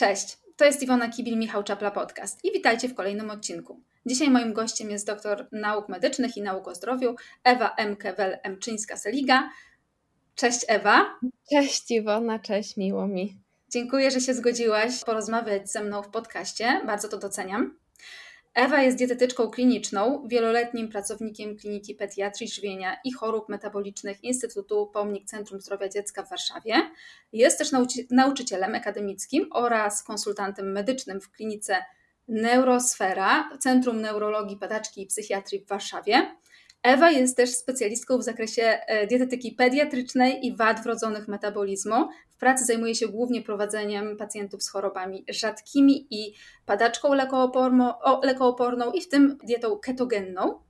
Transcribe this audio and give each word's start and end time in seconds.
Cześć, 0.00 0.38
to 0.56 0.64
jest 0.64 0.82
Iwona 0.82 1.08
Kibil-Michał 1.08 1.64
Czapla 1.64 1.90
Podcast 1.90 2.44
i 2.44 2.52
witajcie 2.52 2.88
w 2.88 2.94
kolejnym 2.94 3.30
odcinku. 3.30 3.80
Dzisiaj 4.06 4.30
moim 4.30 4.52
gościem 4.52 4.90
jest 4.90 5.06
doktor 5.06 5.48
nauk 5.52 5.88
medycznych 5.88 6.36
i 6.36 6.42
nauk 6.42 6.68
o 6.68 6.74
zdrowiu 6.74 7.16
Ewa 7.44 7.74
M. 7.76 7.96
Kewel-Emczyńska-Seliga. 7.96 9.40
Cześć 10.34 10.64
Ewa. 10.68 11.18
Cześć 11.50 11.90
Iwona, 11.90 12.38
cześć, 12.38 12.76
miło 12.76 13.06
mi. 13.06 13.36
Dziękuję, 13.68 14.10
że 14.10 14.20
się 14.20 14.34
zgodziłaś 14.34 15.04
porozmawiać 15.04 15.70
ze 15.70 15.84
mną 15.84 16.02
w 16.02 16.08
podcaście, 16.08 16.80
bardzo 16.86 17.08
to 17.08 17.18
doceniam. 17.18 17.78
Ewa 18.54 18.82
jest 18.82 18.96
dietetyczką 18.96 19.50
kliniczną, 19.50 20.28
wieloletnim 20.28 20.88
pracownikiem 20.88 21.56
Kliniki 21.56 21.94
Pediatrii 21.94 22.48
Żywienia 22.48 22.96
i 23.04 23.12
Chorób 23.12 23.48
Metabolicznych 23.48 24.24
Instytutu 24.24 24.90
Pomnik 24.92 25.24
Centrum 25.24 25.60
Zdrowia 25.60 25.88
Dziecka 25.88 26.22
w 26.22 26.30
Warszawie. 26.30 26.74
Jest 27.32 27.58
też 27.58 27.72
nauczy 27.72 27.98
nauczycielem 28.10 28.74
akademickim 28.74 29.46
oraz 29.52 30.02
konsultantem 30.02 30.72
medycznym 30.72 31.20
w 31.20 31.30
klinice 31.30 31.76
Neurosfera, 32.28 33.50
Centrum 33.58 34.00
Neurologii, 34.00 34.56
Padaczki 34.56 35.02
i 35.02 35.06
Psychiatrii 35.06 35.60
w 35.60 35.68
Warszawie. 35.68 36.36
Ewa 36.82 37.10
jest 37.10 37.36
też 37.36 37.50
specjalistką 37.50 38.18
w 38.18 38.22
zakresie 38.22 38.62
e, 38.62 39.06
dietetyki 39.06 39.52
pediatrycznej 39.52 40.46
i 40.46 40.56
wad 40.56 40.82
wrodzonych 40.82 41.28
metabolizmu. 41.28 42.08
W 42.30 42.36
pracy 42.36 42.64
zajmuje 42.64 42.94
się 42.94 43.08
głównie 43.08 43.42
prowadzeniem 43.42 44.16
pacjentów 44.16 44.62
z 44.62 44.68
chorobami 44.68 45.24
rzadkimi 45.28 46.06
i 46.10 46.34
padaczką 46.66 47.14
lekooporną 48.22 48.92
i 48.92 49.00
w 49.00 49.08
tym 49.08 49.38
dietą 49.44 49.78
ketogenną 49.78 50.60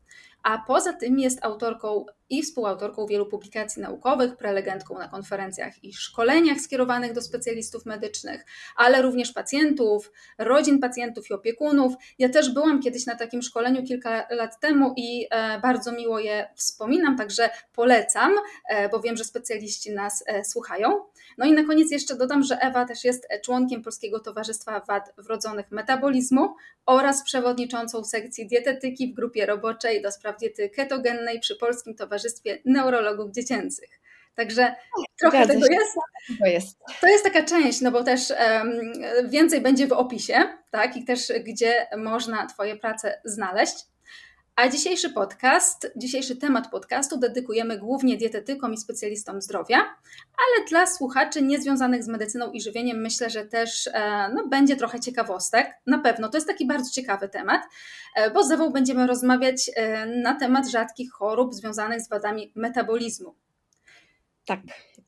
a 0.43 0.59
poza 0.59 0.93
tym 0.93 1.19
jest 1.19 1.45
autorką 1.45 2.07
i 2.31 2.43
współautorką 2.43 3.07
wielu 3.07 3.27
publikacji 3.27 3.83
naukowych, 3.83 4.37
prelegentką 4.37 4.99
na 4.99 5.09
konferencjach 5.09 5.85
i 5.85 5.93
szkoleniach 5.93 6.61
skierowanych 6.61 7.13
do 7.13 7.23
specjalistów 7.23 7.87
medycznych, 7.87 8.45
ale 8.77 9.03
również 9.03 9.33
pacjentów, 9.33 10.13
rodzin 10.39 10.79
pacjentów 10.79 11.31
i 11.31 11.33
opiekunów. 11.33 11.95
Ja 12.19 12.29
też 12.29 12.55
byłam 12.55 12.83
kiedyś 12.83 13.07
na 13.07 13.17
takim 13.17 13.43
szkoleniu 13.43 13.83
kilka 13.83 14.27
lat 14.31 14.61
temu 14.61 14.95
i 14.97 15.27
e, 15.31 15.61
bardzo 15.61 15.93
miło 15.93 16.19
je 16.19 16.49
wspominam, 16.55 17.17
także 17.17 17.51
polecam, 17.75 18.33
e, 18.69 18.89
bo 18.89 19.01
wiem, 19.01 19.17
że 19.17 19.25
specjaliści 19.25 19.93
nas 19.93 20.25
e, 20.27 20.45
słuchają. 20.45 21.05
No 21.39 21.47
i 21.47 21.53
na 21.53 21.65
koniec 21.65 21.91
jeszcze 21.91 22.17
dodam, 22.17 22.43
że 22.43 22.59
Ewa 22.59 22.85
też 22.85 23.05
jest 23.05 23.29
członkiem 23.45 23.83
Polskiego 23.83 24.21
Towarzystwa 24.21 24.81
Wad 24.81 25.13
Wrodzonych 25.19 25.71
Metabolizmu 25.71 26.55
oraz 26.87 27.25
przewodniczącą 27.25 28.05
sekcji 28.05 28.47
dietetyki 28.47 29.13
w 29.13 29.15
grupie 29.15 29.47
roboczej 29.47 30.03
do 30.03 30.13
spraw 30.13 30.37
diety 30.39 30.71
ketogennej 30.71 31.41
przy 31.41 31.57
Polskim 31.57 31.95
Towarzystwie 31.95 32.20
Neurologów 32.65 33.33
Dziecięcych. 33.33 34.01
Także 34.35 34.75
trochę 35.21 35.47
tego 35.47 35.67
jest. 35.67 35.97
To 36.39 36.47
jest. 36.47 36.79
To 37.01 37.07
jest 37.07 37.25
taka 37.25 37.45
część, 37.45 37.81
no 37.81 37.91
bo 37.91 38.05
też 38.05 38.31
um, 38.31 38.93
więcej 39.31 39.61
będzie 39.61 39.87
w 39.87 39.93
opisie, 39.93 40.35
tak, 40.71 40.97
i 40.97 41.05
też 41.05 41.33
gdzie 41.45 41.87
można 41.97 42.47
Twoje 42.47 42.77
prace 42.77 43.21
znaleźć. 43.25 43.75
A 44.61 44.69
dzisiejszy 44.69 45.11
podcast, 45.11 45.93
dzisiejszy 45.97 46.37
temat 46.37 46.71
podcastu 46.71 47.19
dedykujemy 47.19 47.79
głównie 47.79 48.17
dietetykom 48.17 48.75
i 48.75 48.77
specjalistom 48.77 49.43
zdrowia, 49.43 49.77
ale 49.77 50.67
dla 50.69 50.87
słuchaczy 50.87 51.43
niezwiązanych 51.43 52.05
z 52.05 52.09
medycyną 52.09 52.53
i 52.53 52.61
żywieniem 52.61 53.01
myślę, 53.01 53.31
że 53.31 53.45
też 53.45 53.87
e, 53.87 54.29
no, 54.35 54.49
będzie 54.49 54.77
trochę 54.77 55.01
ciekawostek. 55.01 55.71
Na 55.87 55.99
pewno 55.99 56.29
to 56.29 56.37
jest 56.37 56.47
taki 56.47 56.67
bardzo 56.67 56.91
ciekawy 56.91 57.29
temat, 57.29 57.63
e, 58.17 58.31
bo 58.31 58.45
z 58.45 58.51
Ewą 58.51 58.71
będziemy 58.71 59.07
rozmawiać 59.07 59.71
e, 59.77 60.07
na 60.07 60.35
temat 60.35 60.71
rzadkich 60.71 61.13
chorób 61.13 61.55
związanych 61.55 62.01
z 62.01 62.09
wadami 62.09 62.53
metabolizmu. 62.55 63.35
Tak. 64.45 64.61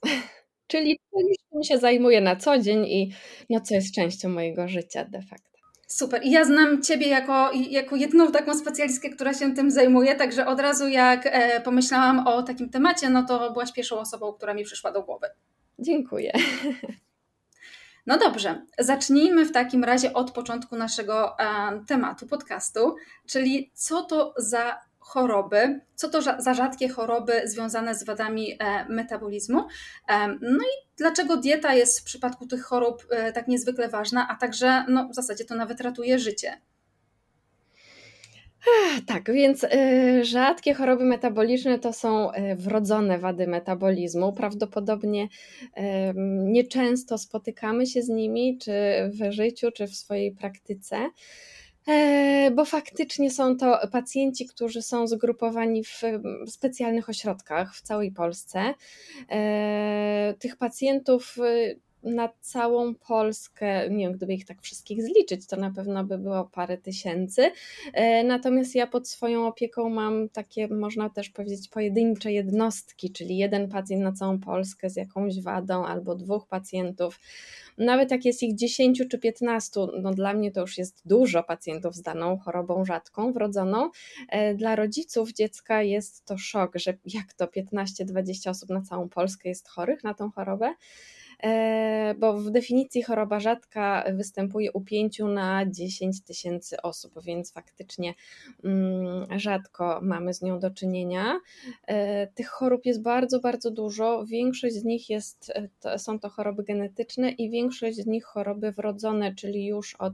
Czyli 0.66 1.00
czym 1.52 1.62
się 1.62 1.78
zajmuję 1.78 2.20
na 2.20 2.36
co 2.36 2.58
dzień 2.58 2.84
i 2.86 3.12
no, 3.50 3.60
co 3.60 3.74
jest 3.74 3.94
częścią 3.94 4.28
mojego 4.28 4.68
życia 4.68 5.04
de 5.04 5.22
facto. 5.22 5.51
Super. 5.92 6.20
I 6.24 6.30
ja 6.30 6.44
znam 6.44 6.82
Ciebie 6.82 7.08
jako, 7.08 7.50
jako 7.52 7.96
jedną 7.96 8.32
taką 8.32 8.54
specjalistkę, 8.54 9.10
która 9.10 9.34
się 9.34 9.54
tym 9.54 9.70
zajmuje, 9.70 10.14
także 10.14 10.46
od 10.46 10.60
razu 10.60 10.88
jak 10.88 11.26
e, 11.26 11.60
pomyślałam 11.60 12.26
o 12.26 12.42
takim 12.42 12.70
temacie, 12.70 13.10
no 13.10 13.22
to 13.22 13.50
byłaś 13.52 13.72
pierwszą 13.72 13.98
osobą, 13.98 14.32
która 14.32 14.54
mi 14.54 14.64
przyszła 14.64 14.92
do 14.92 15.02
głowy. 15.02 15.26
Dziękuję. 15.78 16.32
No 18.06 18.18
dobrze, 18.18 18.66
zacznijmy 18.78 19.44
w 19.44 19.52
takim 19.52 19.84
razie 19.84 20.12
od 20.12 20.30
początku 20.30 20.76
naszego 20.76 21.38
e, 21.38 21.44
tematu 21.88 22.26
podcastu, 22.26 22.96
czyli 23.26 23.70
co 23.74 24.02
to 24.02 24.34
za 24.36 24.80
choroby, 25.02 25.80
co 25.94 26.08
to 26.08 26.22
za 26.22 26.54
rzadkie 26.54 26.88
choroby 26.88 27.32
związane 27.44 27.94
z 27.94 28.04
wadami 28.04 28.52
e, 28.52 28.84
metabolizmu. 28.88 29.58
E, 30.08 30.28
no 30.28 30.64
i 30.64 30.88
dlaczego 30.96 31.36
dieta 31.36 31.74
jest 31.74 32.00
w 32.00 32.04
przypadku 32.04 32.46
tych 32.46 32.62
chorób 32.62 33.06
e, 33.10 33.32
tak 33.32 33.48
niezwykle 33.48 33.88
ważna, 33.88 34.28
a 34.30 34.36
także 34.36 34.84
no, 34.88 35.08
w 35.08 35.14
zasadzie 35.14 35.44
to 35.44 35.54
nawet 35.54 35.80
ratuje 35.80 36.18
życie. 36.18 36.60
Tak, 39.06 39.32
więc 39.32 39.66
rzadkie 40.22 40.74
choroby 40.74 41.04
metaboliczne 41.04 41.78
to 41.78 41.92
są 41.92 42.30
wrodzone 42.56 43.18
wady 43.18 43.46
metabolizmu. 43.46 44.32
Prawdopodobnie 44.32 45.28
nieczęsto 46.44 47.18
spotykamy 47.18 47.86
się 47.86 48.02
z 48.02 48.08
nimi, 48.08 48.58
czy 48.58 48.72
w 49.20 49.32
życiu, 49.32 49.70
czy 49.74 49.86
w 49.86 49.94
swojej 49.96 50.32
praktyce. 50.32 50.96
E, 51.88 52.50
bo 52.50 52.64
faktycznie 52.64 53.30
są 53.30 53.56
to 53.56 53.78
pacjenci, 53.92 54.46
którzy 54.46 54.82
są 54.82 55.06
zgrupowani 55.06 55.84
w 55.84 56.00
specjalnych 56.50 57.08
ośrodkach 57.08 57.74
w 57.76 57.82
całej 57.82 58.12
Polsce. 58.12 58.74
E, 59.30 60.34
tych 60.38 60.56
pacjentów 60.56 61.38
y, 61.38 61.80
na 62.02 62.28
całą 62.40 62.94
Polskę, 62.94 63.90
nie 63.90 64.04
wiem, 64.04 64.12
gdyby 64.12 64.34
ich 64.34 64.46
tak 64.46 64.62
wszystkich 64.62 65.02
zliczyć, 65.02 65.46
to 65.46 65.56
na 65.56 65.70
pewno 65.70 66.04
by 66.04 66.18
było 66.18 66.44
parę 66.44 66.78
tysięcy. 66.78 67.50
E, 67.92 68.24
natomiast 68.24 68.74
ja 68.74 68.86
pod 68.86 69.08
swoją 69.08 69.46
opieką 69.46 69.88
mam 69.88 70.28
takie, 70.28 70.68
można 70.68 71.10
też 71.10 71.30
powiedzieć, 71.30 71.68
pojedyncze 71.68 72.32
jednostki, 72.32 73.12
czyli 73.12 73.36
jeden 73.36 73.68
pacjent 73.68 74.02
na 74.02 74.12
całą 74.12 74.38
Polskę 74.38 74.90
z 74.90 74.96
jakąś 74.96 75.40
wadą 75.40 75.86
albo 75.86 76.14
dwóch 76.14 76.46
pacjentów. 76.46 77.20
Nawet 77.78 78.10
jak 78.10 78.24
jest 78.24 78.42
ich 78.42 78.54
10 78.54 79.02
czy 79.10 79.18
15, 79.18 79.80
no 80.02 80.10
dla 80.14 80.34
mnie 80.34 80.52
to 80.52 80.60
już 80.60 80.78
jest 80.78 81.02
dużo 81.04 81.42
pacjentów 81.42 81.94
z 81.94 82.02
daną 82.02 82.38
chorobą 82.38 82.84
rzadką, 82.84 83.32
wrodzoną. 83.32 83.90
E, 84.28 84.54
dla 84.54 84.76
rodziców 84.76 85.32
dziecka 85.32 85.82
jest 85.82 86.24
to 86.24 86.38
szok, 86.38 86.72
że 86.74 86.98
jak 87.04 87.32
to 87.32 87.46
15-20 87.46 88.50
osób 88.50 88.70
na 88.70 88.82
całą 88.82 89.08
Polskę 89.08 89.48
jest 89.48 89.68
chorych 89.68 90.04
na 90.04 90.14
tą 90.14 90.30
chorobę. 90.30 90.74
E, 91.44 92.14
bo 92.18 92.38
w 92.38 92.50
definicji 92.50 93.02
choroba 93.02 93.40
rzadka 93.40 94.04
występuje 94.12 94.72
u 94.72 94.80
5 94.80 95.18
na 95.18 95.66
10 95.66 96.22
tysięcy 96.22 96.82
osób, 96.82 97.12
więc 97.24 97.52
faktycznie 97.52 98.14
mm, 98.64 99.38
rzadko 99.38 100.00
mamy 100.02 100.34
z 100.34 100.42
nią 100.42 100.58
do 100.60 100.70
czynienia. 100.70 101.40
E, 101.86 102.26
tych 102.26 102.48
chorób 102.48 102.86
jest 102.86 103.02
bardzo, 103.02 103.40
bardzo 103.40 103.70
dużo. 103.70 104.24
Większość 104.26 104.74
z 104.74 104.84
nich 104.84 105.10
jest, 105.10 105.52
to, 105.80 105.98
są 105.98 106.18
to 106.18 106.28
choroby 106.28 106.62
genetyczne 106.62 107.30
i 107.30 107.50
większość 107.50 107.96
z 107.96 108.06
nich 108.06 108.24
choroby 108.24 108.72
wrodzone, 108.72 109.34
czyli 109.34 109.66
już 109.66 109.94
od 109.94 110.12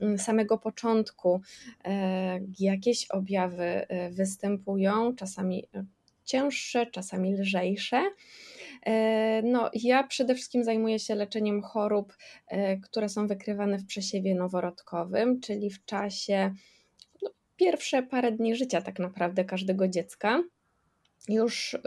mm, 0.00 0.18
samego 0.18 0.58
początku 0.58 1.40
e, 1.84 2.40
jakieś 2.58 3.06
objawy 3.06 3.86
występują, 4.10 5.16
czasami 5.16 5.64
cięższe, 6.24 6.86
czasami 6.86 7.34
lżejsze. 7.34 8.10
E, 8.86 9.42
no, 9.44 9.70
ja 9.74 10.04
przede 10.04 10.34
wszystkim 10.34 10.64
zajmuję 10.64 10.98
się 10.98 11.14
leczeniem 11.14 11.62
chorób, 11.62 12.16
e, 12.48 12.76
które 12.76 13.08
są 13.08 13.26
wykrywane 13.26 13.78
w 13.78 13.86
przesiewie 13.86 14.34
noworodkowym, 14.34 15.40
czyli 15.40 15.70
w 15.70 15.84
czasie 15.84 16.54
no, 17.22 17.30
pierwsze 17.56 18.02
parę 18.02 18.32
dni 18.32 18.56
życia 18.56 18.82
tak 18.82 18.98
naprawdę 18.98 19.44
każdego 19.44 19.88
dziecka 19.88 20.42
już, 21.28 21.74
y, 21.74 21.78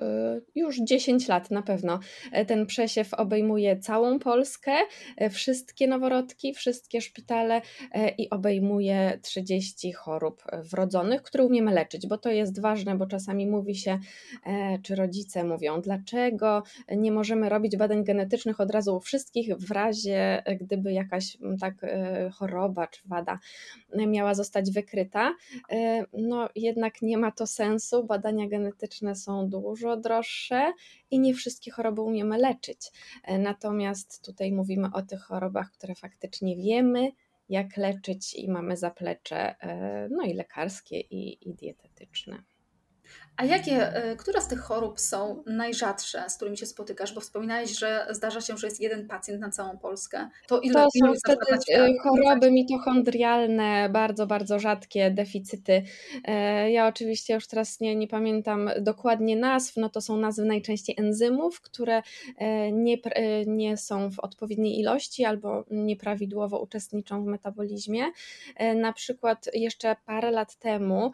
już 0.56 0.78
10 0.78 1.28
lat 1.28 1.52
na 1.52 1.62
pewno. 1.62 2.00
E, 2.32 2.46
ten 2.46 2.66
przesiew 2.66 3.14
obejmuje 3.14 3.80
całą 3.80 4.20
Polskę, 4.20 4.72
e, 5.18 5.30
wszystkie 5.30 5.88
noworodki, 5.88 6.54
wszystkie 6.54 7.02
szpitale 7.02 7.62
e, 7.92 8.10
i 8.10 8.30
obejmuje 8.30 9.20
30 9.22 9.94
chorób 9.94 10.44
wrodzonych, 10.72 11.22
które 11.22 11.46
umiemy 11.46 11.74
leczyć, 11.74 12.08
bo 12.08 12.18
to 12.18 12.30
jest 12.30 12.62
ważne, 12.62 12.98
bo 12.98 13.08
czasami 13.08 13.48
mówi 13.48 13.76
się, 13.76 14.00
czy 14.84 14.96
rodzice 14.96 15.44
mówią, 15.44 15.82
dlaczego 15.82 16.64
nie 16.98 17.12
możemy 17.12 17.50
robić 17.50 17.78
badań 17.78 18.04
genetycznych 18.04 18.60
od 18.60 18.72
razu 18.72 18.96
u 18.96 19.00
wszystkich, 19.00 19.56
w 19.56 19.72
razie 19.72 20.44
gdyby 20.62 20.94
jakaś 20.94 21.38
tak 21.62 21.74
choroba 22.34 22.88
czy 22.88 23.02
wada 23.06 23.40
miała 24.08 24.34
zostać 24.34 24.72
wykryta. 24.72 25.34
No 26.14 26.50
jednak 26.56 27.02
nie 27.02 27.18
ma 27.18 27.32
to 27.32 27.48
sensu, 27.48 28.04
badania 28.04 28.48
genetyczne 28.48 29.16
są 29.16 29.29
są 29.30 29.50
dużo 29.50 29.98
droższe 29.98 30.74
i 31.12 31.20
nie 31.20 31.34
wszystkie 31.34 31.72
choroby 31.72 32.02
umiemy 32.02 32.38
leczyć. 32.38 32.92
E, 33.24 33.38
natomiast 33.38 34.26
tutaj 34.26 34.52
mówimy 34.52 34.88
o 34.94 35.02
tych 35.02 35.22
chorobach, 35.22 35.72
które 35.72 35.96
faktycznie 35.96 36.56
wiemy, 36.58 37.12
jak 37.50 37.78
leczyć 37.78 38.34
i 38.34 38.50
mamy 38.50 38.78
zaplecze, 38.78 39.56
e, 39.60 40.08
no 40.12 40.24
i 40.24 40.34
lekarskie, 40.34 41.00
i, 41.00 41.50
i 41.50 41.54
dietetyczne. 41.54 42.44
A 43.40 43.46
jakie, 43.46 43.96
e, 43.96 44.16
które 44.16 44.42
z 44.42 44.48
tych 44.48 44.60
chorób 44.60 45.00
są 45.00 45.44
najrzadsze, 45.46 46.24
z 46.30 46.36
którymi 46.36 46.58
się 46.58 46.66
spotykasz? 46.66 47.14
Bo 47.14 47.22
wspominałeś, 47.22 47.80
że 47.80 48.08
zdarza 48.10 48.42
się, 48.42 48.58
że 48.58 48.68
jest 48.68 48.82
jeden 48.82 49.08
pacjent 49.08 49.42
na 49.42 49.50
całą 49.50 49.78
Polskę. 49.78 50.30
To 50.48 50.60
ile 50.60 50.74
To 50.74 50.90
są 51.00 51.14
wtedy 51.26 51.42
e, 51.74 51.88
choroby 52.04 52.52
mitochondrialne, 52.52 53.90
bardzo, 53.90 54.28
bardzo 54.28 54.60
rzadkie 54.60 55.12
deficyty. 55.12 55.84
E, 56.26 56.72
ja 56.72 56.88
oczywiście 56.88 57.34
już 57.34 57.48
teraz 57.48 57.80
nie, 57.80 57.96
nie 57.96 58.08
pamiętam 58.08 58.70
dokładnie 58.82 59.36
nazw, 59.36 59.78
no 59.78 59.90
to 59.90 60.02
są 60.02 60.18
nazwy 60.18 60.46
najczęściej 60.46 60.96
enzymów, 61.00 61.62
które 61.62 62.02
nie, 62.72 62.98
nie 63.48 63.78
są 63.78 64.12
w 64.12 64.20
odpowiedniej 64.20 64.80
ilości 64.80 65.26
albo 65.26 65.66
nieprawidłowo 65.72 66.60
uczestniczą 66.60 67.24
w 67.24 67.26
metabolizmie. 67.26 68.04
Na 68.76 68.94
przykład 68.94 69.50
jeszcze 69.54 69.96
parę 70.06 70.32
lat 70.32 70.56
temu, 70.56 71.12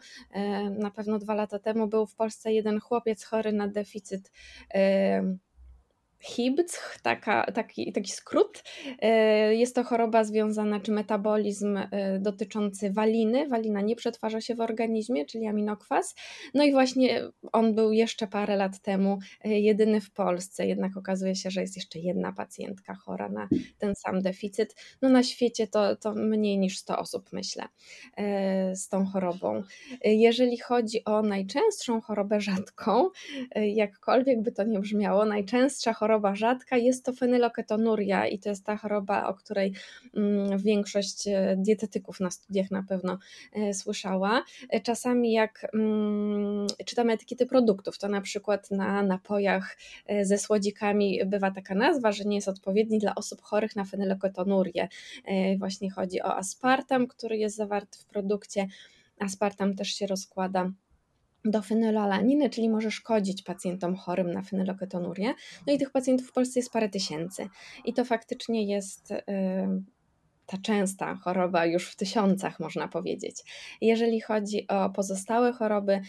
na 0.78 0.90
pewno 0.90 1.18
dwa 1.18 1.34
lata 1.34 1.58
temu, 1.58 1.86
był 1.86 2.06
w 2.06 2.15
Polsce 2.16 2.52
jeden 2.52 2.80
chłopiec 2.80 3.24
chory 3.24 3.52
na 3.52 3.68
deficyt 3.68 4.32
HIBC, 6.20 6.78
taka, 7.02 7.52
taki, 7.52 7.92
taki 7.92 8.12
skrót. 8.12 8.62
E, 9.02 9.54
jest 9.54 9.74
to 9.74 9.84
choroba 9.84 10.24
związana, 10.24 10.80
czy 10.80 10.92
metabolizm 10.92 11.76
e, 11.76 12.18
dotyczący 12.20 12.92
waliny. 12.92 13.48
Walina 13.48 13.80
nie 13.80 13.96
przetwarza 13.96 14.40
się 14.40 14.54
w 14.54 14.60
organizmie, 14.60 15.26
czyli 15.26 15.46
aminokwas. 15.46 16.14
No 16.54 16.64
i 16.64 16.72
właśnie 16.72 17.22
on 17.52 17.74
był 17.74 17.92
jeszcze 17.92 18.26
parę 18.26 18.56
lat 18.56 18.80
temu 18.82 19.18
e, 19.44 19.60
jedyny 19.60 20.00
w 20.00 20.12
Polsce, 20.12 20.66
jednak 20.66 20.96
okazuje 20.96 21.34
się, 21.36 21.50
że 21.50 21.60
jest 21.60 21.76
jeszcze 21.76 21.98
jedna 21.98 22.32
pacjentka 22.32 22.94
chora 22.94 23.28
na 23.28 23.48
ten 23.78 23.94
sam 23.94 24.22
deficyt. 24.22 24.74
No 25.02 25.08
na 25.08 25.22
świecie 25.22 25.66
to, 25.66 25.96
to 25.96 26.14
mniej 26.14 26.58
niż 26.58 26.78
100 26.78 26.98
osób, 26.98 27.32
myślę, 27.32 27.64
z 28.74 28.88
tą 28.88 29.06
chorobą. 29.06 29.62
Jeżeli 30.04 30.58
chodzi 30.58 31.04
o 31.04 31.22
najczęstszą 31.22 32.00
chorobę 32.00 32.40
rzadką, 32.40 33.08
jakkolwiek 33.54 34.42
by 34.42 34.52
to 34.52 34.64
nie 34.64 34.80
brzmiało, 34.80 35.24
najczęstsza 35.24 35.92
choroba 35.92 36.05
choroba 36.06 36.34
rzadka, 36.34 36.76
jest 36.76 37.04
to 37.04 37.12
fenyloketonuria 37.12 38.26
i 38.26 38.38
to 38.38 38.48
jest 38.48 38.64
ta 38.64 38.76
choroba, 38.76 39.26
o 39.26 39.34
której 39.34 39.72
mm, 40.16 40.58
większość 40.58 41.28
e, 41.28 41.56
dietetyków 41.58 42.20
na 42.20 42.30
studiach 42.30 42.70
na 42.70 42.82
pewno 42.82 43.18
e, 43.52 43.74
słyszała. 43.74 44.44
E, 44.70 44.80
czasami 44.80 45.32
jak 45.32 45.66
mm, 45.74 46.66
czytamy 46.84 47.12
etykiety 47.12 47.46
produktów, 47.46 47.98
to 47.98 48.08
na 48.08 48.20
przykład 48.20 48.70
na 48.70 49.02
napojach 49.02 49.76
ze 50.22 50.38
słodzikami 50.38 51.20
bywa 51.26 51.50
taka 51.50 51.74
nazwa, 51.74 52.12
że 52.12 52.24
nie 52.24 52.36
jest 52.36 52.48
odpowiedni 52.48 52.98
dla 52.98 53.14
osób 53.14 53.42
chorych 53.42 53.76
na 53.76 53.84
fenylketonurię. 53.84 54.88
Właśnie 55.58 55.90
chodzi 55.90 56.22
o 56.22 56.36
aspartam, 56.36 57.06
który 57.06 57.36
jest 57.36 57.56
zawarty 57.56 57.98
w 57.98 58.04
produkcie. 58.04 58.66
Aspartam 59.18 59.74
też 59.74 59.88
się 59.88 60.06
rozkłada 60.06 60.70
do 61.46 61.62
fenylalaniny, 61.62 62.50
czyli 62.50 62.68
może 62.68 62.90
szkodzić 62.90 63.42
pacjentom 63.42 63.96
chorym 63.96 64.30
na 64.30 64.42
fenyloketonurię. 64.42 65.34
No 65.66 65.72
i 65.72 65.78
tych 65.78 65.90
pacjentów 65.90 66.28
w 66.28 66.32
Polsce 66.32 66.60
jest 66.60 66.72
parę 66.72 66.88
tysięcy. 66.88 67.48
I 67.84 67.94
to 67.94 68.04
faktycznie 68.04 68.64
jest 68.64 69.12
ta 70.46 70.58
częsta 70.58 71.14
choroba 71.14 71.66
już 71.66 71.90
w 71.90 71.96
tysiącach, 71.96 72.60
można 72.60 72.88
powiedzieć. 72.88 73.42
Jeżeli 73.80 74.20
chodzi 74.20 74.68
o 74.68 74.90
pozostałe 74.90 75.52
choroby, 75.52 76.00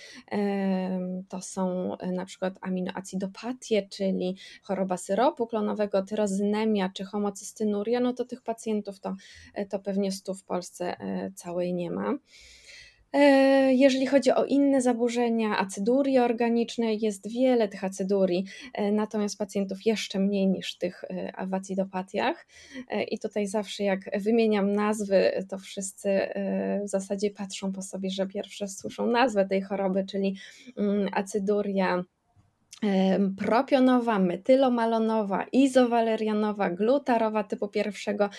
to 1.30 1.42
są 1.42 1.96
na 2.14 2.26
przykład 2.26 2.54
aminoacidopatie, 2.62 3.88
czyli 3.92 4.38
choroba 4.64 4.98
syropu 4.98 5.48
klonowego, 5.48 6.04
tyrozynemia 6.04 6.90
czy 6.94 7.06
homocystynuria, 7.06 8.00
no 8.00 8.14
to 8.14 8.26
tych 8.26 8.42
pacjentów 8.42 9.00
to, 9.00 9.16
to 9.70 9.80
pewnie 9.80 10.12
stu 10.12 10.34
w 10.34 10.44
Polsce 10.44 10.96
całej 11.36 11.74
nie 11.74 11.92
ma. 11.92 12.14
E, 13.14 13.74
jeżeli 13.74 14.08
chodzi 14.08 14.32
o 14.32 14.46
inne 14.46 14.82
zaburzenia, 14.82 15.58
acydurii 15.58 16.20
organicznej, 16.20 17.00
jest 17.02 17.32
wiele 17.32 17.68
tych 17.68 17.84
acydurii, 17.84 18.46
e, 18.74 18.92
natomiast 18.92 19.38
pacjentów 19.38 19.86
jeszcze 19.86 20.20
mniej 20.20 20.48
niż 20.48 20.78
tych 20.78 21.04
e, 21.04 21.48
w 21.48 21.54
acidopatiach. 21.54 22.48
I 23.12 23.20
tutaj 23.20 23.48
zawsze 23.48 23.84
jak 23.84 24.00
wymieniam 24.22 24.74
nazwy, 24.74 25.46
to 25.50 25.58
wszyscy 25.58 26.10
w 26.86 26.90
zasadzie 26.90 27.32
patrzą 27.32 27.72
po 27.72 27.82
sobie, 27.82 28.10
że 28.10 28.28
pierwsze 28.28 28.68
słyszą 28.68 29.08
nazwę 29.08 29.46
tej 29.46 29.62
choroby, 29.62 30.06
czyli 30.06 30.36
mm, 30.78 31.10
acyduria 31.12 32.04
propionowa, 33.38 34.20
metylomalonowa, 34.20 35.46
izowalerianowa, 35.52 36.70
glutarowa 36.70 37.44
typu 37.44 37.68
pierwszego. 37.68 38.30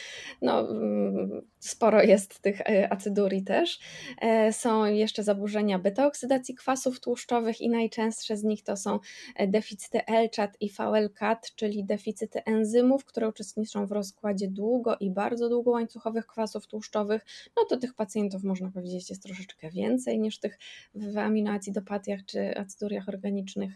No, 0.43 0.71
mm, 0.71 1.43
sporo 1.59 2.03
jest 2.03 2.41
tych 2.41 2.61
e, 2.61 2.93
acydurii 2.93 3.45
też. 3.45 3.79
E, 4.21 4.53
są 4.53 4.85
jeszcze 4.85 5.23
zaburzenia 5.23 5.79
beta-oksydacji 5.79 6.55
kwasów 6.55 7.01
tłuszczowych 7.01 7.61
i 7.61 7.69
najczęstsze 7.71 8.37
z 8.37 8.45
nich 8.45 8.63
to 8.63 8.77
są 8.77 8.99
e, 9.37 9.47
deficyty 9.47 10.01
LCHAT 10.09 10.57
i 10.61 10.71
VLCAT, 10.71 11.55
czyli 11.55 11.85
deficyty 11.85 12.45
enzymów, 12.45 13.05
które 13.05 13.29
uczestniczą 13.29 13.87
w 13.87 13.93
rozkładzie 13.93 14.49
długo 14.49 14.97
i 15.01 15.11
bardzo 15.11 15.49
długołańcuchowych 15.49 16.27
kwasów 16.27 16.67
tłuszczowych. 16.67 17.27
No 17.57 17.65
to 17.65 17.77
tych 17.77 17.95
pacjentów 17.95 18.45
można 18.45 18.71
powiedzieć 18.71 19.11
jest 19.11 19.23
troszeczkę 19.23 19.71
więcej 19.71 20.19
niż 20.19 20.39
tych 20.39 20.59
w 20.95 21.19
aminoacidopatiach 21.19 22.21
czy 22.27 22.57
acyduriach 22.57 23.09
organicznych. 23.09 23.73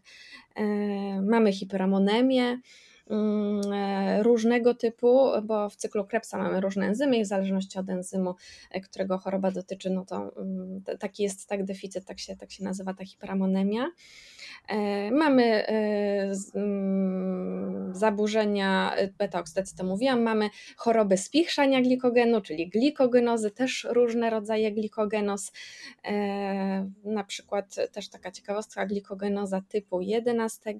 Mamy 1.23 1.53
hiperamonemię, 1.53 2.45
e, 2.45 2.59
różnego 4.23 4.75
typu, 4.75 5.27
bo 5.43 5.71
w 5.71 5.77
cyklu 5.77 6.05
Krebsa 6.05 6.39
mamy 6.39 6.61
różne 6.61 6.87
enzymy 6.87 7.17
i 7.17 7.25
w 7.25 7.27
zależności 7.27 7.79
od 7.79 7.91
enzymu, 7.91 8.35
e, 8.71 8.81
którego 8.81 9.19
choroba 9.19 9.51
dotyczy, 9.51 9.91
no 9.91 10.05
to 10.05 10.33
mm, 10.37 10.83
taki 10.99 11.23
jest 11.23 11.49
tak 11.49 11.65
deficyt, 11.65 12.05
tak 12.05 12.19
się, 12.19 12.37
tak 12.37 12.51
się 12.51 12.65
nazywa 12.65 12.95
ta 12.95 13.05
hiperamonemia. 13.05 13.91
E, 14.69 15.11
mamy 15.11 15.67
mm, 16.55 17.95
zaburzenia 17.95 18.95
beta-oksydacji, 19.19 19.77
to 19.77 19.85
mówiłam, 19.85 20.23
mamy 20.23 20.51
choroby 20.77 21.17
spichrzania 21.17 21.83
glikogenu, 21.83 22.41
czyli 22.41 22.69
glikogenozy, 22.69 23.51
też 23.51 23.87
różne 23.91 24.31
rodzaje 24.31 24.73
glikogenos, 24.73 25.53
na 27.05 27.25
przykład 27.25 27.77
też 27.93 28.09
taka 28.09 28.31
ciekawostka, 28.31 28.87
glikogenoza 28.87 29.63
typu 29.69 30.01
11, 30.01 30.75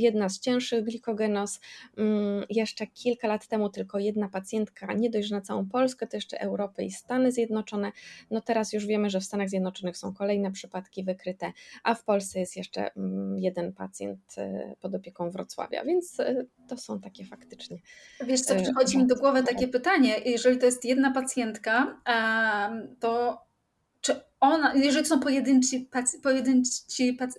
jedna 0.00 0.28
z 0.28 0.40
cięższych 0.40 0.84
glikogenos. 0.84 1.60
Mm, 1.96 2.44
jeszcze 2.50 2.86
kilka 2.86 3.28
lat 3.28 3.46
temu 3.46 3.68
tylko 3.68 3.98
jedna 3.98 4.28
pacjentka, 4.28 4.92
nie 4.92 5.10
dość 5.10 5.30
na 5.30 5.40
całą 5.40 5.68
Polskę, 5.68 6.06
to 6.06 6.16
jeszcze 6.16 6.40
Europę 6.40 6.84
i 6.84 6.90
Stany 6.90 7.32
Zjednoczone. 7.32 7.92
No 8.30 8.40
teraz 8.40 8.72
już 8.72 8.86
wiemy, 8.86 9.10
że 9.10 9.20
w 9.20 9.24
Stanach 9.24 9.48
Zjednoczonych 9.48 9.96
są 9.96 10.14
kolejne 10.14 10.52
przypadki 10.52 11.04
wykryte, 11.04 11.52
a 11.84 11.94
w 11.94 12.04
Polsce 12.04 12.40
jest 12.40 12.56
jeszcze 12.56 12.94
mm, 12.96 13.38
jeden 13.38 13.72
pacjent 13.72 14.20
e, 14.38 14.74
pod 14.80 14.94
opieką 14.94 15.30
Wrocławia, 15.30 15.84
więc 15.84 16.20
e, 16.20 16.44
to 16.68 16.76
są 16.76 17.00
takie 17.00 17.24
faktycznie. 17.24 17.78
Wiesz 18.26 18.40
co, 18.40 18.54
e, 18.54 18.62
przychodzi 18.62 18.98
mi 18.98 19.06
do 19.06 19.16
głowy 19.16 19.42
takie 19.42 19.68
pytanie, 19.68 20.16
jeżeli 20.24 20.58
to 20.58 20.66
jest 20.66 20.84
jedna 20.84 21.10
pacjentka, 21.10 22.00
to 23.00 23.38
czy 24.00 24.20
ona, 24.40 24.74
jeżeli 24.74 25.02
to 25.02 25.08
są 25.08 25.20
pojedynczy, 25.20 25.84
pojedynczy, 26.22 26.80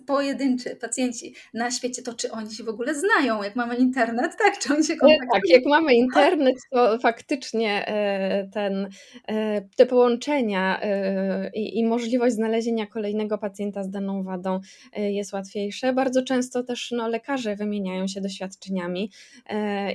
pojedynczy 0.06 0.76
pacjenci 0.76 1.34
na 1.54 1.70
świecie, 1.70 2.02
to 2.02 2.14
czy 2.14 2.30
oni 2.30 2.54
się 2.54 2.64
w 2.64 2.68
ogóle 2.68 2.94
znają? 2.94 3.42
Jak 3.42 3.56
mamy 3.56 3.76
internet, 3.76 4.36
tak? 4.38 4.58
Czy 4.58 4.74
oni 4.74 4.84
się 4.84 4.96
kontaktują? 4.96 5.30
Tak, 5.32 5.42
jak 5.48 5.64
mamy 5.66 5.94
internet, 5.94 6.56
to 6.70 6.98
faktycznie 6.98 7.86
e, 7.86 8.48
ten, 8.52 8.88
e, 9.28 9.60
te 9.76 9.86
połączenia 9.86 10.80
e, 10.82 11.50
i, 11.54 11.78
i 11.78 11.84
możliwość 11.84 12.34
znalezienia 12.34 12.86
kolejnego 12.86 13.38
pacjenta 13.38 13.82
z 13.82 13.90
daną 13.90 14.22
wadą 14.22 14.60
jest 14.96 15.32
łatwiejsze. 15.32 15.92
Bardzo 15.92 16.22
często 16.22 16.62
też 16.62 16.90
no, 16.90 17.08
lekarze 17.08 17.56
wymieniają 17.56 18.06
się 18.06 18.20
doświadczeniami 18.20 19.10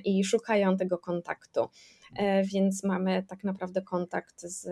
i 0.05 0.23
szukają 0.23 0.77
tego 0.77 0.97
kontaktu. 0.97 1.69
E, 2.15 2.43
więc 2.43 2.83
mamy 2.83 3.23
tak 3.27 3.43
naprawdę 3.43 3.81
kontakt 3.81 4.41
z, 4.41 4.67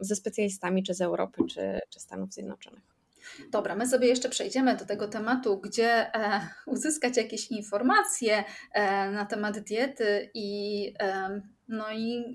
ze 0.00 0.16
specjalistami 0.16 0.82
czy 0.82 0.94
z 0.94 1.00
Europy, 1.00 1.42
czy, 1.48 1.80
czy 1.90 2.00
Stanów 2.00 2.32
Zjednoczonych. 2.32 2.96
Dobra, 3.50 3.76
my 3.76 3.88
sobie 3.88 4.08
jeszcze 4.08 4.28
przejdziemy 4.28 4.76
do 4.76 4.86
tego 4.86 5.08
tematu, 5.08 5.60
gdzie 5.60 6.14
e, 6.14 6.48
uzyskać 6.66 7.16
jakieś 7.16 7.50
informacje 7.50 8.44
e, 8.72 9.10
na 9.10 9.24
temat 9.24 9.58
diety 9.58 10.30
i, 10.34 10.94
no 11.68 11.92
i 11.92 12.34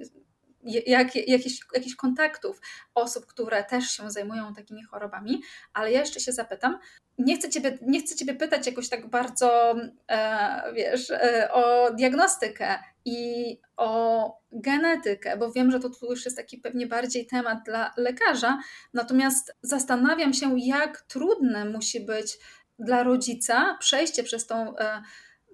jak, 0.64 1.16
jakichś, 1.16 1.60
jakichś 1.74 1.96
kontaktów 1.96 2.62
osób, 2.96 3.26
które 3.26 3.64
też 3.64 3.86
się 3.86 4.12
zajmują 4.12 4.54
takimi 4.54 4.84
chorobami, 4.84 5.42
ale 5.74 5.92
ja 5.92 6.00
jeszcze 6.00 6.20
się 6.20 6.32
zapytam, 6.32 6.78
nie 7.18 7.38
chcę 7.38 7.50
Ciebie, 7.50 7.78
nie 7.82 8.00
chcę 8.00 8.16
ciebie 8.16 8.34
pytać 8.34 8.68
jakoś 8.68 8.90
tak 8.90 9.10
bardzo, 9.10 9.76
e, 10.12 10.74
wiesz, 10.74 11.10
e, 11.10 11.50
o 11.54 11.94
diagnostykę 11.94 12.80
i 13.06 13.58
o 13.78 14.42
genetykę, 14.52 15.38
bo 15.38 15.52
wiem, 15.52 15.72
że 15.72 15.80
to 15.80 15.90
tu 15.90 16.06
już 16.10 16.26
jest 16.26 16.38
taki 16.38 16.58
pewnie 16.58 16.88
bardziej 16.88 17.28
temat 17.28 17.60
dla 17.66 17.94
lekarza, 17.98 18.58
natomiast 18.94 19.56
zastanawiam 19.62 20.34
się, 20.34 20.60
jak 20.60 21.02
trudne 21.02 21.66
musi 21.66 22.00
być 22.00 22.38
dla 22.80 23.04
rodzica 23.04 23.78
przejście 23.80 24.24
przez 24.24 24.48
tą 24.48 24.78
e, 24.78 25.02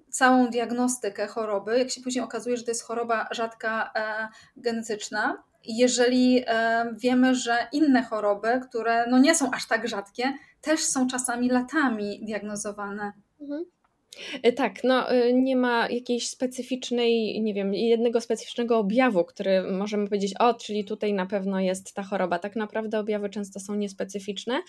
całą 0.10 0.48
diagnostykę 0.48 1.28
choroby, 1.28 1.80
jak 1.80 1.90
się 1.90 2.02
później 2.02 2.24
okazuje, 2.24 2.58
że 2.58 2.64
to 2.64 2.72
jest 2.72 2.84
choroba 2.84 3.28
rzadka 3.32 3.92
e, 3.96 4.28
genetyczna, 4.58 5.44
jeżeli 5.68 6.46
wiemy, 6.94 7.36
że 7.36 7.68
inne 7.72 8.04
choroby, 8.04 8.62
które 8.70 9.08
no 9.10 9.20
nie 9.20 9.36
są 9.36 9.52
aż 9.52 9.68
tak 9.68 9.88
rzadkie, 9.88 10.34
też 10.62 10.84
są 10.84 11.08
czasami 11.08 11.50
latami 11.50 12.26
diagnozowane. 12.26 13.14
Mhm. 13.42 13.66
E, 14.44 14.52
tak, 14.52 14.84
no 14.84 15.12
e, 15.12 15.34
nie 15.34 15.56
ma 15.56 15.90
jakiejś 15.90 16.30
specyficznej, 16.30 17.42
nie 17.42 17.54
wiem, 17.54 17.74
jednego 17.74 18.22
specyficznego 18.22 18.78
objawu, 18.78 19.24
który 19.24 19.72
możemy 19.72 20.08
powiedzieć, 20.08 20.34
o, 20.40 20.54
czyli 20.54 20.86
tutaj 20.86 21.14
na 21.14 21.26
pewno 21.26 21.60
jest 21.60 21.94
ta 21.94 22.04
choroba. 22.04 22.40
Tak 22.40 22.56
naprawdę 22.56 23.00
objawy 23.00 23.30
często 23.30 23.60
są 23.60 23.76
niespecyficzne. 23.76 24.62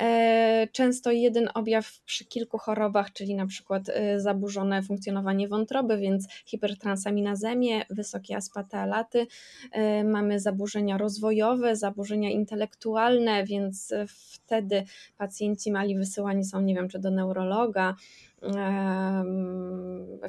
E, 0.00 0.68
często 0.72 1.10
jeden 1.10 1.48
objaw 1.54 2.00
przy 2.04 2.24
kilku 2.24 2.58
chorobach, 2.58 3.12
czyli 3.12 3.34
na 3.34 3.46
przykład 3.46 3.82
zaburzone 4.16 4.82
funkcjonowanie 4.82 5.48
wątroby, 5.48 5.98
więc 5.98 6.28
hipertransaminazemię, 6.46 7.82
wysokie 7.90 8.36
aspatalaty, 8.36 9.26
mamy 10.04 10.40
zaburzenia 10.40 10.98
rozwojowe, 10.98 11.76
zaburzenia 11.76 12.30
intelektualne, 12.30 13.44
więc 13.44 13.94
wtedy 14.06 14.84
pacjenci 15.18 15.72
mali 15.72 15.96
wysyłani 15.96 16.44
są, 16.44 16.60
nie 16.60 16.74
wiem, 16.74 16.88
czy 16.88 16.98
do 16.98 17.10
neurologa, 17.10 17.94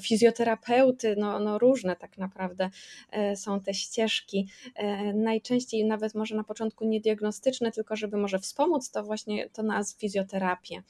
fizjoterapeuty, 0.02 1.16
no, 1.18 1.40
no 1.40 1.60
różne 1.60 1.96
tak 1.96 2.18
naprawdę 2.18 2.70
e, 3.12 3.36
są 3.36 3.62
te 3.62 3.74
ścieżki. 3.74 4.48
E, 4.76 5.14
najczęściej 5.14 5.86
nawet 5.86 6.16
może 6.16 6.36
na 6.36 6.44
początku 6.44 6.86
nie 6.86 7.02
diagnostyczne, 7.02 7.72
tylko 7.72 7.96
żeby 7.96 8.18
może 8.18 8.40
wspomóc, 8.40 8.92
to 8.92 9.04
właśnie 9.04 9.50
to 9.50 9.64
nazw 9.64 10.00
fizjoterapię. 10.00 10.84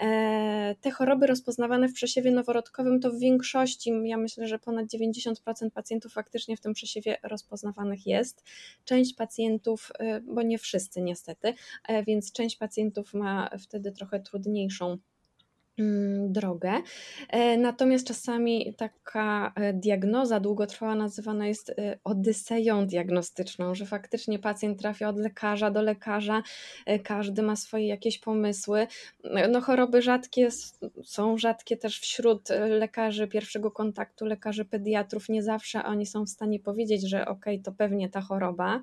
E, 0.00 0.74
te 0.80 0.90
choroby 0.90 1.26
rozpoznawane 1.26 1.88
w 1.88 1.92
przesiewie 1.92 2.30
noworodkowym 2.30 3.00
to 3.00 3.10
w 3.10 3.18
większości, 3.18 3.92
ja 4.04 4.16
myślę, 4.16 4.48
że 4.48 4.58
ponad 4.58 4.86
90% 4.86 5.70
pacjentów 5.74 6.12
faktycznie 6.12 6.56
w 6.56 6.60
tym 6.60 6.72
przesiewie 6.74 7.16
rozpoznawanych 7.22 8.06
jest. 8.06 8.44
Część 8.84 9.14
pacjentów, 9.14 9.92
bo 10.22 10.42
nie 10.42 10.58
wszyscy 10.58 11.02
niestety, 11.02 11.54
więc 12.06 12.32
część 12.32 12.56
pacjentów 12.56 13.14
ma 13.14 13.50
wtedy 13.58 13.92
trochę 13.92 14.20
trudniejszą 14.20 14.98
drogę. 16.28 16.72
E, 17.30 17.58
natomiast 17.58 18.06
czasami 18.06 18.74
taka 18.74 19.52
e, 19.56 19.72
diagnoza 19.72 20.40
długotrwała 20.40 20.94
nazywana 20.94 21.46
jest 21.46 21.70
e, 21.70 21.98
odyseją 22.04 22.86
diagnostyczną, 22.86 23.74
że 23.74 23.86
faktycznie 23.86 24.38
pacjent 24.38 24.80
trafia 24.80 25.08
od 25.08 25.18
lekarza 25.18 25.70
do 25.70 25.82
lekarza, 25.82 26.42
każdy 27.04 27.42
ma 27.42 27.56
swoje 27.56 27.88
jakieś 27.88 28.18
pomysły. 28.18 28.86
No, 29.50 29.60
choroby 29.60 30.02
rzadkie 30.02 30.48
są 31.04 31.38
rzadkie 31.38 31.76
też 31.76 32.00
wśród 32.00 32.48
lekarzy 32.68 33.28
pierwszego 33.28 33.70
kontaktu, 33.70 34.26
lekarzy 34.26 34.64
pediatrów. 34.64 35.28
Nie 35.28 35.42
zawsze 35.42 35.84
oni 35.84 36.06
są 36.06 36.24
w 36.24 36.30
stanie 36.30 36.60
powiedzieć, 36.60 37.08
że 37.08 37.26
ok, 37.26 37.44
to 37.64 37.72
pewnie 37.72 38.08
ta 38.08 38.20
choroba. 38.20 38.82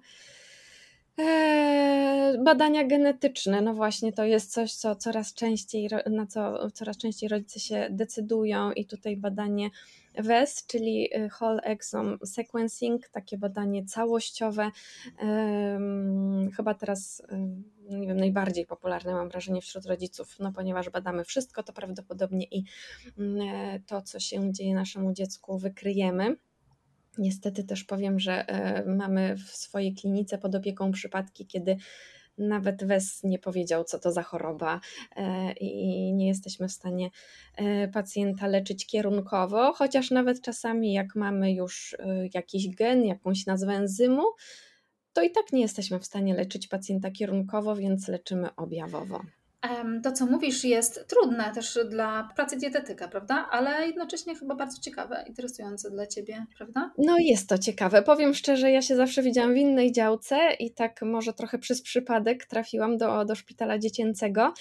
Eee, 1.18 2.38
badania 2.44 2.84
genetyczne, 2.88 3.62
no 3.62 3.74
właśnie, 3.74 4.13
to 4.13 4.24
jest 4.24 4.53
coś, 4.53 4.74
co 4.74 4.96
coraz 4.96 5.34
częściej, 5.34 5.89
na 6.10 6.25
co 6.25 6.72
coraz 6.72 6.98
częściej 6.98 7.30
rodzice 7.30 7.60
się 7.60 7.88
decydują 7.91 8.72
i 8.72 8.86
tutaj 8.86 9.18
badanie 9.18 9.70
WES, 10.15 10.65
czyli 10.68 11.15
y, 11.15 11.30
Whole 11.39 11.62
Exome 11.62 12.18
Sequencing, 12.25 13.10
takie 13.10 13.38
badanie 13.38 13.86
całościowe, 13.86 14.72
chyba 16.56 16.74
teraz 16.74 17.24
nie 17.89 18.08
wiem, 18.08 18.18
najbardziej 18.18 18.65
popularne 18.65 19.13
mam 19.13 19.30
wrażenie 19.30 19.62
wśród 19.62 19.86
rodziców, 19.86 20.36
no 20.39 20.51
ponieważ 20.51 20.89
badamy 20.89 21.24
wszystko, 21.24 21.63
to 21.63 21.74
prawdopodobnie 21.74 22.46
i 22.51 22.63
e, 23.20 23.80
to, 23.88 24.01
co 24.01 24.20
się 24.20 24.53
dzieje 24.53 24.75
naszemu 24.75 25.13
dziecku, 25.13 25.58
wykryjemy. 25.58 26.36
Niestety 27.18 27.63
też 27.63 27.84
powiem, 27.84 28.20
że 28.20 28.48
e, 28.48 28.86
mamy 28.86 29.36
w 29.38 29.50
swojej 29.50 29.94
klinice 29.94 30.38
pod 30.38 30.56
opieką 30.56 30.91
przypadki, 30.91 31.48
kiedy 31.48 31.77
nawet 32.38 32.84
WES 32.84 33.24
nie 33.24 33.39
powiedział, 33.39 33.84
co 33.84 34.00
to 34.00 34.12
za 34.12 34.24
choroba, 34.24 34.80
e, 35.15 35.51
i 35.53 36.13
nie 36.13 36.27
jesteśmy 36.27 36.68
w 36.68 36.72
stanie 36.72 37.10
e, 37.56 37.88
pacjenta 37.88 38.48
leczyć 38.48 38.86
kierunkowo, 38.86 39.74
chociaż 39.74 40.12
nawet 40.12 40.41
czasami, 40.41 40.94
jak 40.94 41.15
mamy 41.15 41.53
już 41.53 41.96
jakiś 42.34 42.75
gen, 42.75 43.06
jakąś 43.06 43.46
nazwę 43.46 43.74
enzymu, 43.74 44.24
to 45.13 45.22
i 45.24 45.32
tak 45.32 45.53
nie 45.53 45.62
jesteśmy 45.62 46.00
w 46.00 46.06
stanie 46.06 46.34
leczyć 46.34 46.68
pacjenta 46.68 47.12
kierunkowo, 47.12 47.75
więc 47.75 48.08
leczymy 48.08 48.56
objawowo. 48.56 49.22
To, 50.03 50.12
co 50.12 50.25
mówisz, 50.25 50.63
jest 50.63 51.08
trudne 51.08 51.51
też 51.53 51.80
dla 51.89 52.30
pracy 52.36 52.58
dietetyka, 52.58 53.08
prawda? 53.08 53.48
Ale 53.51 53.88
jednocześnie 53.88 54.36
chyba 54.36 54.56
bardzo 54.56 54.82
ciekawe, 54.82 55.24
interesujące 55.27 55.91
dla 55.91 56.08
Ciebie, 56.08 56.46
prawda? 56.58 56.91
No, 56.98 57.15
jest 57.20 57.50
to 57.50 57.58
ciekawe. 57.58 58.01
Powiem 58.01 58.34
szczerze, 58.34 58.72
ja 58.72 58.82
się 58.82 58.96
zawsze 58.96 59.22
widziałam 59.24 59.53
w 59.53 59.58
innej 59.58 59.91
działce 59.91 60.38
i 60.60 60.72
tak 60.72 61.01
może 61.01 61.34
trochę 61.34 61.60
przez 61.60 61.82
przypadek 61.82 62.46
trafiłam 62.46 62.98
do, 62.98 63.25
do 63.25 63.36
szpitala 63.36 63.80
dziecięcego. 63.80 64.53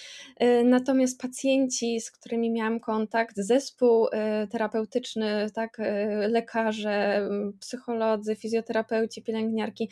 Y, 0.42 0.64
natomiast 0.64 1.20
pacjenci, 1.20 2.00
z 2.00 2.10
którymi 2.10 2.50
miałam 2.50 2.80
kontakt, 2.80 3.36
zespół 3.36 4.06
y, 4.06 4.10
terapeutyczny, 4.48 5.50
tak, 5.54 5.80
y, 5.80 5.84
lekarze, 6.28 7.28
psycholodzy, 7.60 8.36
fizjoterapeuci, 8.36 9.22
pielęgniarki, 9.22 9.90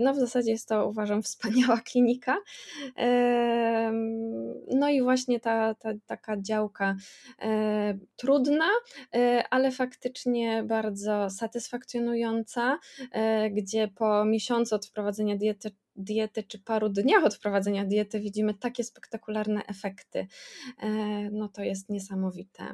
no 0.00 0.14
w 0.14 0.18
zasadzie 0.18 0.50
jest 0.50 0.68
to, 0.68 0.88
uważam, 0.88 1.22
wspaniała 1.22 1.80
klinika 1.80 2.36
no 4.74 4.90
i 4.90 5.02
właśnie 5.02 5.40
ta, 5.40 5.74
ta 5.74 5.90
taka 6.06 6.40
działka 6.40 6.96
e, 7.42 7.98
trudna, 8.16 8.68
e, 9.14 9.44
ale 9.50 9.70
faktycznie 9.70 10.62
bardzo 10.62 11.30
satysfakcjonująca, 11.30 12.78
e, 13.12 13.50
gdzie 13.50 13.88
po 13.88 14.24
miesiącu 14.24 14.74
od 14.74 14.86
wprowadzenia 14.86 15.36
diety 15.36 15.70
diety, 15.96 16.42
czy 16.42 16.58
paru 16.58 16.88
dniach 16.88 17.24
od 17.24 17.34
wprowadzenia 17.34 17.84
diety 17.84 18.20
widzimy 18.20 18.54
takie 18.54 18.84
spektakularne 18.84 19.66
efekty. 19.66 20.26
No 21.32 21.48
to 21.48 21.62
jest 21.62 21.88
niesamowite. 21.88 22.64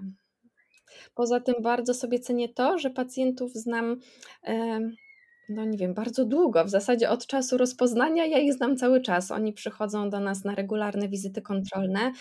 Poza 1.15 1.41
tym 1.41 1.55
bardzo 1.63 1.95
sobie 1.95 2.19
cenię 2.19 2.49
to, 2.49 2.79
że 2.79 2.91
pacjentów 2.91 3.53
znam 3.53 4.01
no 5.49 5.65
nie 5.65 5.79
wiem, 5.79 5.95
bardzo 5.95 6.25
długo. 6.25 6.65
W 6.65 6.71
zasadzie 6.71 7.11
od 7.11 7.27
czasu 7.27 7.59
rozpoznania 7.59 8.27
ja 8.27 8.39
ich 8.39 8.53
znam 8.55 8.77
cały 8.77 9.01
czas. 9.01 9.31
Oni 9.31 9.53
przychodzą 9.53 10.11
do 10.11 10.21
nas 10.21 10.45
na 10.45 10.55
regularne 10.55 11.09
wizyty 11.09 11.43
kontrolne, 11.43 12.13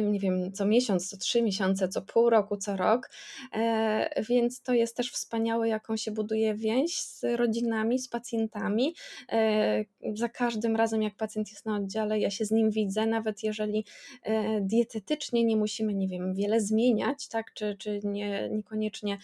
nie 0.00 0.20
wiem, 0.20 0.52
co 0.52 0.66
miesiąc, 0.66 1.08
co 1.08 1.16
trzy 1.16 1.42
miesiące, 1.42 1.88
co 1.88 2.02
pół 2.02 2.30
roku, 2.30 2.56
co 2.56 2.76
rok. 2.76 3.10
E, 3.52 4.22
więc 4.28 4.62
to 4.62 4.74
jest 4.74 4.96
też 4.96 5.12
wspaniałe, 5.12 5.68
jaką 5.68 5.96
się 5.96 6.10
buduje 6.10 6.54
więź 6.54 6.98
z 6.98 7.24
rodzinami, 7.36 7.98
z 7.98 8.08
pacjentami. 8.08 8.94
E, 9.32 9.84
za 10.14 10.28
każdym 10.28 10.76
razem, 10.76 11.02
jak 11.02 11.14
pacjent 11.14 11.50
jest 11.50 11.66
na 11.66 11.76
oddziale, 11.76 12.20
ja 12.20 12.30
się 12.30 12.44
z 12.44 12.50
nim 12.50 12.70
widzę, 12.70 13.06
nawet 13.06 13.42
jeżeli 13.42 13.84
e, 14.22 14.60
dietetycznie 14.60 15.44
nie 15.44 15.56
musimy, 15.56 15.94
nie 15.94 16.08
wiem, 16.08 16.34
wiele 16.34 16.60
zmieniać, 16.60 17.28
tak, 17.28 17.54
czy, 17.54 17.76
czy 17.78 18.00
nie, 18.04 18.48
niekoniecznie 18.50 19.18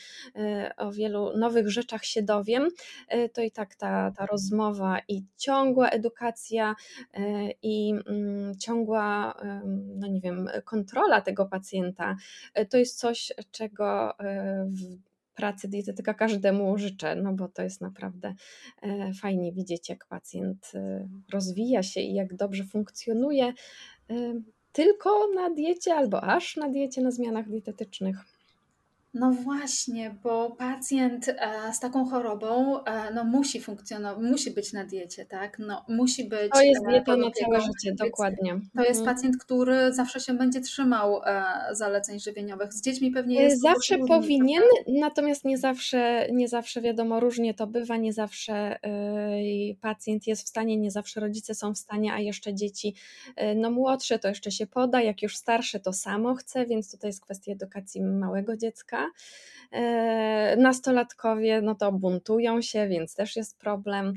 o 0.76 0.92
wielu 0.92 1.38
nowych 1.38 1.71
rzeczach 1.71 2.04
się 2.04 2.23
dowiem, 2.23 2.69
to 3.33 3.42
i 3.42 3.51
tak 3.52 3.75
ta, 3.75 4.11
ta 4.16 4.26
rozmowa 4.26 4.99
i 5.09 5.25
ciągła 5.37 5.88
edukacja 5.88 6.75
e, 7.14 7.50
i 7.62 7.94
mm, 8.06 8.59
ciągła, 8.59 9.35
no 9.99 10.06
nie 10.06 10.21
wiem, 10.21 10.49
kontrola 10.64 11.21
tego 11.21 11.47
pacjenta, 11.47 12.16
e, 12.54 12.66
to 12.66 12.78
jest 12.78 12.99
coś, 12.99 13.32
czego 13.50 14.18
e, 14.18 14.64
w 14.64 15.12
pracy 15.35 15.68
dietetyka 15.68 16.14
każdemu 16.14 16.78
życzę, 16.78 17.16
no 17.16 17.32
bo 17.32 17.49
to 17.49 17.62
jest 17.62 17.80
naprawdę 17.80 18.35
fajnie 19.21 19.52
widzieć, 19.52 19.88
jak 19.88 20.06
pacjent 20.06 20.73
rozwija 21.32 21.82
się 21.82 22.00
i 22.00 22.14
jak 22.14 22.37
dobrze 22.37 22.64
funkcjonuje 22.64 23.52
tylko 24.73 25.28
na 25.35 25.50
diecie 25.50 25.94
albo 25.94 26.25
aż 26.25 26.56
na 26.56 26.68
diecie, 26.68 27.02
na 27.02 27.11
zmianach 27.11 27.49
dietetycznych. 27.49 28.31
No 29.14 29.31
właśnie, 29.31 30.14
bo 30.23 30.50
pacjent 30.50 31.28
e, 31.28 31.73
z 31.73 31.81
taką 31.81 32.04
chorobą 32.04 32.85
e, 32.85 33.14
no, 33.14 33.25
musi 33.25 33.61
funkcjonować, 33.61 34.25
musi 34.31 34.50
być 34.50 34.73
na 34.73 34.85
diecie, 34.85 35.26
tak? 35.26 35.59
No, 35.59 35.85
musi 35.88 36.25
być. 36.25 36.52
To 36.52 36.62
jest 36.62 36.83
e, 36.87 36.90
dieta 36.90 37.16
na 37.16 37.31
całe 37.31 37.61
życie, 37.61 37.95
dokładnie. 37.95 38.61
To 38.76 38.83
jest 38.83 39.00
mhm. 39.00 39.16
pacjent, 39.16 39.37
który 39.37 39.92
zawsze 39.92 40.21
się 40.21 40.35
będzie 40.35 40.61
trzymał 40.61 41.21
zaleceń 41.73 42.21
żywieniowych. 42.21 42.73
Z 42.73 42.83
dziećmi 42.83 43.11
pewnie 43.11 43.42
jest. 43.42 43.62
Zawsze 43.62 43.99
powinien, 43.99 44.62
natomiast 44.88 45.45
nie 45.45 45.59
zawsze, 45.59 46.28
nie 46.33 46.49
zawsze 46.49 46.81
wiadomo, 46.81 47.21
różnie 47.21 47.54
to 47.54 47.66
bywa, 47.66 47.97
nie 47.97 48.12
zawsze 48.12 48.78
pacjent 49.81 50.26
jest 50.26 50.47
w 50.47 50.49
stanie, 50.49 50.76
nie 50.76 50.90
zawsze 50.90 51.21
rodzice 51.21 51.54
są 51.54 51.75
w 51.75 51.78
stanie, 51.78 52.12
a 52.12 52.21
jeszcze 52.21 52.54
dzieci, 52.54 52.95
no 53.57 53.71
młodsze 53.71 54.19
to 54.19 54.28
jeszcze 54.28 54.50
się 54.50 54.66
poda, 54.66 55.00
jak 55.00 55.23
już 55.23 55.37
starsze 55.37 55.81
to 55.81 55.92
samo 55.92 56.35
chce, 56.35 56.66
więc 56.66 56.90
tutaj 56.90 57.09
jest 57.09 57.25
kwestia 57.25 57.52
edukacji 57.52 58.02
małego 58.02 58.57
dziecka. 58.57 59.01
E, 59.73 60.56
nastolatkowie 60.59 61.62
no 61.62 61.75
to 61.75 61.92
buntują 61.92 62.62
się, 62.62 62.88
więc 62.88 63.14
też 63.14 63.37
jest 63.37 63.59
problem. 63.59 64.14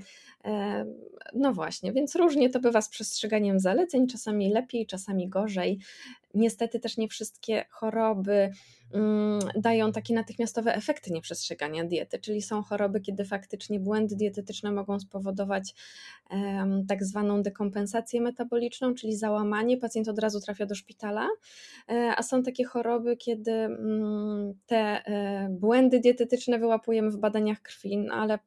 No 1.34 1.54
właśnie, 1.54 1.94
więc 1.94 2.16
różnie 2.16 2.50
to 2.50 2.60
bywa 2.60 2.82
z 2.82 2.90
przestrzeganiem 2.90 3.60
zaleceń, 3.60 4.08
czasami 4.08 4.50
lepiej, 4.50 4.88
czasami 4.88 5.30
gorzej. 5.30 5.80
niestety 6.34 6.80
też 6.80 6.98
nie 6.98 7.08
wszystkie 7.08 7.66
choroby 7.70 8.50
mm, 8.94 9.40
dają 9.56 9.92
takie 9.92 10.14
natychmiastowe 10.14 10.76
efekty 10.76 11.14
nieprzestrzegania 11.14 11.86
diety, 11.86 12.20
czyli 12.20 12.42
są 12.42 12.64
choroby, 12.64 13.02
kiedy 13.02 13.26
faktycznie 13.26 13.80
błędy 13.80 14.16
dietetyczne 14.16 14.72
mogą 14.72 15.00
spowodować 15.00 15.76
tak 16.88 17.04
zwaną 17.04 17.42
dekompensację 17.42 18.22
metaboliczną, 18.22 18.96
czyli 18.96 19.16
załamanie, 19.16 19.78
pacjent 19.78 20.08
od 20.08 20.20
razu 20.20 20.42
trafia 20.42 20.66
do 20.66 20.76
szpitala, 20.76 21.30
e, 21.90 22.14
a 22.18 22.24
są 22.24 22.44
takie 22.44 22.66
choroby, 22.66 23.18
kiedy 23.18 23.52
mm, 23.52 24.54
te 24.66 24.78
e, 24.78 25.48
błędy 25.50 26.00
dietetyczne 26.00 26.60
wyłapujemy 26.60 27.12
w 27.12 27.18
badaniach 27.18 27.62
krwi, 27.62 27.98
no 27.98 28.14
ale 28.14 28.40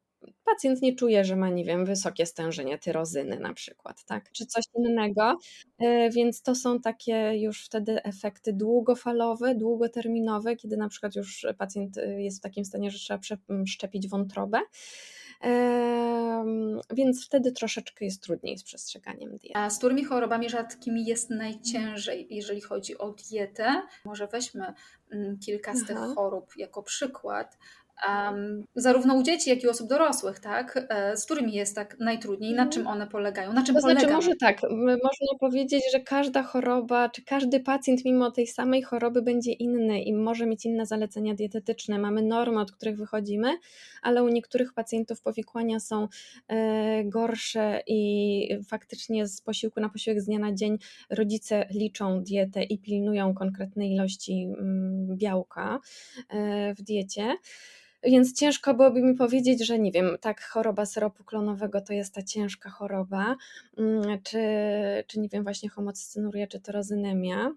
pacjent 0.45 0.83
nie 0.83 0.95
czuje, 0.97 1.25
że 1.25 1.37
ma, 1.37 1.51
nie 1.51 1.65
wiem, 1.65 1.87
wysokie 1.87 2.27
stężenie 2.27 2.79
tyrozyny 2.79 3.39
na 3.41 3.55
przykład, 3.55 4.05
tak, 4.05 4.33
czy 4.33 4.47
coś 4.47 4.65
innego, 4.75 5.39
e, 5.79 6.11
więc 6.11 6.43
to 6.43 6.55
są 6.55 6.81
takie 6.81 7.33
już 7.41 7.65
wtedy 7.65 8.03
efekty 8.03 8.53
długofalowe, 8.53 9.55
długoterminowe, 9.55 10.57
kiedy 10.57 10.77
na 10.77 10.89
przykład 10.89 11.17
już 11.17 11.47
pacjent 11.59 11.99
e, 11.99 12.23
jest 12.23 12.39
w 12.39 12.43
takim 12.43 12.65
stanie, 12.65 12.91
że 12.91 12.99
trzeba 12.99 13.19
przeszczepić 13.19 14.09
wątrobę, 14.09 14.59
więc 16.91 17.27
wtedy 17.27 17.53
troszeczkę 17.53 18.05
jest 18.05 18.23
trudniej 18.23 18.59
z 18.59 18.65
przestrzeganiem 18.65 19.31
diety. 19.31 19.59
A 19.59 19.71
z 19.71 19.79
którymi 19.79 20.05
chorobami 20.05 20.51
rzadkimi 20.51 21.07
jest 21.07 21.31
najciężej, 21.31 22.27
jeżeli 22.31 22.61
chodzi 22.61 22.99
o 22.99 23.11
dietę? 23.11 23.83
Może 24.05 24.27
weźmy 24.27 24.73
mm, 25.13 25.39
kilka 25.39 25.75
z 25.75 25.87
tych 25.87 25.99
chorób 25.99 26.57
jako 26.57 26.83
przykład. 26.83 27.59
Um, 28.09 28.65
zarówno 28.75 29.15
u 29.15 29.23
dzieci, 29.23 29.51
jak 29.51 29.63
i 29.63 29.67
u 29.67 29.71
osób 29.71 29.89
dorosłych, 29.89 30.39
tak? 30.39 30.87
E, 30.89 31.17
z 31.17 31.25
którymi 31.25 31.53
jest 31.53 31.75
tak 31.75 31.97
najtrudniej, 32.01 32.51
na 32.51 32.63
mhm. 32.63 32.71
czym 32.71 32.87
one 32.87 33.07
polegają, 33.07 33.53
na 33.53 33.63
czym 33.63 33.75
to 33.75 33.81
polega? 33.81 34.01
Znaczy, 34.01 34.15
może 34.15 34.37
tak, 34.41 34.63
można 35.03 35.39
powiedzieć, 35.41 35.83
że 35.93 36.01
każda 36.01 36.43
choroba, 36.43 37.09
czy 37.09 37.25
każdy 37.25 37.61
pacjent 37.61 38.05
mimo 38.05 38.31
tej 38.31 38.47
samej 38.47 38.83
choroby 38.83 39.23
będzie 39.23 39.53
inny 39.53 40.03
i 40.03 40.15
może 40.15 40.47
mieć 40.47 40.65
inne 40.65 40.87
zalecenia 40.87 41.35
dietetyczne. 41.35 41.99
Mamy 41.99 42.23
normy, 42.23 42.61
od 42.61 42.73
których 42.73 42.97
wychodzimy, 42.97 43.59
ale 44.03 44.23
u 44.23 44.29
niektórych 44.29 44.75
pacjentów 44.75 45.23
powikłania 45.23 45.81
są 45.81 46.09
e, 46.49 47.05
gorsze 47.05 47.83
i 47.87 48.49
faktycznie 48.69 49.27
z 49.27 49.41
posiłku 49.41 49.81
na 49.81 49.89
posiłek 49.89 50.21
z 50.21 50.25
dnia 50.25 50.39
na 50.39 50.53
dzień 50.53 50.79
rodzice 51.11 51.67
liczą 51.71 52.23
dietę 52.23 52.63
i 52.63 52.79
pilnują 52.79 53.35
konkretnej 53.35 53.93
ilości 53.93 54.49
mm, 54.59 55.17
białka 55.17 55.81
e, 56.29 56.75
w 56.75 56.83
diecie. 56.83 57.37
Więc 58.03 58.33
ciężko 58.33 58.75
byłoby 58.75 59.03
mi 59.03 59.15
powiedzieć, 59.15 59.67
że 59.67 59.79
nie 59.79 59.93
wiem, 59.93 60.17
tak, 60.21 60.43
choroba 60.43 60.87
syropu 60.87 61.25
klonowego 61.25 61.81
to 61.81 61.93
jest 61.93 62.15
ta 62.15 62.23
ciężka 62.23 62.71
choroba, 62.71 63.37
mm, 63.79 64.23
czy, 64.23 64.39
czy 65.07 65.21
nie 65.21 65.29
wiem, 65.29 65.43
właśnie 65.43 65.69
homocystynuria, 65.69 66.47
czy 66.47 66.61
tyrozynemia. 66.61 67.53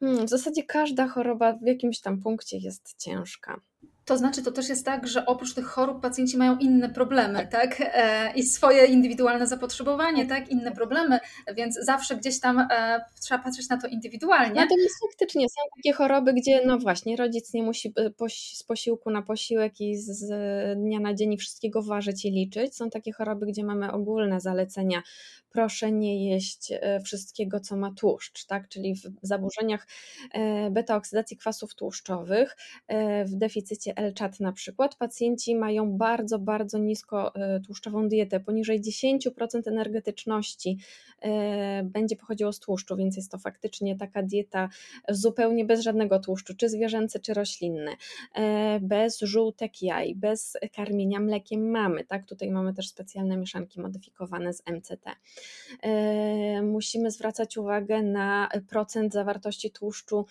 Hmm, 0.00 0.26
w 0.26 0.30
zasadzie 0.30 0.62
każda 0.62 1.08
choroba 1.08 1.52
w 1.52 1.62
jakimś 1.62 2.00
tam 2.00 2.20
punkcie 2.20 2.58
jest 2.58 2.94
ciężka. 2.98 3.60
To 4.04 4.16
znaczy, 4.18 4.42
to 4.42 4.52
też 4.52 4.68
jest 4.68 4.84
tak, 4.84 5.06
że 5.06 5.26
oprócz 5.26 5.54
tych 5.54 5.66
chorób 5.66 6.00
pacjenci 6.00 6.36
mają 6.36 6.58
inne 6.58 6.88
problemy, 6.88 7.48
tak? 7.50 7.76
E, 7.80 8.32
I 8.34 8.42
swoje 8.42 8.86
indywidualne 8.86 9.46
zapotrzebowanie, 9.46 10.26
tak? 10.26 10.48
Inne 10.48 10.72
problemy, 10.72 11.18
więc 11.56 11.78
zawsze 11.82 12.16
gdzieś 12.16 12.40
tam 12.40 12.58
e, 12.58 13.04
trzeba 13.20 13.44
patrzeć 13.44 13.68
na 13.68 13.80
to 13.80 13.86
indywidualnie. 13.86 14.60
Natomiast 14.60 14.94
faktycznie 15.10 15.48
są 15.48 15.60
takie 15.76 15.92
choroby, 15.92 16.32
gdzie 16.32 16.66
no 16.66 16.78
właśnie 16.78 17.16
rodzic 17.16 17.54
nie 17.54 17.62
musi 17.62 17.92
e, 17.98 18.28
z 18.54 18.62
posiłku 18.62 19.10
na 19.10 19.22
posiłek 19.22 19.80
i 19.80 19.96
z 19.96 20.28
dnia 20.78 21.00
na 21.00 21.14
dzień 21.14 21.36
wszystkiego 21.36 21.82
ważyć 21.82 22.24
i 22.24 22.30
liczyć. 22.30 22.76
Są 22.76 22.90
takie 22.90 23.12
choroby, 23.12 23.46
gdzie 23.46 23.64
mamy 23.64 23.92
ogólne 23.92 24.40
zalecenia 24.40 25.02
proszę 25.54 25.92
nie 25.92 26.30
jeść 26.30 26.72
wszystkiego, 27.04 27.60
co 27.60 27.76
ma 27.76 27.90
tłuszcz, 28.00 28.46
tak? 28.46 28.68
czyli 28.68 28.94
w 28.94 29.02
zaburzeniach 29.22 29.86
beta-oksydacji 30.70 31.36
kwasów 31.36 31.74
tłuszczowych, 31.74 32.56
w 33.26 33.34
deficycie 33.36 33.93
L-CHAT 33.96 34.40
na 34.40 34.52
przykład, 34.52 34.96
pacjenci 34.96 35.56
mają 35.56 35.98
bardzo, 35.98 36.38
bardzo 36.38 36.78
nisko 36.78 37.32
tłuszczową 37.66 38.08
dietę, 38.08 38.40
poniżej 38.40 38.80
10% 38.80 39.68
energetyczności 39.68 40.78
będzie 41.84 42.16
pochodziło 42.16 42.52
z 42.52 42.60
tłuszczu, 42.60 42.96
więc 42.96 43.16
jest 43.16 43.30
to 43.30 43.38
faktycznie 43.38 43.96
taka 43.96 44.22
dieta 44.22 44.68
zupełnie 45.08 45.64
bez 45.64 45.80
żadnego 45.80 46.18
tłuszczu, 46.18 46.54
czy 46.56 46.68
zwierzęcy, 46.68 47.20
czy 47.20 47.34
roślinny, 47.34 47.90
bez 48.80 49.20
żółtek 49.20 49.82
jaj, 49.82 50.14
bez 50.14 50.56
karmienia 50.76 51.20
mlekiem 51.20 51.70
mamy, 51.70 52.04
tak? 52.04 52.26
Tutaj 52.26 52.50
mamy 52.50 52.74
też 52.74 52.88
specjalne 52.88 53.36
mieszanki 53.36 53.80
modyfikowane 53.80 54.52
z 54.52 54.62
MCT. 54.66 55.04
E, 55.82 56.62
musimy 56.62 57.10
zwracać 57.10 57.56
uwagę 57.56 58.02
na 58.02 58.48
procent 58.68 59.12
zawartości 59.12 59.70
tłuszczu 59.70 60.26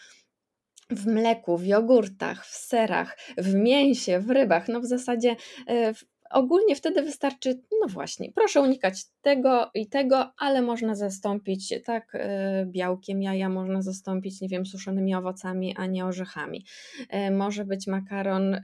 w 0.95 1.07
mleku, 1.07 1.57
w 1.57 1.65
jogurtach, 1.65 2.45
w 2.45 2.55
serach, 2.55 3.17
w 3.37 3.53
mięsie, 3.53 4.19
w 4.19 4.29
rybach. 4.29 4.67
No 4.67 4.81
w 4.81 4.85
zasadzie 4.85 5.35
e, 5.67 5.93
ogólnie 6.33 6.75
wtedy 6.75 7.01
wystarczy, 7.01 7.61
no 7.81 7.87
właśnie, 7.87 8.31
proszę 8.31 8.61
unikać 8.61 9.05
tego 9.21 9.71
i 9.73 9.87
tego, 9.87 10.31
ale 10.37 10.61
można 10.61 10.95
zastąpić 10.95 11.73
tak 11.85 12.15
e, 12.15 12.65
białkiem 12.65 13.21
jaja, 13.21 13.49
można 13.49 13.81
zastąpić, 13.81 14.41
nie 14.41 14.49
wiem, 14.49 14.65
suszonymi 14.65 15.15
owocami, 15.15 15.75
a 15.77 15.85
nie 15.85 16.05
orzechami. 16.05 16.65
E, 17.09 17.31
może 17.31 17.65
być 17.65 17.87
makaron 17.87 18.53
e, 18.53 18.61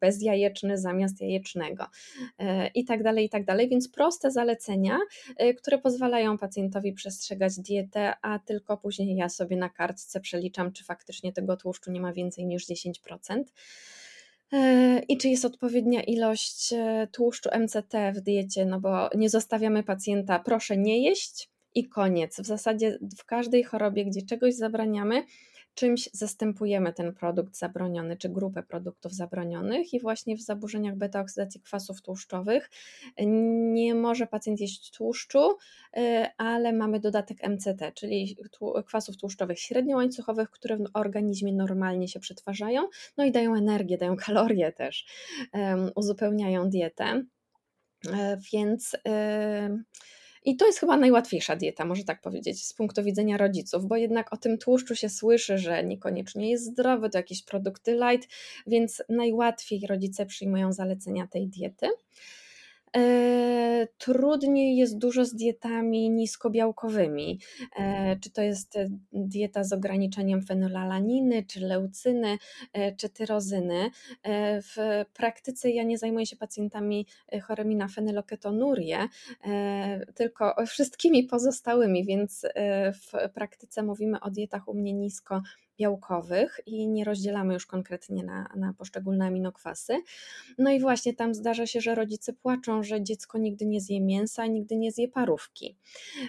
bezjajeczny 0.00 0.78
zamiast 0.78 1.20
jajecznego 1.20 1.84
i 2.74 2.84
tak 2.84 3.02
dalej, 3.02 3.24
i 3.24 3.28
tak 3.28 3.44
dalej. 3.44 3.68
Więc 3.68 3.88
proste 3.88 4.30
zalecenia, 4.30 4.98
które 5.58 5.78
pozwalają 5.78 6.38
pacjentowi 6.38 6.92
przestrzegać 6.92 7.60
dietę, 7.60 8.14
a 8.22 8.38
tylko 8.38 8.76
później 8.76 9.16
ja 9.16 9.28
sobie 9.28 9.56
na 9.56 9.68
kartce 9.68 10.20
przeliczam, 10.20 10.72
czy 10.72 10.84
faktycznie 10.84 11.32
tego 11.32 11.56
tłuszczu 11.56 11.90
nie 11.90 12.00
ma 12.00 12.12
więcej 12.12 12.46
niż 12.46 12.66
10% 12.66 13.42
i 15.08 15.18
czy 15.18 15.28
jest 15.28 15.44
odpowiednia 15.44 16.02
ilość 16.02 16.72
e, 16.72 17.08
tłuszczu 17.12 17.48
MCT 17.58 18.12
w 18.14 18.20
diecie, 18.20 18.66
no 18.66 18.80
bo 18.80 19.08
nie 19.14 19.30
zostawiamy 19.30 19.82
pacjenta, 19.82 20.38
proszę 20.38 20.76
nie 20.76 21.02
jeść 21.02 21.50
i 21.74 21.88
koniec. 21.88 22.40
W 22.40 22.46
zasadzie 22.46 22.98
w 23.18 23.24
każdej 23.24 23.64
chorobie, 23.64 24.04
gdzie 24.04 24.22
czegoś 24.22 24.54
zabraniamy, 24.54 25.24
czymś 25.78 26.08
zastępujemy 26.12 26.92
ten 26.92 27.14
produkt 27.14 27.56
zabroniony, 27.56 28.16
czy 28.16 28.28
grupę 28.28 28.62
produktów 28.62 29.12
zabronionych 29.12 29.94
i 29.94 30.00
właśnie 30.00 30.36
w 30.36 30.40
zaburzeniach 30.40 30.96
beta-oksydacji 30.96 31.60
kwasów 31.60 32.02
tłuszczowych 32.02 32.70
nie 33.72 33.94
może 33.94 34.26
pacjent 34.26 34.60
jeść 34.60 34.90
tłuszczu, 34.90 35.50
y, 35.96 36.26
ale 36.36 36.72
mamy 36.72 37.00
dodatek 37.00 37.48
MCT, 37.48 37.92
czyli 37.94 38.36
kwasów 38.86 39.16
tłuszczowych 39.16 39.58
średniołańcuchowych, 39.58 40.50
które 40.50 40.76
w 40.76 40.84
organizmie 40.94 41.52
normalnie 41.52 42.08
się 42.08 42.20
przetwarzają, 42.20 42.88
no 43.16 43.24
i 43.24 43.32
dają 43.32 43.54
energię, 43.54 43.98
dają 43.98 44.16
kalorie 44.16 44.72
też, 44.72 45.06
uzupełniają 45.94 46.70
dietę. 46.70 47.24
E, 48.12 48.38
więc 48.52 48.96
i 50.48 50.56
to 50.56 50.66
jest 50.66 50.78
chyba 50.78 50.96
najłatwiejsza 50.96 51.56
dieta, 51.56 51.84
może 51.84 52.04
tak 52.04 52.20
powiedzieć, 52.20 52.66
z 52.66 52.74
punktu 52.74 53.02
widzenia 53.04 53.36
rodziców, 53.36 53.86
bo 53.86 53.96
jednak 53.96 54.32
o 54.32 54.36
tym 54.36 54.58
tłuszczu 54.58 54.94
się 54.94 55.08
słyszy, 55.08 55.58
że 55.58 55.84
niekoniecznie 55.84 56.50
jest 56.50 56.64
zdrowy, 56.64 57.10
to 57.10 57.18
jakieś 57.18 57.42
produkty 57.42 57.92
light, 57.92 58.28
więc 58.66 59.02
najłatwiej 59.08 59.86
rodzice 59.86 60.26
przyjmują 60.26 60.72
zalecenia 60.72 61.26
tej 61.26 61.48
diety. 61.48 61.88
E, 62.96 63.86
trudniej 63.98 64.76
jest 64.76 64.98
dużo 64.98 65.24
z 65.24 65.34
dietami 65.34 66.10
niskobiałkowymi. 66.10 67.40
E, 67.76 68.16
czy 68.16 68.30
to 68.30 68.42
jest 68.42 68.76
e, 68.76 68.88
dieta 69.12 69.64
z 69.64 69.72
ograniczeniem 69.72 70.42
fenolallaniny, 70.42 71.44
czy 71.44 71.60
leucyny, 71.60 72.38
czy 72.96 73.08
tyrozyny. 73.08 73.90
W 74.62 75.04
praktyce 75.14 75.70
ja 75.70 75.82
nie 75.82 75.98
zajmuję 75.98 76.26
się 76.26 76.36
pacjentami 76.36 77.06
chorymi 77.42 77.76
na 77.76 77.88
fenyloketonurię, 77.88 79.08
tylko 80.14 80.54
wszystkimi 80.66 81.24
pozostałymi, 81.24 82.04
więc 82.04 82.46
w 82.94 83.32
praktyce 83.34 83.82
mówimy 83.82 84.20
o 84.20 84.30
dietach 84.30 84.68
u 84.68 84.74
mnie 84.74 84.92
nisko 84.92 85.42
białkowych 85.78 86.60
i 86.66 86.88
nie 86.88 87.04
rozdzielamy 87.04 87.54
już 87.54 87.66
konkretnie 87.66 88.24
na, 88.24 88.48
na 88.56 88.72
poszczególne 88.72 89.26
aminokwasy. 89.26 90.02
No 90.58 90.70
i 90.70 90.80
właśnie 90.80 91.14
tam 91.14 91.34
zdarza 91.34 91.66
się, 91.66 91.80
że 91.80 91.94
rodzice 91.94 92.32
płaczą, 92.32 92.82
że 92.82 93.02
dziecko 93.02 93.38
nigdy 93.38 93.66
nie 93.66 93.80
zje 93.80 94.00
mięsa, 94.00 94.46
nigdy 94.46 94.76
nie 94.76 94.92
zje 94.92 95.08
parówki. 95.08 95.76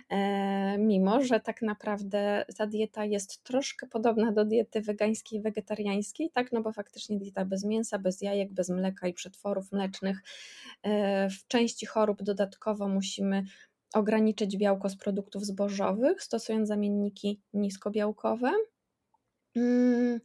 E, 0.09 0.77
mimo, 0.77 1.23
że 1.23 1.39
tak 1.39 1.61
naprawdę 1.61 2.45
ta 2.57 2.67
dieta 2.67 3.05
jest 3.05 3.43
troszkę 3.43 3.87
podobna 3.87 4.31
do 4.31 4.45
diety 4.45 4.81
wegańskiej, 4.81 5.41
wegetariańskiej, 5.41 6.29
tak, 6.33 6.51
no 6.51 6.61
bo 6.61 6.71
faktycznie 6.71 7.17
dieta 7.17 7.45
bez 7.45 7.65
mięsa, 7.65 7.99
bez 7.99 8.21
jajek, 8.21 8.53
bez 8.53 8.69
mleka 8.69 9.07
i 9.07 9.13
przetworów 9.13 9.71
mlecznych. 9.71 10.21
E, 10.83 11.29
w 11.29 11.47
części 11.47 11.85
chorób 11.85 12.23
dodatkowo 12.23 12.87
musimy 12.87 13.43
ograniczyć 13.93 14.57
białko 14.57 14.89
z 14.89 14.97
produktów 14.97 15.45
zbożowych, 15.45 16.23
stosując 16.23 16.67
zamienniki 16.67 17.41
niskobiałkowe. 17.53 18.51
Mm, 19.55 20.19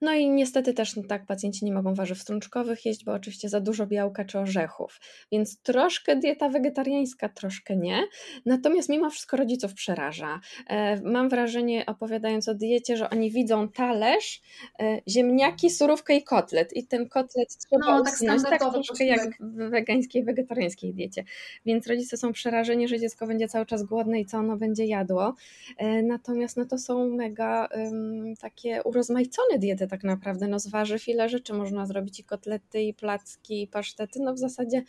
no 0.00 0.14
i 0.14 0.30
niestety 0.30 0.74
też 0.74 0.94
tak 1.08 1.26
pacjenci 1.26 1.64
nie 1.64 1.72
mogą 1.72 1.94
warzyw 1.94 2.22
strączkowych 2.22 2.86
jeść, 2.86 3.04
bo 3.04 3.12
oczywiście 3.12 3.48
za 3.48 3.60
dużo 3.60 3.86
białka 3.86 4.24
czy 4.24 4.38
orzechów. 4.38 5.00
Więc 5.32 5.62
troszkę 5.62 6.16
dieta 6.16 6.48
wegetariańska, 6.48 7.28
troszkę 7.28 7.76
nie. 7.76 8.02
Natomiast 8.46 8.88
mimo 8.88 9.10
wszystko 9.10 9.36
rodziców 9.36 9.74
przeraża. 9.74 10.40
E, 10.68 11.00
mam 11.00 11.28
wrażenie, 11.28 11.86
opowiadając 11.86 12.48
o 12.48 12.54
diecie, 12.54 12.96
że 12.96 13.10
oni 13.10 13.30
widzą 13.30 13.68
talerz, 13.68 14.42
e, 14.80 15.00
ziemniaki, 15.08 15.70
surówkę 15.70 16.16
i 16.16 16.24
kotlet. 16.24 16.76
I 16.76 16.86
ten 16.86 17.08
kotlet 17.08 17.48
trzeba 17.56 17.86
no, 17.86 18.04
tak 18.04 18.14
usunąć, 18.14 18.42
tak 18.42 18.60
troszkę 18.60 19.04
jak 19.04 19.30
w 19.40 19.70
wegańskiej, 19.70 20.24
wegetariańskiej 20.24 20.94
diecie. 20.94 21.24
Więc 21.66 21.86
rodzice 21.86 22.16
są 22.16 22.32
przerażeni, 22.32 22.88
że 22.88 23.00
dziecko 23.00 23.26
będzie 23.26 23.48
cały 23.48 23.66
czas 23.66 23.82
głodne 23.82 24.20
i 24.20 24.26
co 24.26 24.38
ono 24.38 24.56
będzie 24.56 24.84
jadło. 24.84 25.34
E, 25.78 26.02
natomiast 26.02 26.56
no 26.56 26.64
to 26.64 26.78
są 26.78 27.10
mega 27.10 27.68
um, 27.74 28.36
takie 28.56 28.82
urozmaicone 28.82 29.58
diety 29.58 29.86
tak 29.86 30.04
naprawdę. 30.04 30.48
No 30.48 30.58
z 30.58 30.68
warzyw 30.68 31.08
ile 31.08 31.28
rzeczy 31.28 31.54
można 31.54 31.86
zrobić 31.86 32.20
i 32.20 32.24
kotlety, 32.24 32.82
i 32.82 32.94
placki, 32.94 33.62
i 33.62 33.66
pasztety, 33.66 34.20
no 34.22 34.34
w 34.34 34.38
zasadzie 34.38 34.82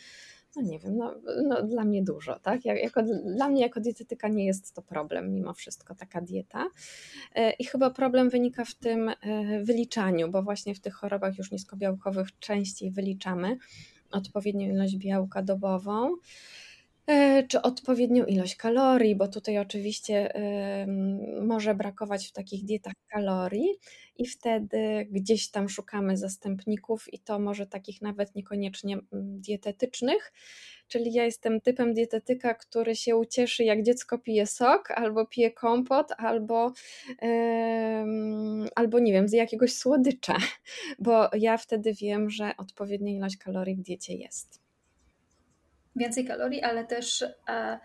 no 0.55 0.61
nie 0.61 0.79
wiem, 0.79 0.97
no, 0.97 1.15
no, 1.47 1.63
dla 1.63 1.85
mnie 1.85 2.03
dużo, 2.03 2.39
tak? 2.39 2.65
Jako, 2.65 3.03
dla 3.35 3.49
mnie 3.49 3.61
jako 3.61 3.79
dietetyka 3.79 4.27
nie 4.27 4.45
jest 4.45 4.75
to 4.75 4.81
problem 4.81 5.33
mimo 5.33 5.53
wszystko 5.53 5.95
taka 5.95 6.21
dieta. 6.21 6.65
E, 7.35 7.51
I 7.51 7.65
chyba 7.65 7.89
problem 7.89 8.29
wynika 8.29 8.65
w 8.65 8.75
tym 8.75 9.09
e, 9.09 9.15
wyliczaniu, 9.63 10.31
bo 10.31 10.43
właśnie 10.43 10.75
w 10.75 10.79
tych 10.79 10.93
chorobach 10.93 11.37
już 11.37 11.51
niskobiałkowych 11.51 12.39
częściej 12.39 12.91
wyliczamy 12.91 13.57
odpowiednią 14.11 14.69
ilość 14.69 14.97
białka 14.97 15.41
dobową. 15.41 16.15
E, 17.07 17.43
czy 17.47 17.61
odpowiednią 17.61 18.25
ilość 18.25 18.55
kalorii, 18.55 19.15
bo 19.15 19.27
tutaj 19.27 19.57
oczywiście 19.57 20.33
może 21.41 21.75
brakować 21.75 22.27
w 22.27 22.31
takich 22.31 22.65
dietach 22.65 22.93
kalorii 23.07 23.69
i 24.17 24.25
wtedy 24.27 25.07
gdzieś 25.11 25.51
tam 25.51 25.69
szukamy 25.69 26.17
zastępników 26.17 27.13
i 27.13 27.19
to 27.19 27.39
może 27.39 27.67
takich 27.67 28.01
nawet 28.01 28.35
niekoniecznie 28.35 28.97
dietetycznych, 29.13 30.33
czyli 30.87 31.13
ja 31.13 31.25
jestem 31.25 31.61
typem 31.61 31.93
dietetyka, 31.93 32.53
który 32.53 32.95
się 32.95 33.15
ucieszy 33.15 33.63
jak 33.63 33.83
dziecko 33.83 34.17
pije 34.19 34.47
sok, 34.47 34.91
albo 34.91 35.25
pije 35.25 35.51
kompot, 35.51 36.11
albo, 36.17 36.73
albo 38.75 38.99
nie 38.99 39.13
wiem, 39.13 39.27
z 39.27 39.33
jakiegoś 39.33 39.73
słodycza, 39.73 40.37
bo 40.99 41.29
ja 41.33 41.57
wtedy 41.57 41.93
wiem, 41.93 42.29
że 42.29 42.51
odpowiednia 42.57 43.11
ilość 43.11 43.37
kalorii 43.37 43.75
w 43.75 43.81
diecie 43.81 44.13
jest 44.13 44.66
więcej 45.97 46.25
kalorii, 46.25 46.63
ale 46.63 46.85
też 46.85 47.25
e, 47.49 47.79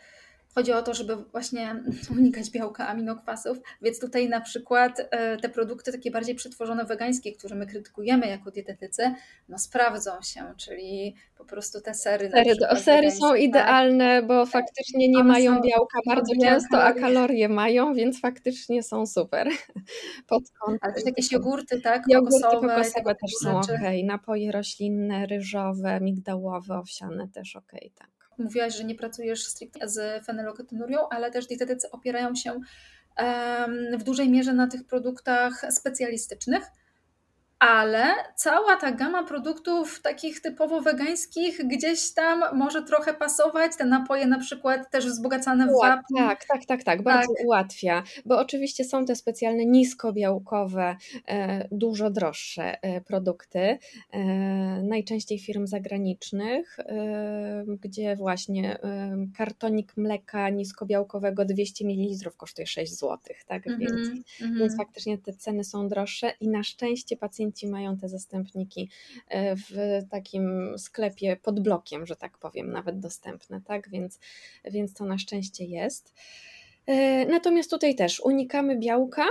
chodzi 0.54 0.72
o 0.72 0.82
to, 0.82 0.94
żeby 0.94 1.16
właśnie 1.16 1.82
unikać 2.18 2.50
białka, 2.50 2.88
aminokwasów, 2.88 3.58
więc 3.82 4.00
tutaj 4.00 4.28
na 4.28 4.40
przykład 4.40 5.08
e, 5.10 5.36
te 5.36 5.48
produkty 5.48 5.92
takie 5.92 6.10
bardziej 6.10 6.34
przetworzone 6.34 6.84
wegańskie, 6.84 7.32
które 7.32 7.56
my 7.56 7.66
krytykujemy 7.66 8.26
jako 8.26 8.50
dietetycy, 8.50 9.14
no 9.48 9.58
sprawdzą 9.58 10.10
się, 10.22 10.54
czyli 10.56 11.14
po 11.38 11.44
prostu 11.44 11.80
te 11.80 11.94
sery. 11.94 12.30
Sery, 12.30 12.54
sery 12.76 13.10
są 13.10 13.28
tak. 13.28 13.40
idealne, 13.40 14.22
bo 14.22 14.44
tak. 14.44 14.52
faktycznie 14.52 15.08
nie 15.08 15.24
mają 15.24 15.60
białka 15.60 15.98
bardzo 16.06 16.32
często, 16.42 16.82
a 16.82 16.92
kalorie 16.92 17.48
mają, 17.48 17.94
więc 17.94 18.20
faktycznie 18.20 18.82
są 18.82 19.06
super. 19.06 19.48
Pod 20.28 20.42
Ale 20.80 20.92
też 20.92 21.04
jakieś 21.06 21.32
jogurty, 21.32 21.80
tak? 21.80 22.02
Jogurty 22.08 22.40
kokosowe, 22.42 22.68
kokosowe 22.68 23.14
też 23.14 23.30
są 23.42 23.58
ok. 23.58 23.80
Napoje 24.04 24.52
roślinne, 24.52 25.26
ryżowe, 25.26 26.00
migdałowe, 26.00 26.78
owsiane 26.78 27.28
też 27.28 27.56
ok, 27.56 27.72
tak. 27.94 28.21
Mówiłaś, 28.38 28.76
że 28.76 28.84
nie 28.84 28.94
pracujesz 28.94 29.44
stricte 29.44 29.88
z 29.88 30.24
fenyloketonurią, 30.24 31.08
ale 31.08 31.30
też 31.30 31.46
dietetycy 31.46 31.90
opierają 31.90 32.34
się 32.34 32.60
w 33.98 34.02
dużej 34.02 34.28
mierze 34.28 34.52
na 34.52 34.66
tych 34.66 34.84
produktach 34.84 35.64
specjalistycznych 35.70 36.62
ale 37.62 38.04
cała 38.34 38.76
ta 38.76 38.92
gama 38.92 39.24
produktów 39.24 40.02
takich 40.02 40.40
typowo 40.40 40.80
wegańskich 40.80 41.60
gdzieś 41.66 42.14
tam 42.14 42.44
może 42.52 42.82
trochę 42.82 43.14
pasować. 43.14 43.76
Te 43.76 43.84
napoje 43.84 44.26
na 44.26 44.38
przykład 44.38 44.90
też 44.90 45.06
wzbogacane 45.06 45.66
w 45.66 45.80
wapń. 45.82 46.14
Tak, 46.16 46.44
tak, 46.44 46.64
tak, 46.64 46.84
tak, 46.84 47.02
bardzo 47.02 47.34
tak. 47.36 47.46
ułatwia, 47.46 48.02
bo 48.26 48.38
oczywiście 48.38 48.84
są 48.84 49.04
te 49.04 49.16
specjalne 49.16 49.66
niskobiałkowe, 49.66 50.96
e, 51.28 51.68
dużo 51.72 52.10
droższe 52.10 52.82
e, 52.82 53.00
produkty, 53.00 53.58
e, 53.58 53.78
najczęściej 54.82 55.38
firm 55.38 55.66
zagranicznych, 55.66 56.76
gdzie 57.66 58.16
właśnie 58.16 58.78
kartonik 59.36 59.96
mleka 59.96 60.50
niskobiałkowego 60.50 61.44
200 61.44 61.84
ml 61.84 62.30
kosztuje 62.36 62.66
6 62.66 62.98
zł, 62.98 63.18
tak, 63.46 63.66
mm 63.66 63.78
-hmm, 63.78 63.80
więc, 63.80 64.08
mm 64.08 64.22
-hmm. 64.22 64.58
więc 64.58 64.76
faktycznie 64.76 65.18
te 65.18 65.32
ceny 65.32 65.64
są 65.64 65.88
droższe 65.88 66.32
i 66.40 66.48
na 66.48 66.62
szczęście 66.62 67.16
pacjenci 67.16 67.51
klienci 67.52 67.68
mają 67.68 67.96
te 67.96 68.08
zastępniki 68.08 68.90
e, 69.28 69.56
w 69.56 69.70
takim 70.10 70.74
sklepie 70.78 71.36
pod 71.36 71.60
blokiem, 71.60 72.06
że 72.06 72.16
tak 72.16 72.38
powiem, 72.38 72.72
nawet 72.72 73.00
dostępne, 73.00 73.60
tak? 73.60 73.90
Więc, 73.90 74.18
więc 74.64 74.94
to 74.94 75.04
na 75.04 75.18
szczęście 75.18 75.64
jest. 75.64 76.14
E, 76.86 77.26
natomiast 77.26 77.70
tutaj 77.70 77.94
też 77.94 78.20
unikamy 78.20 78.78
białka, 78.78 79.26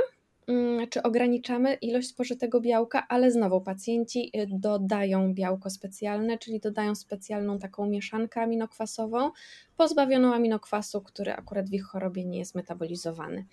mm, 0.48 0.88
czy 0.90 1.04
ograniczamy 1.04 1.74
ilość 1.74 2.08
spożytego 2.08 2.62
białka, 2.62 3.06
ale 3.10 3.32
znowu 3.32 3.62
pacjenci 3.62 4.30
e, 4.34 4.48
dodają 4.48 5.34
białko 5.34 5.70
specjalne, 5.70 6.38
czyli 6.38 6.60
dodają 6.60 6.96
specjalną 6.96 7.60
taką 7.60 7.86
mieszankę 7.86 8.42
aminokwasową, 8.42 9.32
pozbawioną 9.78 10.34
aminokwasu, 10.34 11.02
który 11.02 11.34
akurat 11.34 11.70
w 11.70 11.74
ich 11.74 11.84
chorobie 11.84 12.26
nie 12.26 12.40
jest 12.40 12.56
metabolizowany 12.56 13.46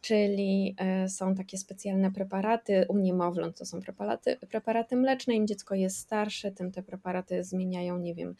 czyli 0.00 0.74
e, 0.78 1.08
są 1.08 1.34
takie 1.34 1.58
specjalne 1.58 2.12
preparaty 2.12 2.86
u 2.88 2.98
niemowląt, 2.98 3.58
to 3.58 3.66
są 3.66 3.80
preparaty, 3.80 4.36
preparaty 4.50 4.96
mleczne, 4.96 5.34
im 5.34 5.46
dziecko 5.46 5.74
jest 5.74 5.98
starsze, 5.98 6.52
tym 6.52 6.72
te 6.72 6.82
preparaty 6.82 7.44
zmieniają, 7.44 7.98
nie 7.98 8.14
wiem, 8.14 8.34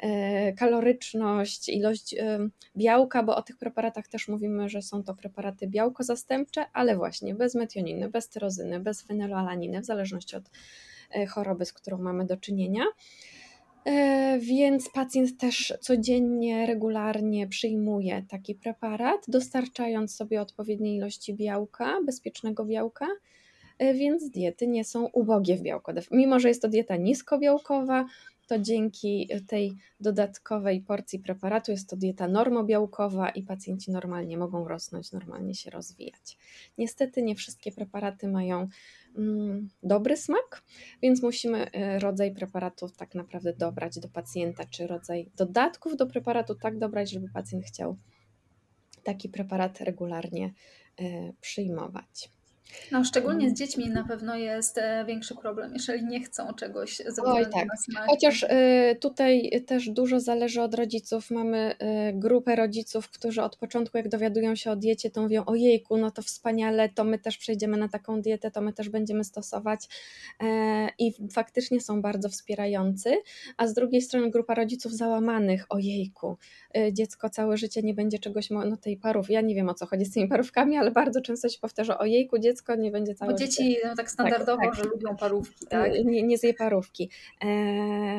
e, 0.00 0.52
kaloryczność, 0.52 1.68
ilość 1.68 2.14
e, 2.14 2.38
białka, 2.76 3.22
bo 3.22 3.36
o 3.36 3.42
tych 3.42 3.56
preparatach 3.56 4.08
też 4.08 4.28
mówimy, 4.28 4.68
że 4.68 4.82
są 4.82 5.02
to 5.02 5.14
preparaty 5.14 5.66
białko 5.66 6.04
zastępcze, 6.04 6.66
ale 6.72 6.96
właśnie 6.96 7.34
bez 7.34 7.54
metioniny, 7.54 8.08
bez 8.08 8.28
tyrozyny, 8.28 8.80
bez 8.80 9.02
fenylalaniny, 9.02 9.80
w 9.80 9.84
zależności 9.84 10.36
od 10.36 10.50
choroby, 11.28 11.64
z 11.64 11.72
którą 11.72 11.98
mamy 11.98 12.26
do 12.26 12.36
czynienia. 12.36 12.82
E, 13.88 14.38
więc 14.38 14.88
pacjent 14.88 15.38
też 15.38 15.74
codziennie, 15.80 16.66
regularnie 16.66 17.46
przyjmuje 17.46 18.24
taki 18.28 18.54
preparat, 18.54 19.24
dostarczając 19.28 20.16
sobie 20.16 20.40
odpowiedniej 20.40 20.96
ilości 20.96 21.34
białka, 21.34 21.98
bezpiecznego 22.06 22.64
białka, 22.64 23.06
e, 23.78 23.94
więc 23.94 24.30
diety 24.30 24.66
nie 24.66 24.84
są 24.84 25.06
ubogie 25.06 25.56
w 25.56 25.62
białko. 25.62 25.92
Mimo, 26.10 26.40
że 26.40 26.48
jest 26.48 26.62
to 26.62 26.68
dieta 26.68 26.96
niskobiałkowa, 26.96 28.04
to 28.48 28.58
dzięki 28.58 29.28
tej 29.46 29.76
dodatkowej 30.00 30.80
porcji 30.80 31.18
preparatu 31.18 31.70
jest 31.70 31.90
to 31.90 31.96
dieta 31.96 32.28
normobiałkowa 32.28 33.30
i 33.30 33.42
pacjenci 33.42 33.90
normalnie 33.90 34.38
mogą 34.38 34.68
rosnąć, 34.68 35.12
normalnie 35.12 35.54
się 35.54 35.70
rozwijać. 35.70 36.38
Niestety 36.78 37.22
nie 37.22 37.34
wszystkie 37.34 37.72
preparaty 37.72 38.28
mają 38.28 38.68
mm, 39.16 39.68
dobry 39.82 40.16
smak, 40.16 40.62
więc 41.02 41.22
musimy 41.22 41.70
e, 41.70 41.98
rodzaj 41.98 42.34
preparatu 42.34 42.88
tak 42.88 43.14
naprawdę 43.14 43.52
dobrać 43.52 43.98
do 43.98 44.08
pacjenta, 44.08 44.64
czy 44.64 44.86
rodzaj 44.86 45.30
dodatków 45.36 45.96
do 45.96 46.06
preparatu 46.06 46.54
tak 46.54 46.78
dobrać, 46.78 47.10
żeby 47.10 47.28
pacjent 47.28 47.64
chciał 47.64 47.96
taki 49.02 49.28
preparat 49.28 49.80
regularnie 49.80 50.52
e, 51.00 51.32
przyjmować. 51.40 52.37
No, 52.92 53.04
szczególnie 53.04 53.50
z 53.50 53.54
dziećmi 53.54 53.90
na 53.90 54.04
pewno 54.04 54.36
jest 54.36 54.78
e, 54.78 55.04
większy 55.04 55.34
problem, 55.34 55.72
jeżeli 55.74 56.04
nie 56.04 56.20
chcą 56.20 56.54
czegoś 56.54 56.96
ze 56.96 57.22
Oj, 57.22 57.44
tak. 57.52 57.68
Chociaż 58.06 58.42
y, 58.42 58.46
tutaj 59.00 59.62
też 59.66 59.90
dużo 59.90 60.20
zależy 60.20 60.62
od 60.62 60.74
rodziców. 60.74 61.30
Mamy 61.30 61.74
y, 62.10 62.12
grupę 62.12 62.56
rodziców, 62.56 63.10
którzy 63.10 63.42
od 63.42 63.56
początku, 63.56 63.96
jak 63.96 64.08
dowiadują 64.08 64.54
się 64.54 64.70
o 64.70 64.76
diecie, 64.76 65.10
to 65.10 65.22
mówią: 65.22 65.44
Ojejku, 65.46 65.96
no 65.96 66.10
to 66.10 66.22
wspaniale, 66.22 66.88
to 66.88 67.04
my 67.04 67.18
też 67.18 67.38
przejdziemy 67.38 67.76
na 67.76 67.88
taką 67.88 68.22
dietę, 68.22 68.50
to 68.50 68.60
my 68.60 68.72
też 68.72 68.88
będziemy 68.88 69.24
stosować. 69.24 69.88
I 70.98 71.12
faktycznie 71.32 71.80
są 71.80 72.02
bardzo 72.02 72.28
wspierający. 72.28 73.16
A 73.56 73.66
z 73.66 73.74
drugiej 73.74 74.02
strony 74.02 74.30
grupa 74.30 74.54
rodziców 74.54 74.92
załamanych: 74.92 75.66
Ojejku, 75.70 76.36
dziecko 76.92 77.30
całe 77.30 77.56
życie 77.56 77.82
nie 77.82 77.94
będzie 77.94 78.18
czegoś, 78.18 78.50
no 78.50 78.76
tej 78.76 78.96
parów. 78.96 79.30
Ja 79.30 79.40
nie 79.40 79.54
wiem 79.54 79.68
o 79.68 79.74
co 79.74 79.86
chodzi 79.86 80.04
z 80.04 80.12
tymi 80.12 80.28
parówkami, 80.28 80.76
ale 80.76 80.90
bardzo 80.90 81.20
często 81.20 81.48
się 81.48 81.58
powtarza: 81.60 81.98
Ojejku, 81.98 82.38
dziecko 82.38 82.57
dziecko 82.58 82.74
nie 82.76 82.90
będzie 82.90 83.14
całe 83.14 83.32
Bo 83.32 83.38
dzieci 83.38 83.76
no, 83.84 83.96
tak 83.96 84.10
standardowo, 84.10 84.62
tak, 84.62 84.76
tak. 84.76 84.84
że 84.84 84.90
lubią 84.90 85.16
parówki, 85.16 85.66
tak? 85.66 85.92
Nie, 86.04 86.22
nie 86.22 86.38
zje 86.38 86.54
parówki. 86.54 87.10
E, 87.44 87.46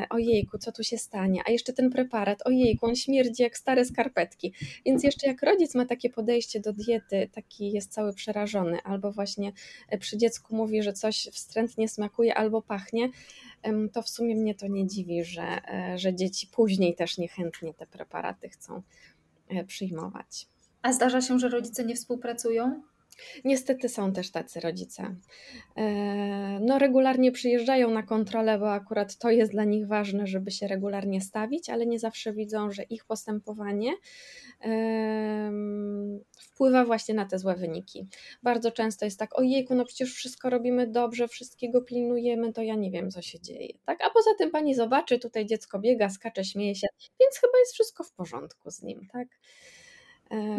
ojejku, 0.10 0.58
co 0.58 0.72
tu 0.72 0.84
się 0.84 0.98
stanie? 0.98 1.42
A 1.48 1.52
jeszcze 1.52 1.74
ten 1.74 1.90
preparat, 1.90 2.48
ojejku, 2.48 2.86
on 2.86 2.96
śmierdzi 2.96 3.44
jak 3.44 3.58
stare 3.58 3.86
skarpetki. 3.86 4.54
Więc 4.86 5.04
jeszcze 5.04 5.28
jak 5.28 5.44
rodzic 5.44 5.76
ma 5.76 5.86
takie 5.86 6.10
podejście 6.10 6.60
do 6.60 6.74
diety, 6.74 7.30
taki 7.32 7.72
jest 7.72 7.92
cały 7.92 8.14
przerażony, 8.14 8.78
albo 8.84 9.12
właśnie 9.12 9.52
e, 9.90 9.98
przy 9.98 10.18
dziecku 10.18 10.56
mówi, 10.56 10.84
że 10.84 10.94
coś 10.94 11.30
wstrętnie 11.32 11.90
smakuje 11.90 12.36
albo 12.36 12.62
pachnie, 12.62 13.10
to 13.94 14.02
w 14.02 14.10
sumie 14.10 14.36
mnie 14.36 14.56
to 14.56 14.68
nie 14.68 14.88
dziwi, 14.88 15.24
że, 15.24 15.44
e, 15.44 15.98
że 15.98 16.14
dzieci 16.14 16.48
później 16.48 16.96
też 16.96 17.18
niechętnie 17.18 17.74
te 17.74 17.88
preparaty 17.88 18.50
chcą 18.50 18.82
e, 19.50 19.64
przyjmować. 19.64 20.48
A 20.82 20.94
zdarza 20.94 21.22
się, 21.22 21.40
że 21.40 21.50
rodzice 21.50 21.86
nie 21.86 21.96
współpracują? 21.96 22.82
Niestety 23.44 23.90
są 23.90 24.14
też 24.14 24.32
tacy 24.32 24.60
rodzice. 24.60 25.16
E, 25.76 25.86
no, 26.62 26.80
regularnie 26.80 27.32
przyjeżdżają 27.32 27.90
na 27.90 28.04
kontrolę, 28.04 28.60
bo 28.60 28.74
akurat 28.74 29.18
to 29.18 29.30
jest 29.30 29.52
dla 29.52 29.64
nich 29.64 29.88
ważne, 29.88 30.28
żeby 30.28 30.52
się 30.52 30.68
regularnie 30.68 31.22
stawić, 31.22 31.70
ale 31.70 31.86
nie 31.86 32.00
zawsze 32.00 32.34
widzą, 32.34 32.72
że 32.72 32.84
ich 32.84 33.06
postępowanie 33.06 33.92
wpływa 36.40 36.86
właśnie 36.86 37.16
na 37.16 37.26
te 37.26 37.40
złe 37.40 37.56
wyniki. 37.56 38.08
Bardzo 38.44 38.72
często 38.72 39.06
jest 39.06 39.20
tak, 39.20 39.40
ojejku, 39.40 39.76
no 39.76 39.86
przecież 39.86 40.14
wszystko 40.14 40.50
robimy 40.50 40.88
dobrze, 40.88 41.28
wszystkiego 41.28 41.82
pilnujemy, 41.82 42.54
to 42.54 42.62
ja 42.62 42.76
nie 42.76 42.92
wiem, 42.92 43.12
co 43.12 43.22
się 43.22 43.40
dzieje. 43.40 43.74
Tak? 43.86 44.00
A 44.02 44.10
poza 44.10 44.30
tym 44.38 44.52
pani 44.52 44.76
zobaczy, 44.76 45.20
tutaj 45.20 45.46
dziecko 45.46 45.80
biega, 45.80 46.10
skacze, 46.10 46.44
śmieje 46.44 46.76
się, 46.76 46.88
więc 47.20 47.38
chyba 47.38 47.60
jest 47.60 47.74
wszystko 47.74 48.04
w 48.04 48.12
porządku 48.12 48.72
z 48.72 48.82
nim. 48.82 49.08
Tak? 49.14 49.28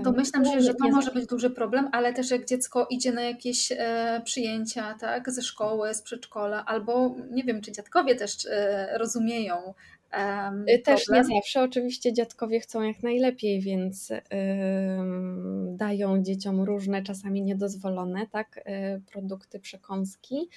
Domyślam 0.02 0.44
się, 0.44 0.60
że 0.60 0.74
to 0.74 0.88
może 0.88 1.10
być 1.10 1.26
duży 1.26 1.50
problem, 1.50 1.88
ale 1.92 2.12
też 2.12 2.30
jak 2.30 2.46
dziecko 2.46 2.86
idzie 2.90 3.12
na 3.12 3.22
jakieś 3.22 3.72
e, 3.72 4.22
przyjęcia, 4.24 4.94
tak, 5.00 5.30
ze 5.30 5.42
szkoły, 5.42 5.94
z 5.94 6.02
przedszkola, 6.02 6.64
albo 6.66 7.16
nie 7.30 7.44
wiem, 7.44 7.60
czy 7.60 7.72
dziadkowie 7.72 8.14
też 8.14 8.46
e, 8.46 8.98
rozumieją. 8.98 9.74
E, 10.10 10.78
też 10.84 11.08
nie 11.08 11.24
zawsze. 11.24 11.62
Oczywiście 11.62 12.12
dziadkowie 12.12 12.60
chcą 12.60 12.82
jak 12.82 13.02
najlepiej, 13.02 13.60
więc 13.60 14.12
dają 15.66 16.22
dzieciom 16.22 16.60
różne, 16.60 17.02
czasami 17.02 17.42
niedozwolone, 17.42 18.26
tak, 18.26 18.64
produkty, 19.12 19.60
przekąski. 19.60 20.48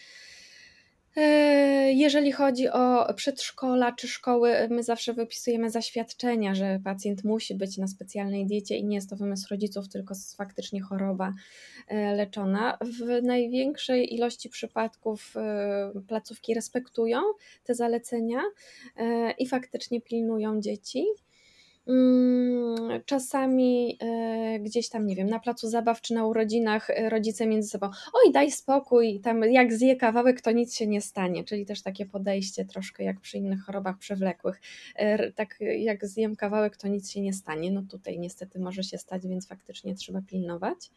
E, 1.16 1.92
jeżeli 1.94 2.32
chodzi 2.32 2.70
o 2.70 3.14
przedszkola 3.14 3.92
czy 3.92 4.08
szkoły, 4.08 4.68
my 4.70 4.84
zawsze 4.84 5.14
wypisujemy 5.14 5.70
zaświadczenia, 5.70 6.56
że 6.56 6.80
pacjent 6.84 7.24
musi 7.24 7.56
być 7.56 7.78
na 7.78 7.88
specjalnej 7.88 8.46
diecie 8.46 8.78
i 8.78 8.86
nie 8.86 8.96
jest 8.96 9.10
to 9.10 9.16
wymysł 9.16 9.48
rodziców, 9.52 9.90
tylko 9.90 10.14
faktycznie 10.38 10.82
choroba 10.82 11.34
e, 11.88 12.16
leczona. 12.16 12.78
W 12.82 13.24
największej 13.24 14.14
ilości 14.16 14.50
przypadków 14.50 15.34
e, 15.38 15.92
placówki 16.08 16.54
respektują 16.54 17.22
te 17.64 17.76
zalecenia 17.76 18.42
i 19.38 19.48
faktycznie 19.48 20.02
pilnują 20.02 20.62
dzieci. 20.62 21.06
Mm, 21.88 23.02
czasami 23.06 23.98
e, 24.02 24.60
gdzieś 24.60 24.90
tam, 24.90 25.08
nie 25.08 25.16
wiem, 25.16 25.30
na 25.30 25.40
placu 25.40 25.70
zabaw 25.70 26.02
czy 26.02 26.14
na 26.14 26.26
urodzinach 26.26 26.90
e, 26.90 27.10
rodzice 27.10 27.46
między 27.46 27.70
sobą, 27.70 27.90
oj, 28.14 28.32
daj 28.32 28.52
spokój, 28.52 29.20
tam 29.20 29.44
jak 29.44 29.74
zje 29.74 29.96
kawałek, 29.96 30.42
to 30.42 30.52
nic 30.52 30.76
się 30.76 30.88
nie 30.88 31.02
stanie. 31.02 31.44
Czyli 31.44 31.66
też 31.66 31.82
takie 31.82 32.06
podejście 32.06 32.66
troszkę 32.66 33.04
jak 33.04 33.20
przy 33.20 33.38
innych 33.38 33.64
chorobach 33.66 33.98
przewlekłych. 33.98 34.62
E, 34.96 35.32
tak 35.32 35.60
jak 35.78 36.08
zjem 36.08 36.36
kawałek, 36.36 36.78
to 36.78 36.88
nic 36.88 37.12
się 37.12 37.22
nie 37.22 37.34
stanie. 37.34 37.72
No 37.72 37.84
tutaj 37.92 38.20
niestety 38.20 38.60
może 38.60 38.84
się 38.84 38.98
stać, 38.98 39.28
więc 39.28 39.48
faktycznie 39.48 39.96
trzeba 39.96 40.22
pilnować. 40.22 40.90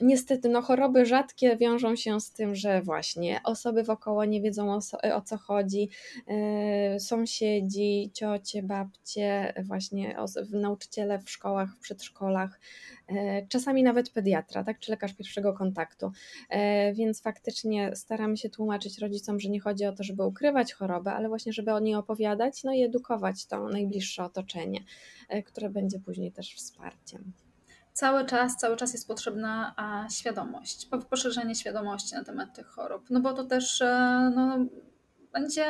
Niestety, 0.00 0.48
no, 0.48 0.62
choroby 0.62 1.06
rzadkie 1.06 1.56
wiążą 1.56 1.96
się 1.96 2.20
z 2.20 2.30
tym, 2.30 2.54
że 2.54 2.82
właśnie 2.82 3.40
osoby 3.44 3.82
wokoło 3.82 4.24
nie 4.24 4.42
wiedzą 4.42 4.72
o, 4.72 4.78
o 5.14 5.20
co 5.20 5.36
chodzi, 5.36 5.88
e, 6.26 7.00
sąsiedzi, 7.00 8.10
ciocie, 8.14 8.62
babcie, 8.62 9.54
właśnie 9.64 10.16
nauczyciele 10.50 11.18
w 11.18 11.30
szkołach, 11.30 11.76
w 11.76 11.80
przedszkolach, 11.80 12.60
e, 13.08 13.46
czasami 13.46 13.82
nawet 13.82 14.10
pediatra, 14.10 14.64
tak, 14.64 14.78
czy 14.78 14.90
lekarz 14.90 15.14
pierwszego 15.14 15.52
kontaktu. 15.52 16.12
E, 16.50 16.92
więc 16.92 17.22
faktycznie 17.22 17.96
staramy 17.96 18.36
się 18.36 18.50
tłumaczyć 18.50 18.98
rodzicom, 18.98 19.40
że 19.40 19.48
nie 19.48 19.60
chodzi 19.60 19.86
o 19.86 19.92
to, 19.92 20.02
żeby 20.02 20.24
ukrywać 20.24 20.72
chorobę, 20.72 21.12
ale 21.12 21.28
właśnie, 21.28 21.52
żeby 21.52 21.72
o 21.72 21.80
niej 21.80 21.94
opowiadać, 21.94 22.64
no 22.64 22.72
i 22.72 22.82
edukować 22.82 23.46
to 23.46 23.68
najbliższe 23.68 24.24
otoczenie, 24.24 24.80
które 25.44 25.70
będzie 25.70 26.00
później 26.00 26.32
też 26.32 26.54
wsparciem 26.54 27.32
cały 27.98 28.26
czas, 28.26 28.56
cały 28.56 28.76
czas 28.76 28.92
jest 28.92 29.08
potrzebna 29.08 29.74
świadomość, 30.10 30.88
poszerzenie 31.10 31.54
świadomości 31.54 32.14
na 32.14 32.24
temat 32.24 32.54
tych 32.54 32.66
chorób. 32.66 33.06
No 33.10 33.20
bo 33.20 33.32
to 33.32 33.44
też 33.44 33.80
e, 33.80 34.32
no, 34.34 34.58
będzie 35.32 35.64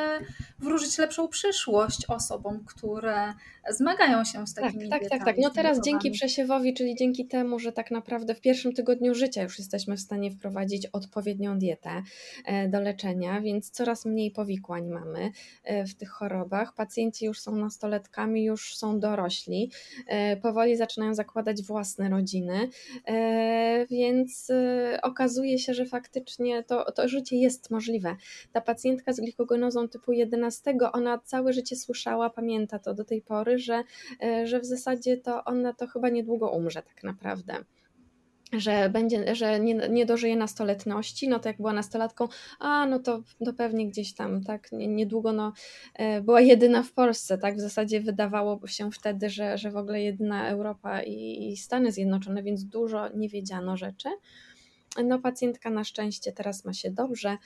wróżyć 0.59 0.97
lepszą 0.97 1.27
przyszłość 1.27 2.05
osobom, 2.07 2.65
które 2.65 3.33
zmagają 3.69 4.23
się 4.23 4.47
z 4.47 4.53
takimi 4.53 4.89
Tak, 4.89 5.01
tak, 5.01 5.09
tak, 5.09 5.25
tak. 5.25 5.35
No 5.37 5.49
teraz 5.49 5.81
dzięki 5.81 6.11
przesiewowi, 6.11 6.73
czyli 6.73 6.95
dzięki 6.95 7.27
temu, 7.27 7.59
że 7.59 7.71
tak 7.71 7.91
naprawdę 7.91 8.35
w 8.35 8.41
pierwszym 8.41 8.73
tygodniu 8.73 9.15
życia 9.15 9.43
już 9.43 9.59
jesteśmy 9.59 9.97
w 9.97 9.99
stanie 9.99 10.31
wprowadzić 10.31 10.85
odpowiednią 10.85 11.59
dietę 11.59 12.03
e, 12.45 12.67
do 12.67 12.79
leczenia, 12.81 13.41
więc 13.41 13.71
coraz 13.71 14.05
mniej 14.05 14.31
powikłań 14.31 14.87
mamy 14.87 15.31
e, 15.63 15.85
w 15.85 15.95
tych 15.95 16.09
chorobach. 16.09 16.75
Pacjenci 16.75 17.25
już 17.25 17.39
są 17.39 17.55
nastoletkami, 17.55 18.43
już 18.43 18.77
są 18.77 18.99
dorośli, 18.99 19.71
e, 20.07 20.37
powoli 20.37 20.77
zaczynają 20.77 21.13
zakładać 21.13 21.61
własne 21.63 22.09
rodziny, 22.09 22.69
więc 23.89 24.51
okazuje 25.01 25.59
się, 25.59 25.73
że 25.73 25.85
faktycznie 25.85 26.63
to, 26.63 26.91
to 26.91 27.07
życie 27.07 27.35
jest 27.35 27.71
możliwe. 27.71 28.15
Ta 28.51 28.61
pacjentka 28.61 29.13
z 29.13 29.19
glikogenozą 29.49 29.89
typu 29.89 30.11
11, 30.11 30.77
ona 30.93 31.19
całe 31.19 31.53
życie 31.53 31.75
słyszała, 31.75 32.29
pamięta 32.29 32.79
to 32.79 32.93
do 32.93 33.05
tej 33.05 33.21
pory, 33.21 33.59
że, 33.59 33.83
e, 34.23 34.47
że 34.47 34.59
w 34.59 34.65
zasadzie 34.65 35.17
to 35.17 35.43
ona 35.45 35.73
to 35.73 35.87
chyba 35.87 36.09
niedługo 36.09 36.49
umrze 36.49 36.81
tak 36.81 37.03
naprawdę 37.03 37.63
że 38.53 38.89
będzie, 38.89 39.35
że 39.35 39.59
nie, 39.59 39.73
nie 39.73 40.05
dożyje 40.05 40.35
nastoletności, 40.35 41.27
no 41.27 41.39
to 41.39 41.49
jak 41.49 41.57
była 41.57 41.73
nastolatką, 41.73 42.27
a 42.59 42.85
no 42.85 42.99
to, 42.99 43.21
to 43.45 43.53
pewnie 43.53 43.87
gdzieś 43.87 44.13
tam, 44.13 44.43
tak, 44.43 44.69
niedługo 44.71 45.33
no, 45.33 45.53
e, 45.93 46.21
była 46.21 46.41
jedyna 46.41 46.83
w 46.83 46.91
Polsce, 46.91 47.37
tak, 47.37 47.55
w 47.55 47.59
zasadzie 47.59 48.01
wydawało 48.01 48.67
się 48.67 48.91
wtedy, 48.91 49.29
że, 49.29 49.57
że 49.57 49.71
w 49.71 49.77
ogóle 49.77 50.01
jedyna 50.01 50.49
Europa 50.49 51.03
i, 51.03 51.49
i 51.49 51.57
Stany 51.57 51.91
Zjednoczone, 51.91 52.43
więc 52.43 52.65
dużo 52.65 53.09
nie 53.09 53.29
wiedziano 53.29 53.77
rzeczy. 53.77 54.09
No, 55.05 55.19
pacjentka 55.19 55.69
na 55.69 55.83
szczęście 55.83 56.31
teraz 56.31 56.65
ma 56.65 56.73
się 56.73 56.91
dobrze. 56.91 57.37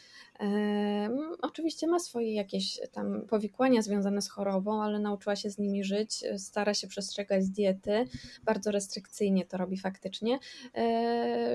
oczywiście 1.42 1.88
ma 1.88 2.00
swoje 2.00 2.34
jakieś 2.34 2.80
tam 2.92 3.22
powikłania 3.30 3.82
związane 3.82 4.22
z 4.22 4.30
chorobą, 4.30 4.84
ale 4.84 5.00
nauczyła 5.00 5.36
się 5.36 5.50
z 5.50 5.58
nimi 5.58 5.84
żyć, 5.84 6.24
stara 6.38 6.74
się 6.74 6.88
przestrzegać 6.88 7.50
diety, 7.50 8.06
bardzo 8.44 8.72
restrykcyjnie 8.72 9.46
to 9.46 9.58
robi 9.58 9.78
faktycznie. 9.78 10.39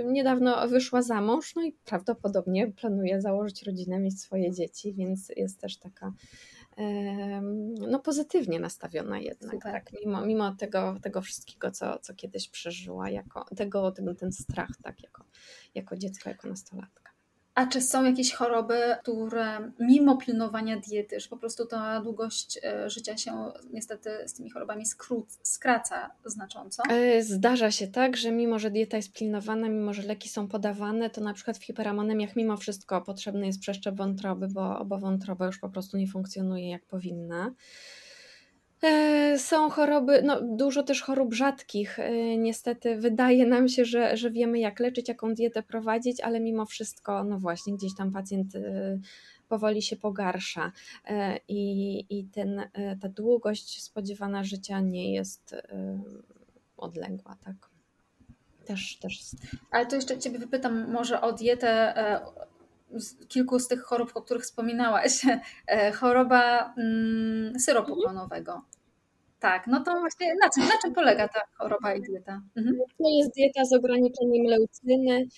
niedawno 0.05 0.69
wyszła 0.69 1.03
za 1.03 1.21
mąż, 1.21 1.55
no 1.55 1.63
i 1.63 1.73
prawdopodobnie 1.73 2.73
planuje 2.73 3.21
założyć 3.21 3.63
rodzinę, 3.63 3.99
mieć 3.99 4.21
swoje 4.21 4.53
dzieci, 4.53 4.95
więc 4.95 5.29
jest 5.37 5.61
też 5.61 5.77
taka 5.77 6.13
no, 7.89 7.99
pozytywnie 7.99 8.61
nastawiona 8.61 9.19
jednak, 9.19 9.63
tak, 9.63 9.93
mimo, 9.93 10.27
mimo 10.27 10.55
tego, 10.55 10.97
tego 11.03 11.23
wszystkiego, 11.23 11.71
co, 11.71 11.99
co 11.99 12.15
kiedyś 12.15 12.49
przeżyła, 12.49 13.11
jako, 13.11 13.47
tego, 13.57 13.93
tego, 13.93 14.15
ten 14.15 14.33
strach, 14.33 14.71
tak, 14.83 15.03
jako, 15.03 15.25
jako 15.75 15.97
dziecko, 15.97 16.29
jako 16.31 16.49
nastolatka. 16.49 17.08
A 17.59 17.67
czy 17.67 17.81
są 17.81 18.05
jakieś 18.05 18.33
choroby, 18.33 18.97
które 19.03 19.73
mimo 19.81 20.17
pilnowania 20.17 20.81
diety, 20.81 21.21
że 21.21 21.29
po 21.29 21.37
prostu 21.37 21.67
ta 21.67 22.01
długość 22.01 22.59
e, 22.65 22.91
życia 22.91 23.17
się 23.17 23.53
niestety 23.73 24.11
z 24.27 24.35
tymi 24.35 24.51
chorobami 24.51 24.85
skraca 25.43 26.11
znacząco? 26.25 26.83
E, 26.91 27.23
zdarza 27.23 27.71
się 27.71 27.87
tak, 27.87 28.17
że 28.17 28.31
mimo, 28.31 28.59
że 28.59 28.71
dieta 28.71 28.97
jest 28.97 29.13
pilnowana, 29.13 29.69
mimo, 29.69 29.93
że 29.93 30.03
leki 30.03 30.29
są 30.29 30.49
podawane, 30.49 31.11
to 31.11 31.21
na 31.21 31.35
przykład 31.35 31.59
w 31.59 31.65
hiperamoniemiach 31.65 32.37
mimo 32.37 32.57
wszystko 32.57 33.01
potrzebny 33.01 33.47
jest 33.47 33.61
przeszczep 33.61 33.97
wątroby, 33.97 34.49
bo, 34.49 34.85
bo 34.85 34.99
wątroba 34.99 35.47
już 35.47 35.59
po 35.59 35.69
prostu 35.69 35.97
nie 35.97 36.07
funkcjonuje 36.07 36.71
jak 36.71 36.85
powinna. 36.87 37.55
E, 38.83 39.39
są 39.39 39.71
choroby, 39.71 40.23
no 40.23 40.41
dużo 40.43 40.83
też 40.83 41.03
chorób 41.03 41.35
rzadkich. 41.35 41.99
E, 41.99 42.37
niestety 42.37 42.97
wydaje 42.97 43.47
nam 43.47 43.69
się, 43.69 43.85
że, 43.85 44.17
że 44.17 44.31
wiemy 44.31 44.59
jak 44.59 44.81
leczyć, 44.81 45.09
jaką 45.09 45.35
dietę 45.35 45.63
prowadzić, 45.63 46.21
ale 46.21 46.41
mimo 46.41 46.67
wszystko, 46.67 47.25
no 47.25 47.39
właśnie, 47.39 47.75
gdzieś 47.75 47.95
tam 47.97 48.13
pacjent 48.13 48.55
e, 48.55 48.99
powoli 49.49 49.83
się 49.83 49.97
pogarsza 49.97 50.73
i, 51.49 51.99
i 52.11 52.25
ten, 52.25 52.63
ta 53.01 53.09
długość 53.09 53.83
spodziewana 53.83 54.45
życia 54.45 54.81
nie 54.81 55.15
jest 55.15 55.55
odległa, 56.77 57.37
tak. 57.45 57.55
Też, 58.65 58.97
też. 58.97 59.21
Ale 59.71 59.87
to 59.87 59.97
jeszcze 59.97 60.19
Ciebie 60.19 60.39
wypytam 60.39 60.93
może 60.93 61.21
o 61.21 61.33
dietę 61.33 61.95
kilku 63.29 63.59
z 63.59 63.69
tych 63.69 63.83
chorób, 63.83 64.11
o 64.15 64.23
których 64.23 64.43
wspominałaś. 64.43 65.23
Choroba 66.01 66.75
mm, 66.79 67.61
syropu 67.61 67.93
mhm. 67.93 68.01
klonowego. 68.01 68.63
Tak, 69.41 69.67
no 69.67 69.81
to 69.81 70.01
właśnie 70.01 70.35
na 70.43 70.49
czym, 70.51 70.65
na 70.69 70.79
czym 70.83 70.95
polega 70.95 71.29
ta 71.29 71.41
choroba 71.59 71.95
i 71.95 72.01
dieta? 72.01 72.43
Mhm. 72.57 72.77
To 72.99 73.09
jest 73.09 73.35
dieta 73.35 73.65
z 73.65 73.73
ograniczeniem 73.73 74.47
leucyny. 74.47 75.29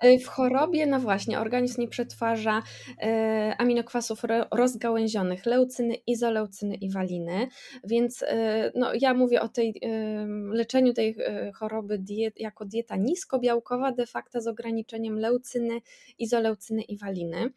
E, 0.00 0.18
w 0.18 0.26
chorobie, 0.26 0.86
no 0.86 1.00
właśnie, 1.00 1.40
organizm 1.40 1.80
nie 1.80 1.88
przetwarza 1.88 2.62
e, 3.02 3.54
aminokwasów 3.58 4.22
rozgałęzionych, 4.50 5.46
leucyny, 5.46 5.94
izoleucyny 6.06 6.74
i 6.74 6.90
waliny, 6.90 7.48
więc 7.84 8.22
e, 8.22 8.72
no, 8.74 8.90
ja 9.00 9.14
mówię 9.14 9.40
o 9.40 9.48
tej 9.48 9.80
leczeniu 10.52 10.92
tej 10.92 11.16
choroby 11.54 11.98
diet, 11.98 12.40
jako 12.40 12.64
dieta 12.64 12.96
niskobiałkowa, 12.96 13.92
de 13.92 14.06
facto 14.06 14.40
z 14.40 14.46
ograniczeniem 14.46 15.18
leucyny, 15.18 15.80
izoleucyny 16.18 16.82
i 16.82 16.96
waliny. 16.96 17.50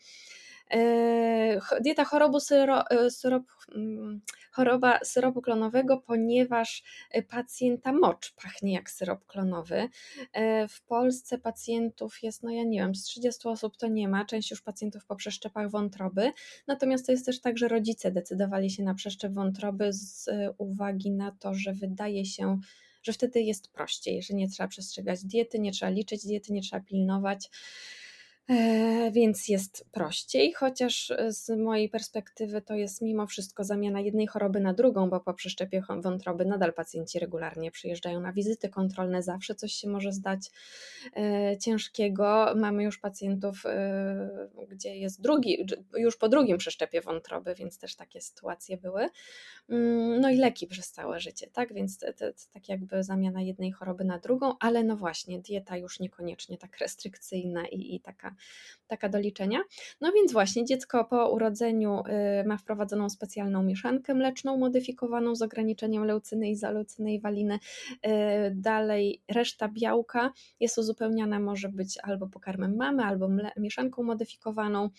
Dieta 1.81 2.05
chorobu 2.05 2.39
syro, 2.39 2.83
syrop, 3.09 3.43
mm, 3.75 4.21
choroba 4.51 4.99
syropu 5.03 5.41
klonowego, 5.41 5.97
ponieważ 5.97 6.83
pacjenta 7.29 7.93
mocz 7.93 8.33
pachnie 8.33 8.73
jak 8.73 8.89
syrop 8.89 9.25
klonowy. 9.25 9.89
W 10.69 10.81
Polsce 10.81 11.37
pacjentów 11.37 12.23
jest, 12.23 12.43
no 12.43 12.51
ja 12.51 12.63
nie 12.63 12.79
wiem, 12.79 12.95
z 12.95 13.03
30 13.03 13.47
osób 13.47 13.77
to 13.77 13.87
nie 13.87 14.07
ma, 14.07 14.25
część 14.25 14.51
już 14.51 14.61
pacjentów 14.61 15.05
po 15.05 15.15
przeszczepach 15.15 15.69
wątroby, 15.69 16.31
natomiast 16.67 17.05
to 17.05 17.11
jest 17.11 17.25
też 17.25 17.41
tak, 17.41 17.57
że 17.57 17.67
rodzice 17.67 18.11
decydowali 18.11 18.69
się 18.69 18.83
na 18.83 18.93
przeszczep 18.93 19.33
wątroby 19.33 19.93
z 19.93 20.29
uwagi 20.57 21.11
na 21.11 21.31
to, 21.31 21.53
że 21.53 21.73
wydaje 21.73 22.25
się, 22.25 22.59
że 23.03 23.13
wtedy 23.13 23.41
jest 23.41 23.67
prościej, 23.67 24.23
że 24.23 24.33
nie 24.33 24.49
trzeba 24.49 24.67
przestrzegać 24.67 25.25
diety, 25.25 25.59
nie 25.59 25.71
trzeba 25.71 25.89
liczyć 25.91 26.25
diety, 26.25 26.53
nie 26.53 26.61
trzeba 26.61 26.83
pilnować. 26.83 27.49
E, 28.49 29.11
więc 29.11 29.47
jest 29.47 29.85
prościej, 29.91 30.53
chociaż 30.53 31.13
z 31.27 31.49
mojej 31.49 31.89
perspektywy 31.89 32.61
to 32.61 32.75
jest 32.75 33.01
mimo 33.01 33.27
wszystko 33.27 33.63
zamiana 33.63 33.99
jednej 33.99 34.27
choroby 34.27 34.59
na 34.59 34.73
drugą, 34.73 35.09
bo 35.09 35.19
po 35.19 35.33
przeszczepie 35.33 35.83
wątroby 36.03 36.45
nadal 36.45 36.73
pacjenci 36.73 37.19
regularnie 37.19 37.71
przyjeżdżają 37.71 38.19
na 38.19 38.33
wizyty 38.33 38.69
kontrolne, 38.69 39.23
zawsze 39.23 39.55
coś 39.55 39.73
się 39.73 39.89
może 39.89 40.11
zdać 40.11 40.51
e, 41.15 41.57
ciężkiego. 41.57 42.53
Mamy 42.55 42.83
już 42.83 42.97
pacjentów, 42.97 43.65
e, 43.65 44.49
gdzie 44.69 44.97
jest 44.97 45.21
drugi, 45.21 45.65
już 45.97 46.17
po 46.17 46.29
drugim 46.29 46.57
przeszczepie 46.57 47.01
wątroby, 47.01 47.55
więc 47.55 47.77
też 47.77 47.95
takie 47.95 48.21
sytuacje 48.21 48.77
były. 48.77 49.09
Mm, 49.69 50.21
no 50.21 50.29
i 50.29 50.37
leki 50.37 50.67
przez 50.67 50.91
całe 50.91 51.19
życie, 51.19 51.47
tak? 51.53 51.73
Więc 51.73 51.97
to, 51.97 52.13
to, 52.13 52.33
to 52.33 52.39
tak 52.53 52.69
jakby 52.69 53.03
zamiana 53.03 53.41
jednej 53.41 53.71
choroby 53.71 54.03
na 54.03 54.19
drugą, 54.19 54.55
ale 54.59 54.83
no 54.83 54.97
właśnie, 54.97 55.39
dieta 55.39 55.77
już 55.77 55.99
niekoniecznie 55.99 56.57
tak 56.57 56.77
restrykcyjna 56.77 57.67
i, 57.67 57.95
i 57.95 57.99
taka 57.99 58.30
taka 58.87 59.09
do 59.09 59.19
liczenia. 59.19 59.59
No 60.01 60.11
więc 60.11 60.31
właśnie 60.31 60.65
dziecko 60.65 61.05
po 61.05 61.31
urodzeniu 61.31 62.03
y, 62.41 62.47
ma 62.47 62.57
wprowadzoną 62.57 63.09
specjalną 63.09 63.63
mieszankę 63.63 64.13
mleczną 64.13 64.57
modyfikowaną 64.57 65.35
z 65.35 65.41
ograniczeniem 65.41 66.05
leucyny, 66.05 66.49
izoleucyny 66.49 67.13
i 67.13 67.19
waliny. 67.19 67.59
Y, 68.05 68.09
dalej 68.55 69.21
reszta 69.27 69.67
białka 69.67 70.31
jest 70.59 70.77
uzupełniana, 70.77 71.39
może 71.39 71.69
być 71.69 71.97
albo 72.03 72.27
pokarmem 72.27 72.75
mamy, 72.75 73.03
albo 73.03 73.29
mieszanką 73.57 74.03
modyfikowaną. 74.03 74.89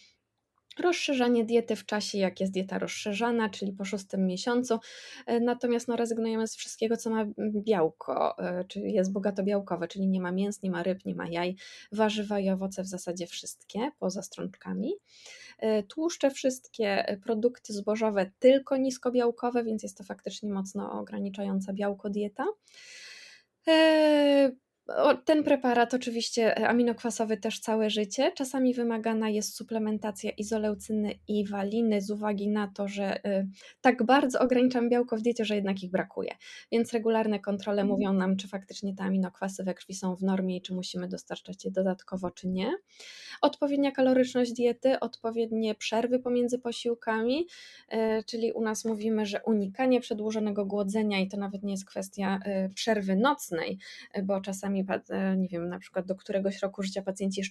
Rozszerzanie 0.81 1.45
diety 1.45 1.77
w 1.77 1.87
czasie, 1.87 2.19
jak 2.19 2.41
jest 2.41 2.53
dieta 2.53 2.79
rozszerzana, 2.79 3.49
czyli 3.49 3.73
po 3.73 3.85
szóstym 3.85 4.27
miesiącu, 4.27 4.79
e, 5.27 5.41
natomiast 5.41 5.89
no, 5.89 5.97
rezygnujemy 5.97 6.47
z 6.47 6.57
wszystkiego, 6.57 6.97
co 6.97 7.11
ma 7.11 7.25
białko, 7.39 8.39
e, 8.39 8.65
czyli 8.65 8.93
jest 8.93 9.13
bogato 9.13 9.43
białkowe, 9.43 9.89
czyli 9.89 10.09
nie 10.09 10.21
ma 10.21 10.33
mięs, 10.33 10.63
nie 10.63 10.71
ma 10.71 10.83
ryb, 10.83 11.05
nie 11.05 11.15
ma 11.15 11.29
jaj, 11.29 11.57
warzywa 11.93 12.41
i 12.41 12.51
owoce 12.51 12.83
w 12.83 12.87
zasadzie 12.87 13.27
wszystkie, 13.27 13.91
poza 13.99 14.23
strączkami. 14.23 14.93
E, 15.59 15.83
tłuszcze 15.83 16.31
wszystkie, 16.31 17.19
produkty 17.25 17.73
zbożowe 17.73 18.31
tylko 18.39 18.77
niskobiałkowe, 18.77 19.65
więc 19.65 19.83
jest 19.83 19.99
to 19.99 20.05
faktycznie 20.05 20.51
mocno 20.51 20.93
ograniczająca 20.93 21.73
białko 21.73 22.11
dieta. 22.11 22.47
Ten 25.25 25.45
preparat 25.45 25.95
oczywiście 25.95 26.59
e, 26.59 26.69
aminokwasowy 26.69 27.37
też 27.37 27.61
całe 27.61 27.91
życie. 27.91 28.33
Czasami 28.35 28.75
wymagana 28.75 29.29
jest 29.29 29.57
suplementacja 29.57 30.31
izoleucyny 30.31 31.15
i 31.29 31.47
waliny 31.47 32.01
z 32.01 32.11
uwagi 32.11 32.49
na 32.49 32.69
to, 32.69 32.89
że 32.89 33.25
e, 33.25 33.47
tak 33.81 34.03
bardzo 34.03 34.41
ograniczam 34.41 34.89
białko 34.89 35.17
w 35.17 35.23
diecie, 35.23 35.45
że 35.45 35.55
jednak 35.55 35.83
ich 35.83 35.91
brakuje. 35.91 36.35
Więc 36.73 36.93
regularne 36.93 37.41
kontrole 37.41 37.83
mhm. 37.83 37.99
mówią 37.99 38.13
nam, 38.13 38.37
czy 38.37 38.49
faktycznie 38.49 38.95
te 38.95 39.05
aminokwasy 39.05 39.65
we 39.65 39.75
krwi 39.75 39.95
są 39.95 40.17
w 40.17 40.23
normie 40.23 40.57
i 40.57 40.63
czy 40.63 40.75
musimy 40.75 41.09
dostarczać 41.09 41.65
je 41.65 41.71
dodatkowo, 41.71 42.31
czy 42.31 42.49
nie. 42.49 42.73
Odpowiednia 43.43 43.93
kaloryczność 43.93 44.53
diety, 44.53 45.01
odpowiednie 45.01 45.75
przerwy 45.75 46.19
pomiędzy 46.19 46.59
posiłkami, 46.59 47.47
e, 47.89 48.23
czyli 48.23 48.53
u 48.53 48.63
nas 48.63 48.85
mówimy, 48.85 49.27
że 49.27 49.41
unikanie 49.47 50.01
przedłużonego 50.01 50.67
głodzenia 50.67 51.21
i 51.21 51.29
to 51.29 51.37
nawet 51.37 51.63
nie 51.63 51.73
jest 51.73 51.85
kwestia 51.85 52.39
przerwy 52.75 53.17
nocnej, 53.17 53.79
bo 54.23 54.41
czasami 54.41 54.72
E, 55.09 55.37
nie 55.37 55.49
wiem, 55.49 55.69
na 55.69 55.79
przykład 55.79 56.07
do 56.07 56.15
któregoś 56.15 56.63
roku 56.63 56.83
życia 56.83 57.03
pacjenci 57.03 57.43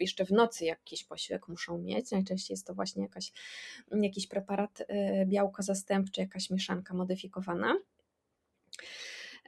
jeszcze, 0.00 0.24
w 0.24 0.30
nocy 0.30 0.64
jakiś 0.64 1.04
posiłek 1.04 1.48
muszą 1.48 1.78
mieć. 1.78 2.10
Najczęściej 2.10 2.54
jest 2.54 2.66
to 2.66 2.74
właśnie 2.74 3.02
jakaś, 3.02 3.32
jakiś 3.92 4.26
preparat 4.26 4.82
e, 4.88 5.26
białko 5.26 5.62
zastępczy, 5.62 6.20
jakaś 6.20 6.50
mieszanka 6.50 6.94
modyfikowana. 6.94 7.74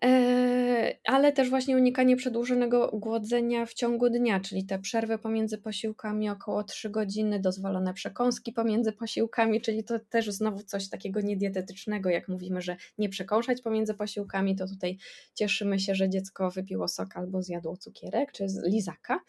E, 0.03 0.97
ale 1.05 1.33
też 1.33 1.51
właśnie 1.51 1.77
unikanie 1.77 2.17
przedłużonego 2.17 2.91
głodzenia 2.95 3.67
w 3.67 3.75
ciągu 3.75 4.11
dnia, 4.11 4.41
czyli 4.41 4.65
te 4.65 4.79
przerwy 4.79 5.19
pomiędzy 5.19 5.59
posiłkami 5.59 6.31
około 6.31 6.65
3 6.65 6.91
godziny, 6.91 7.41
dozwolone 7.41 7.95
przekąski 7.95 8.53
pomiędzy 8.53 8.93
posiłkami, 8.93 9.61
czyli 9.61 9.85
to 9.85 9.99
też 9.99 10.31
znowu 10.31 10.63
coś 10.63 10.89
takiego 10.89 11.21
niedietetycznego, 11.21 12.11
jak 12.11 12.29
mówimy, 12.29 12.63
że 12.63 12.77
nie 12.99 13.09
przekąszać 13.09 13.63
pomiędzy 13.63 13.95
posiłkami, 13.95 14.57
to 14.57 14.67
tutaj 14.67 14.99
cieszymy 15.35 15.79
się, 15.79 15.95
że 15.95 16.09
dziecko 16.09 16.51
wypiło 16.51 16.89
sok 16.89 17.17
albo 17.17 17.43
zjadło 17.43 17.77
cukierek, 17.77 18.33
czy 18.33 18.47
lizaka, 18.67 19.21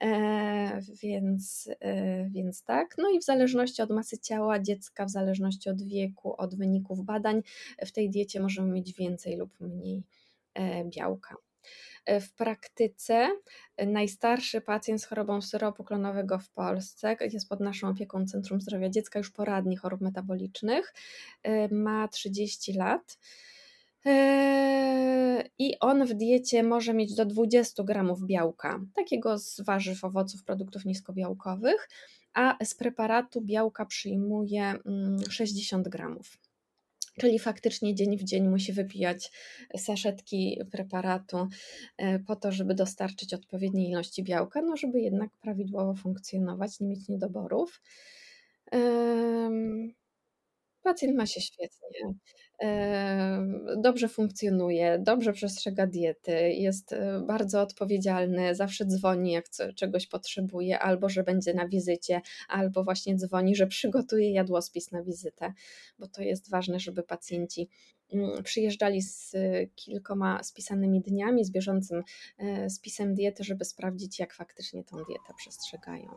e, 0.00 0.80
więc, 1.02 1.68
e, 1.80 2.24
więc 2.30 2.62
tak. 2.64 2.94
No 2.98 3.10
i 3.10 3.20
w 3.20 3.24
zależności 3.24 3.82
od 3.82 3.90
masy 3.90 4.18
ciała 4.18 4.58
dziecka, 4.58 5.04
w 5.04 5.10
zależności 5.10 5.70
od 5.70 5.82
wieku, 5.82 6.34
od 6.36 6.54
wyników 6.54 7.04
badań, 7.04 7.42
w 7.86 7.92
tej 7.92 8.10
diecie 8.10 8.40
możemy 8.40 8.72
mieć 8.72 8.92
więcej 8.92 9.36
lub 9.36 9.60
mniej 9.60 9.97
białka. 10.84 11.36
E, 12.08 12.20
w 12.20 12.32
praktyce 12.32 13.28
e, 13.76 13.86
najstarszy 13.86 14.60
pacjent 14.60 15.02
z 15.02 15.04
chorobą 15.04 15.42
syropu 15.42 15.84
klonowego 15.84 16.38
w 16.38 16.50
Polsce 16.50 17.16
jest 17.32 17.48
pod 17.48 17.60
naszą 17.60 17.88
opieką 17.88 18.26
Centrum 18.26 18.60
Zdrowia 18.60 18.90
Dziecka, 18.90 19.18
już 19.18 19.30
poradni 19.30 19.76
chorób 19.76 20.00
metabolicznych, 20.00 20.94
ma 21.70 22.08
30 22.08 22.72
lat. 22.72 23.18
I 25.58 25.78
on 25.80 26.06
w 26.06 26.14
diecie 26.14 26.62
może 26.62 26.94
mieć 26.94 27.14
do 27.14 27.26
20 27.26 27.82
gramów 27.82 28.26
białka, 28.26 28.80
takiego 28.94 29.38
z 29.38 29.60
warzyw, 29.60 30.04
owoców, 30.04 30.44
produktów 30.44 30.84
niskobiałkowych, 30.84 31.88
a 32.34 32.64
z 32.64 32.74
preparatu 32.74 33.40
białka 33.40 33.86
przyjmuje 33.86 34.74
60 35.30 35.86
mm, 35.86 35.90
gramów 35.90 36.38
czyli 37.18 37.38
faktycznie 37.38 37.94
dzień 37.94 38.16
w 38.18 38.24
dzień 38.24 38.48
musi 38.48 38.72
wypijać 38.72 39.30
saszetki 39.76 40.60
preparatu 40.72 41.48
e, 41.96 42.18
po 42.18 42.36
to, 42.36 42.52
żeby 42.52 42.74
dostarczyć 42.74 43.34
odpowiedniej 43.34 43.90
ilości 43.90 44.24
białka, 44.24 44.62
no 44.62 44.76
żeby 44.76 45.00
jednak 45.00 45.30
prawidłowo 45.40 45.94
funkcjonować, 45.94 46.80
nie 46.80 46.88
mieć 46.88 47.08
niedoborów. 47.08 47.82
Pacjent 50.82 51.16
ma 51.16 51.26
się 51.26 51.40
świetnie, 51.40 52.14
dobrze 53.76 54.08
funkcjonuje, 54.08 54.98
dobrze 54.98 55.32
przestrzega 55.32 55.86
diety, 55.86 56.52
jest 56.52 56.92
e, 56.92 57.20
bardzo 57.26 57.62
odpowiedzialny, 57.62 58.54
zawsze 58.54 58.84
dzwoni, 58.84 59.32
jak 59.32 59.44
czegoś 59.76 60.06
potrzebuje, 60.06 60.78
albo 60.78 61.08
że 61.08 61.22
będzie 61.22 61.54
na 61.54 61.68
wizycie, 61.68 62.20
albo 62.48 62.84
właśnie 62.84 63.16
dzwoni, 63.16 63.56
że 63.56 63.66
przygotuje 63.66 64.32
jadłospis 64.32 64.92
na 64.92 65.02
wizytę, 65.02 65.52
bo 65.98 66.08
to 66.08 66.22
jest 66.22 66.50
ważne, 66.50 66.80
żeby 66.80 67.02
pacjenci 67.02 67.68
mm, 68.12 68.42
przyjeżdżali 68.42 69.02
z 69.02 69.36
kilkoma 69.74 70.42
spisanymi 70.42 71.00
dniami, 71.00 71.44
z 71.44 71.50
bieżącym 71.50 72.02
e, 72.38 72.70
spisem 72.70 73.14
diety, 73.14 73.44
żeby 73.44 73.64
sprawdzić, 73.64 74.18
jak 74.18 74.34
faktycznie 74.34 74.84
tą 74.84 74.96
dietę 74.96 75.34
przestrzegają. 75.36 76.08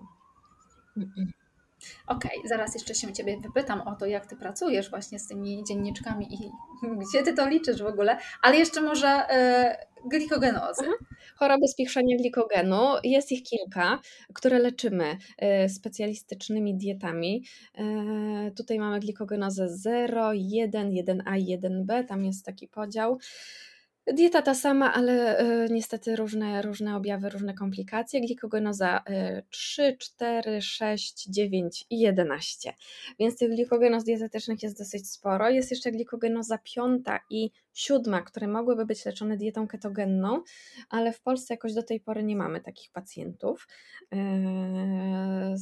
Okej, 2.07 2.37
okay, 2.37 2.49
zaraz 2.49 2.73
jeszcze 2.73 2.95
się 2.95 3.13
Ciebie 3.13 3.37
wypytam 3.37 3.81
o 3.81 3.95
to, 3.95 4.05
jak 4.05 4.25
Ty 4.25 4.35
pracujesz 4.35 4.89
właśnie 4.89 5.19
z 5.19 5.27
tymi 5.27 5.63
dzienniczkami 5.63 6.33
i 6.33 6.51
gdzie 7.01 7.23
Ty 7.23 7.33
to 7.33 7.47
liczysz 7.49 7.83
w 7.83 7.85
ogóle, 7.85 8.17
ale 8.41 8.57
jeszcze 8.57 8.81
może 8.81 9.07
e, 9.07 9.85
glikogenozy. 10.05 10.81
Mhm. 10.81 10.97
Choroby 11.35 11.67
spichrzenia 11.67 12.17
glikogenu, 12.17 12.79
jest 13.03 13.31
ich 13.31 13.43
kilka, 13.43 13.99
które 14.33 14.59
leczymy 14.59 15.17
e, 15.37 15.69
specjalistycznymi 15.69 16.75
dietami. 16.75 17.43
E, 17.77 18.51
tutaj 18.57 18.79
mamy 18.79 18.99
glikogenozę 18.99 19.69
0, 19.69 20.31
1, 20.33 20.91
1A 20.91 21.39
i 21.39 21.57
1B, 21.57 22.05
tam 22.05 22.25
jest 22.25 22.45
taki 22.45 22.67
podział. 22.67 23.17
Dieta 24.13 24.41
ta 24.41 24.53
sama, 24.53 24.93
ale 24.93 25.41
y, 25.65 25.69
niestety 25.69 26.15
różne, 26.15 26.61
różne 26.61 26.95
objawy, 26.95 27.29
różne 27.29 27.53
komplikacje. 27.53 28.21
Glikogenoza 28.21 29.03
y, 29.09 29.43
3, 29.49 29.97
4, 29.99 30.61
6, 30.61 31.25
9 31.29 31.85
i 31.89 31.99
11. 31.99 32.73
Więc 33.19 33.37
tych 33.37 33.49
glikogenoz 33.49 34.03
dietetycznych 34.03 34.63
jest 34.63 34.77
dosyć 34.77 35.09
sporo. 35.09 35.49
Jest 35.49 35.71
jeszcze 35.71 35.91
glikogenoza 35.91 36.57
5 36.57 37.05
i 37.29 37.51
siódma, 37.73 38.21
które 38.21 38.47
mogłyby 38.47 38.85
być 38.85 39.05
leczone 39.05 39.37
dietą 39.37 39.67
ketogenną, 39.67 40.43
ale 40.89 41.13
w 41.13 41.21
Polsce 41.21 41.53
jakoś 41.53 41.73
do 41.73 41.83
tej 41.83 41.99
pory 41.99 42.23
nie 42.23 42.35
mamy 42.35 42.61
takich 42.61 42.91
pacjentów 42.91 43.67
e, 44.13 45.55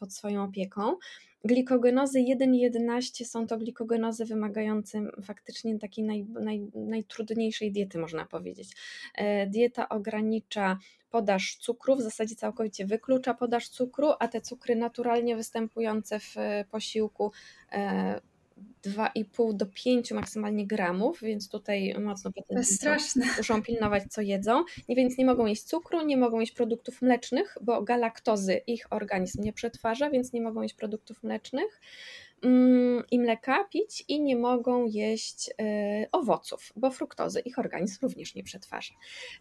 pod 0.00 0.14
swoją 0.14 0.44
opieką. 0.44 0.96
Glikogenozy 1.44 2.20
1 2.20 2.54
i 2.54 2.60
11 2.60 3.24
są 3.24 3.46
to 3.46 3.58
glikogenozy 3.58 4.24
wymagające 4.24 5.02
faktycznie 5.22 5.78
takiej 5.78 6.04
naj, 6.04 6.24
naj, 6.24 6.70
najtrudniejszej 6.74 7.72
diety, 7.72 7.98
można 7.98 8.26
powiedzieć. 8.26 8.76
E, 9.14 9.46
dieta 9.46 9.88
ogranicza 9.88 10.78
podaż 11.10 11.56
cukru, 11.56 11.96
w 11.96 12.00
zasadzie 12.00 12.34
całkowicie 12.34 12.86
wyklucza 12.86 13.34
podaż 13.34 13.68
cukru, 13.68 14.08
a 14.18 14.28
te 14.28 14.40
cukry 14.40 14.76
naturalnie 14.76 15.36
występujące 15.36 16.20
w 16.20 16.34
posiłku 16.70 17.32
e, 17.72 18.20
2,5 18.82 19.56
do 19.56 19.66
5 19.66 20.10
maksymalnie 20.12 20.66
gramów, 20.66 21.20
więc 21.22 21.48
tutaj 21.48 21.94
mocno 22.00 22.30
muszą 23.36 23.62
pilnować, 23.62 24.02
co 24.10 24.20
jedzą. 24.20 24.64
Więc 24.88 25.18
nie 25.18 25.26
mogą 25.26 25.46
jeść 25.46 25.62
cukru, 25.62 26.04
nie 26.04 26.16
mogą 26.16 26.40
jeść 26.40 26.52
produktów 26.52 27.02
mlecznych, 27.02 27.56
bo 27.60 27.82
galaktozy 27.82 28.60
ich 28.66 28.86
organizm 28.90 29.42
nie 29.42 29.52
przetwarza, 29.52 30.10
więc 30.10 30.32
nie 30.32 30.40
mogą 30.40 30.62
jeść 30.62 30.74
produktów 30.74 31.22
mlecznych. 31.22 31.80
Mm, 32.42 33.04
i 33.10 33.18
mleka 33.18 33.64
pić 33.64 34.04
i 34.08 34.20
nie 34.20 34.36
mogą 34.36 34.86
jeść 34.86 35.50
e, 35.60 36.06
owoców, 36.12 36.72
bo 36.76 36.90
fruktozy 36.90 37.40
ich 37.40 37.58
organizm 37.58 37.98
również 38.02 38.34
nie 38.34 38.42
przetwarza. 38.42 38.94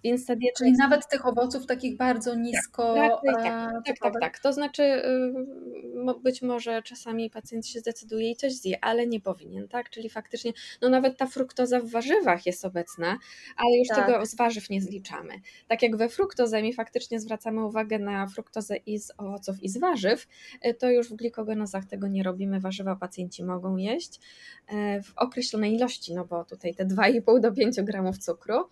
Więc 0.04 0.26
ta 0.26 0.36
dieta 0.36 0.58
Czyli 0.58 0.70
jest... 0.70 0.80
nawet 0.80 1.08
tych 1.10 1.26
owoców 1.26 1.66
takich 1.66 1.98
bardzo 1.98 2.32
tak, 2.32 2.40
nisko. 2.40 2.96
Tak, 2.96 3.12
tak, 3.26 3.44
tak, 3.86 4.00
tak, 4.00 4.14
tak. 4.22 4.40
To 4.40 4.54
znaczy, 4.54 4.84
y, 4.84 6.20
być 6.24 6.42
może 6.42 6.82
czasami 6.84 7.30
pacjent 7.30 7.68
się 7.68 7.80
zdecyduje 7.80 8.32
i 8.32 8.36
coś 8.36 8.54
zje, 8.54 8.84
ale 8.84 9.08
nie 9.08 9.20
powinien, 9.20 9.68
tak? 9.68 9.90
Czyli 9.90 10.10
faktycznie, 10.10 10.54
no 10.82 10.90
nawet 10.90 11.18
ta 11.18 11.28
fruktoza 11.28 11.80
w 11.80 11.90
warzywach 11.90 12.46
jest 12.46 12.66
obecna, 12.66 13.18
ale 13.58 13.78
już 13.78 13.88
tak. 13.88 14.06
tego 14.06 14.26
z 14.26 14.36
warzyw 14.36 14.70
nie 14.70 14.82
zliczamy. 14.82 15.34
Tak 15.68 15.82
jak 15.82 15.96
we 15.96 16.10
fruktozemii 16.10 16.74
faktycznie 16.74 17.20
zwracamy 17.20 17.66
uwagę 17.66 18.00
na 18.00 18.28
fruktozę 18.28 18.76
i 18.76 19.00
z 19.00 19.12
owoców 19.18 19.64
i 19.64 19.70
z 19.70 19.78
warzyw, 19.78 20.28
y, 20.66 20.74
to 20.74 20.90
już 20.90 21.10
w 21.10 21.16
glikogenozach 21.16 21.86
tego 21.86 22.08
nie 22.08 22.24
robimy. 22.24 22.60
Warzywa 22.60 22.87
warzywa 22.88 23.00
pacjenci 23.00 23.44
mogą 23.44 23.78
jeść 23.78 24.20
e, 24.68 25.02
w 25.04 25.14
określonej 25.16 25.76
ilości, 25.76 26.14
no 26.14 26.26
bo 26.26 26.46
tutaj 26.46 26.76
te 26.76 26.86
2,5 26.86 27.40
do 27.40 27.52
5 27.52 27.82
gramów 27.82 28.18
cukru. 28.18 28.70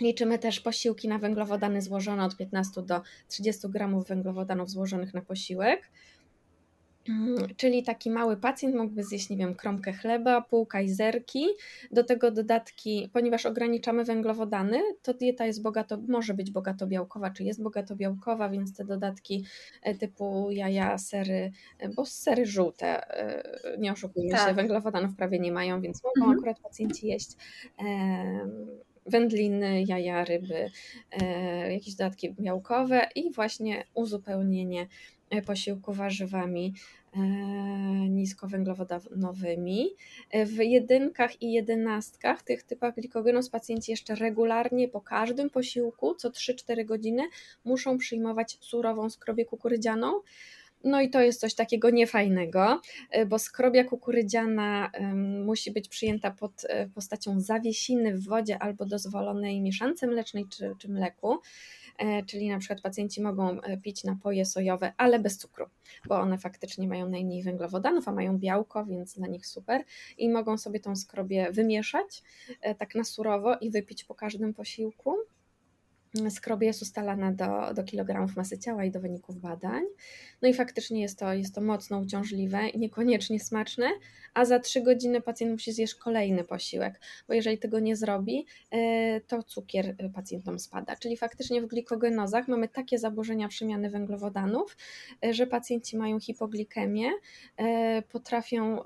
Liczymy 0.00 0.38
też 0.38 0.60
posiłki 0.60 1.08
na 1.08 1.18
węglowodany 1.18 1.82
złożone 1.82 2.24
od 2.24 2.36
15 2.36 2.82
do 2.82 3.02
30 3.28 3.68
gramów 3.68 4.08
węglowodanów 4.08 4.70
złożonych 4.70 5.14
na 5.14 5.20
posiłek. 5.20 5.90
Mm, 7.10 7.54
czyli 7.56 7.82
taki 7.82 8.10
mały 8.10 8.36
pacjent 8.36 8.74
mógłby 8.74 9.04
zjeść, 9.04 9.30
nie 9.30 9.36
wiem, 9.36 9.54
kromkę 9.54 9.92
chleba, 9.92 10.40
pół 10.40 10.66
kajzerki, 10.66 11.46
do 11.90 12.04
tego 12.04 12.30
dodatki, 12.30 13.10
ponieważ 13.12 13.46
ograniczamy 13.46 14.04
węglowodany, 14.04 14.80
to 15.02 15.14
dieta 15.14 15.46
jest 15.46 15.62
bogato, 15.62 15.98
może 16.08 16.34
być 16.34 16.50
bogato 16.50 16.86
białkowa, 16.86 17.30
czy 17.30 17.44
jest 17.44 17.62
bogato 17.62 17.96
białkowa, 17.96 18.48
więc 18.48 18.76
te 18.76 18.84
dodatki 18.84 19.44
e, 19.82 19.94
typu 19.94 20.50
jaja, 20.50 20.98
sery, 20.98 21.52
e, 21.78 21.88
bo 21.88 22.06
sery 22.06 22.46
żółte, 22.46 23.10
e, 23.10 23.78
nie 23.78 23.92
oszukujmy 23.92 24.30
tak. 24.30 24.48
się, 24.48 24.54
węglowodanów 24.54 25.16
prawie 25.16 25.38
nie 25.38 25.52
mają, 25.52 25.80
więc 25.80 26.04
mogą 26.04 26.20
mhm. 26.20 26.38
akurat 26.38 26.60
pacjenci 26.60 27.06
jeść 27.06 27.30
wędliny, 29.06 29.84
jaja, 29.86 30.24
ryby, 30.24 30.70
jakieś 31.70 31.94
dodatki 31.94 32.32
białkowe 32.32 33.08
i 33.14 33.32
właśnie 33.32 33.84
uzupełnienie 33.94 34.86
posiłku 35.46 35.92
warzywami 35.92 36.74
niskowęglowodanowymi. 38.08 39.90
W 40.46 40.56
jedynkach 40.56 41.42
i 41.42 41.52
jedenastkach, 41.52 42.42
tych 42.42 42.62
typach 42.62 42.94
glikogenos, 42.94 43.48
pacjenci 43.48 43.90
jeszcze 43.90 44.14
regularnie 44.14 44.88
po 44.88 45.00
każdym 45.00 45.50
posiłku, 45.50 46.14
co 46.14 46.30
3-4 46.30 46.84
godziny, 46.84 47.22
muszą 47.64 47.98
przyjmować 47.98 48.58
surową 48.60 49.10
skrobię 49.10 49.44
kukurydzianą. 49.44 50.20
No 50.84 51.00
i 51.00 51.10
to 51.10 51.20
jest 51.20 51.40
coś 51.40 51.54
takiego 51.54 51.90
niefajnego, 51.90 52.80
e, 53.10 53.26
bo 53.26 53.38
skrobia 53.38 53.84
kukurydziana 53.84 54.90
musi 55.44 55.70
być 55.70 55.88
przyjęta 55.88 56.30
pod 56.30 56.52
e, 56.64 56.88
postacią 56.88 57.40
zawiesiny 57.40 58.14
w 58.14 58.24
wodzie 58.24 58.58
albo 58.58 58.86
dozwolonej 58.86 59.60
mieszance 59.60 60.06
mlecznej 60.06 60.46
czy, 60.48 60.74
czy 60.78 60.88
mleku. 60.88 61.38
E, 62.00 62.22
czyli 62.22 62.48
na 62.48 62.58
przykład 62.58 62.80
pacjenci 62.80 63.22
mogą 63.22 63.60
e, 63.60 63.76
pić 63.76 64.04
napoje 64.04 64.44
sojowe, 64.44 64.92
ale 64.96 65.18
bez 65.18 65.38
cukru, 65.38 65.66
bo 66.08 66.20
one 66.20 66.38
faktycznie 66.38 66.88
mają 66.88 67.08
najmniej 67.08 67.42
węglowodanów, 67.42 68.08
a 68.08 68.12
mają 68.12 68.38
białko, 68.38 68.84
więc 68.84 69.14
dla 69.14 69.26
nich 69.26 69.46
super 69.46 69.84
i 70.18 70.28
mogą 70.28 70.58
sobie 70.58 70.80
tą 70.80 70.96
skrobię 70.96 71.52
wymieszać 71.52 72.22
e, 72.60 72.74
tak 72.74 72.94
na 72.94 73.04
surowo 73.04 73.56
i 73.56 73.70
wypić 73.70 74.04
po 74.04 74.14
każdym 74.14 74.54
posiłku. 74.54 75.16
Skrobie 76.30 76.66
jest 76.66 76.82
ustalana 76.82 77.32
do, 77.32 77.74
do 77.74 77.84
kilogramów 77.84 78.36
masy 78.36 78.58
ciała 78.58 78.84
i 78.84 78.90
do 78.90 79.00
wyników 79.00 79.40
badań. 79.40 79.82
No 80.42 80.48
i 80.48 80.54
faktycznie 80.54 81.00
jest 81.00 81.18
to, 81.18 81.34
jest 81.34 81.54
to 81.54 81.60
mocno 81.60 81.98
uciążliwe 81.98 82.68
i 82.68 82.78
niekoniecznie 82.78 83.40
smaczne, 83.40 83.90
a 84.34 84.44
za 84.44 84.58
3 84.58 84.82
godziny 84.82 85.20
pacjent 85.20 85.52
musi 85.52 85.72
zjeść 85.72 85.94
kolejny 85.94 86.44
posiłek, 86.44 87.00
bo 87.28 87.34
jeżeli 87.34 87.58
tego 87.58 87.80
nie 87.80 87.96
zrobi, 87.96 88.46
e, 88.70 89.20
to 89.20 89.42
cukier 89.42 89.96
pacjentom 90.14 90.58
spada. 90.58 90.96
Czyli 90.96 91.16
faktycznie 91.16 91.62
w 91.62 91.66
glikogenozach 91.66 92.48
mamy 92.48 92.68
takie 92.68 92.98
zaburzenia 92.98 93.48
przemiany 93.48 93.90
węglowodanów, 93.90 94.76
e, 95.24 95.34
że 95.34 95.46
pacjenci 95.46 95.96
mają 95.96 96.20
hipoglikemię, 96.20 97.10
e, 97.56 98.02
potrafią 98.02 98.82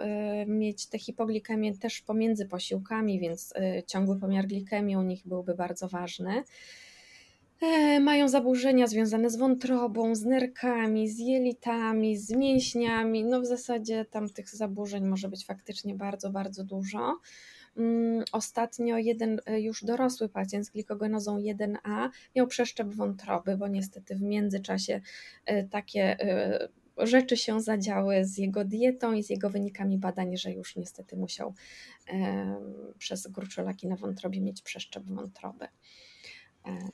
mieć 0.47 0.87
te 0.87 0.99
hipoglikemię 0.99 1.79
też 1.79 2.01
pomiędzy 2.01 2.47
posiłkami, 2.47 3.21
więc 3.21 3.55
ciągły 3.87 4.21
pomiar 4.21 4.47
glikemii 4.47 4.97
u 4.97 5.03
nich 5.03 5.23
byłby 5.27 5.55
bardzo 5.55 5.89
ważny. 5.89 6.45
E, 7.61 8.01
mają 8.01 8.29
zaburzenia 8.29 8.87
związane 8.87 9.31
z 9.31 9.37
wątrobą, 9.37 10.15
z 10.15 10.25
nerkami, 10.25 11.09
z 11.09 11.19
jelitami, 11.19 12.17
z 12.17 12.31
mięśniami. 12.31 13.25
No 13.25 13.41
w 13.41 13.47
zasadzie 13.47 14.05
tam 14.05 14.29
tych 14.29 14.49
zaburzeń 14.49 15.05
może 15.05 15.29
być 15.29 15.47
faktycznie 15.47 15.95
bardzo, 15.95 16.31
bardzo 16.31 16.65
dużo. 16.65 17.19
Mm, 17.77 18.25
ostatnio 18.33 18.99
jeden 18.99 19.41
e, 19.47 19.61
już 19.61 19.85
dorosły 19.85 20.29
pacjent 20.29 20.67
z 20.67 20.71
glikogenozą 20.71 21.39
1A 21.39 22.11
miał 22.37 22.47
przeszczep 22.47 22.89
wątroby, 22.89 23.57
bo 23.57 23.69
niestety 23.69 24.15
w 24.15 24.23
międzyczasie 24.23 25.01
e, 25.47 25.65
takie 25.65 26.17
rzeczy 26.99 27.37
się 27.37 27.61
zadziały 27.61 28.25
z 28.25 28.39
jego 28.39 28.65
dietą 28.65 29.13
i 29.13 29.23
z 29.23 29.31
jego 29.31 29.51
wynikami 29.51 29.99
badań, 29.99 30.37
że 30.37 30.53
już 30.53 30.77
niestety 30.77 31.17
musiał 31.17 31.55
przez 32.99 33.27
gruczołaki 33.27 33.89
na 33.89 33.97
wątrobie 33.97 34.41
mieć 34.41 34.63
przeszczep 34.63 35.05
wątroby. 35.05 35.69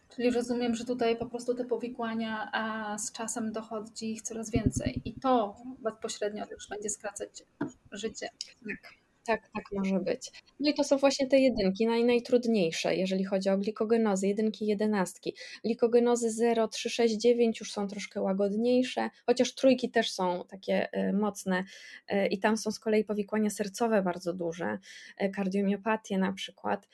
Czyli 0.08 0.30
rozumiem, 0.30 0.74
że 0.74 0.84
tutaj 0.84 1.16
po 1.16 1.26
prostu 1.26 1.54
te 1.54 1.64
powikłania, 1.64 2.50
a 2.52 2.98
z 2.98 3.12
czasem 3.12 3.52
dochodzi 3.52 4.12
ich 4.12 4.22
coraz 4.22 4.50
więcej 4.50 5.02
i 5.04 5.14
to 5.14 5.56
bezpośrednio 5.78 6.46
też 6.46 6.68
będzie 6.68 6.90
skracać 6.90 7.44
życie. 7.92 8.28
Tak. 8.66 8.99
Tak, 9.26 9.48
tak 9.54 9.64
może 9.72 10.00
być. 10.00 10.32
No 10.60 10.70
i 10.70 10.74
to 10.74 10.84
są 10.84 10.96
właśnie 10.96 11.26
te 11.26 11.38
jedynki, 11.38 11.86
naj, 11.86 12.04
najtrudniejsze, 12.04 12.96
jeżeli 12.96 13.24
chodzi 13.24 13.50
o 13.50 13.58
glikogenozy, 13.58 14.28
jedynki, 14.28 14.66
jedenastki. 14.66 15.34
Glikogenozy 15.64 16.30
0, 16.30 16.68
3, 16.68 16.90
6, 16.90 17.14
9 17.14 17.60
już 17.60 17.72
są 17.72 17.88
troszkę 17.88 18.20
łagodniejsze, 18.20 19.10
chociaż 19.26 19.54
trójki 19.54 19.90
też 19.90 20.10
są 20.12 20.44
takie 20.48 20.88
y, 21.08 21.12
mocne 21.12 21.64
y, 22.12 22.26
i 22.26 22.38
tam 22.38 22.56
są 22.56 22.70
z 22.70 22.78
kolei 22.78 23.04
powikłania 23.04 23.50
sercowe 23.50 24.02
bardzo 24.02 24.32
duże, 24.32 24.78
y, 25.22 25.30
kardiomiopatie 25.30 26.18
na 26.18 26.32
przykład, 26.32 26.88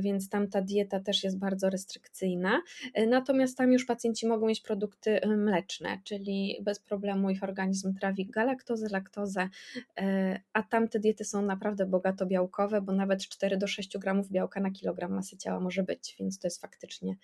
więc 0.00 0.28
tam 0.28 0.48
ta 0.48 0.62
dieta 0.62 1.00
też 1.00 1.24
jest 1.24 1.38
bardzo 1.38 1.70
restrykcyjna. 1.70 2.62
Natomiast 3.08 3.58
tam 3.58 3.72
już 3.72 3.84
pacjenci 3.84 4.26
mogą 4.26 4.46
mieć 4.46 4.60
produkty 4.60 5.20
mleczne, 5.36 6.00
czyli 6.04 6.58
bez 6.62 6.80
problemu 6.80 7.30
ich 7.30 7.42
organizm 7.42 7.94
trawi 7.94 8.26
galaktozę, 8.26 8.86
laktozę, 8.90 9.48
a 10.52 10.62
tamte 10.62 10.98
diety 10.98 11.24
są 11.24 11.31
naprawdę 11.40 11.86
bogato 11.86 12.26
białkowe, 12.26 12.80
bo 12.80 12.92
nawet 12.92 13.26
4 13.28 13.56
do 13.56 13.66
6 13.66 13.98
gramów 13.98 14.30
białka 14.30 14.60
na 14.60 14.70
kilogram 14.70 15.12
masy 15.12 15.36
ciała 15.36 15.60
może 15.60 15.82
być, 15.82 16.16
więc 16.20 16.38
to 16.38 16.46
jest 16.46 16.60
faktycznie 16.60 17.16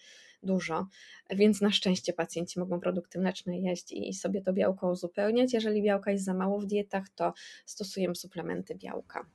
dużo. 0.43 0.87
Więc 1.31 1.61
na 1.61 1.71
szczęście 1.71 2.13
pacjenci 2.13 2.61
mogą 2.61 2.81
produkty 2.81 3.19
mleczne 3.19 3.59
jeść 3.59 3.93
i 3.93 4.15
sobie 4.15 4.43
to 4.43 4.53
białko 4.53 4.91
uzupełniać. 4.91 5.53
Jeżeli 5.53 5.83
białka 5.83 6.11
jest 6.11 6.25
za 6.25 6.35
mało 6.35 6.61
w 6.61 6.67
dietach, 6.67 7.09
to 7.09 7.33
stosujemy 7.67 8.15
suplementy 8.15 8.75
białka. 8.75 9.27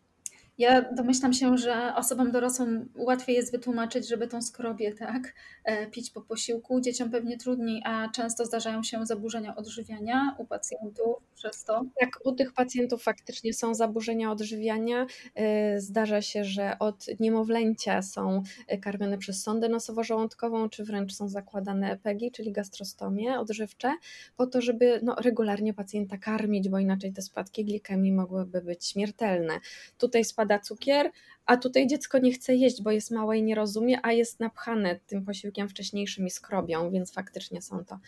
Ja 0.57 0.93
domyślam 0.93 1.33
się, 1.33 1.57
że 1.57 1.93
osobom 1.95 2.31
dorosłym 2.31 2.89
łatwiej 2.95 3.35
jest 3.35 3.51
wytłumaczyć, 3.51 4.07
żeby 4.07 4.27
tą 4.27 4.41
skrobię 4.41 4.93
tak, 4.93 5.33
e, 5.63 5.87
pić 5.87 6.09
po 6.09 6.21
posiłku. 6.21 6.81
Dzieciom 6.81 7.11
pewnie 7.11 7.37
trudniej, 7.37 7.81
a 7.85 8.09
często 8.09 8.45
zdarzają 8.45 8.83
się 8.83 9.05
zaburzenia 9.05 9.55
odżywiania 9.55 10.35
u 10.37 10.45
pacjentów 10.45 11.15
przez 11.35 11.63
to. 11.63 11.85
Tak, 11.99 12.09
u 12.25 12.31
tych 12.31 12.53
pacjentów 12.53 13.03
faktycznie 13.03 13.53
są 13.53 13.75
zaburzenia 13.75 14.31
odżywiania. 14.31 15.05
E, 15.35 15.79
zdarza 15.81 16.21
się, 16.21 16.43
że 16.43 16.79
od 16.79 17.05
niemowlęcia 17.19 18.01
są 18.01 18.43
karmione 18.81 19.17
przez 19.17 19.43
sondę 19.43 19.69
nosowo-żołądkową, 19.69 20.69
czy 20.69 20.83
wręcz 20.83 21.13
są 21.13 21.27
zakładane 21.29 21.97
PEGI, 21.97 22.31
czyli 22.31 22.51
gastrostomie 22.51 23.39
odżywcze, 23.39 23.93
po 24.37 24.47
to, 24.47 24.61
żeby 24.61 24.99
no, 25.03 25.15
regularnie 25.15 25.73
pacjenta 25.73 26.17
karmić, 26.17 26.69
bo 26.69 26.79
inaczej 26.79 27.13
te 27.13 27.21
spadki 27.21 27.65
glikemii 27.65 28.11
mogłyby 28.11 28.61
być 28.61 28.87
śmiertelne. 28.87 29.59
Tutaj 29.97 30.25
spadki 30.25 30.42
spada 30.43 30.59
cukier, 30.59 31.11
a 31.45 31.57
tutaj 31.57 31.87
dziecko 31.87 32.19
nie 32.19 32.31
chce 32.31 32.55
jeść, 32.55 32.81
bo 32.81 32.91
jest 32.91 33.11
małe 33.11 33.37
i 33.37 33.43
nie 33.43 33.55
rozumie, 33.55 33.99
a 34.03 34.11
jest 34.11 34.39
napchane 34.39 34.99
tym 35.07 35.25
posiłkiem 35.25 35.69
wcześniejszym 35.69 36.27
i 36.27 36.29
skrobią, 36.29 36.91
więc 36.91 37.13
faktycznie 37.13 37.61
są 37.61 37.85
to 37.85 37.99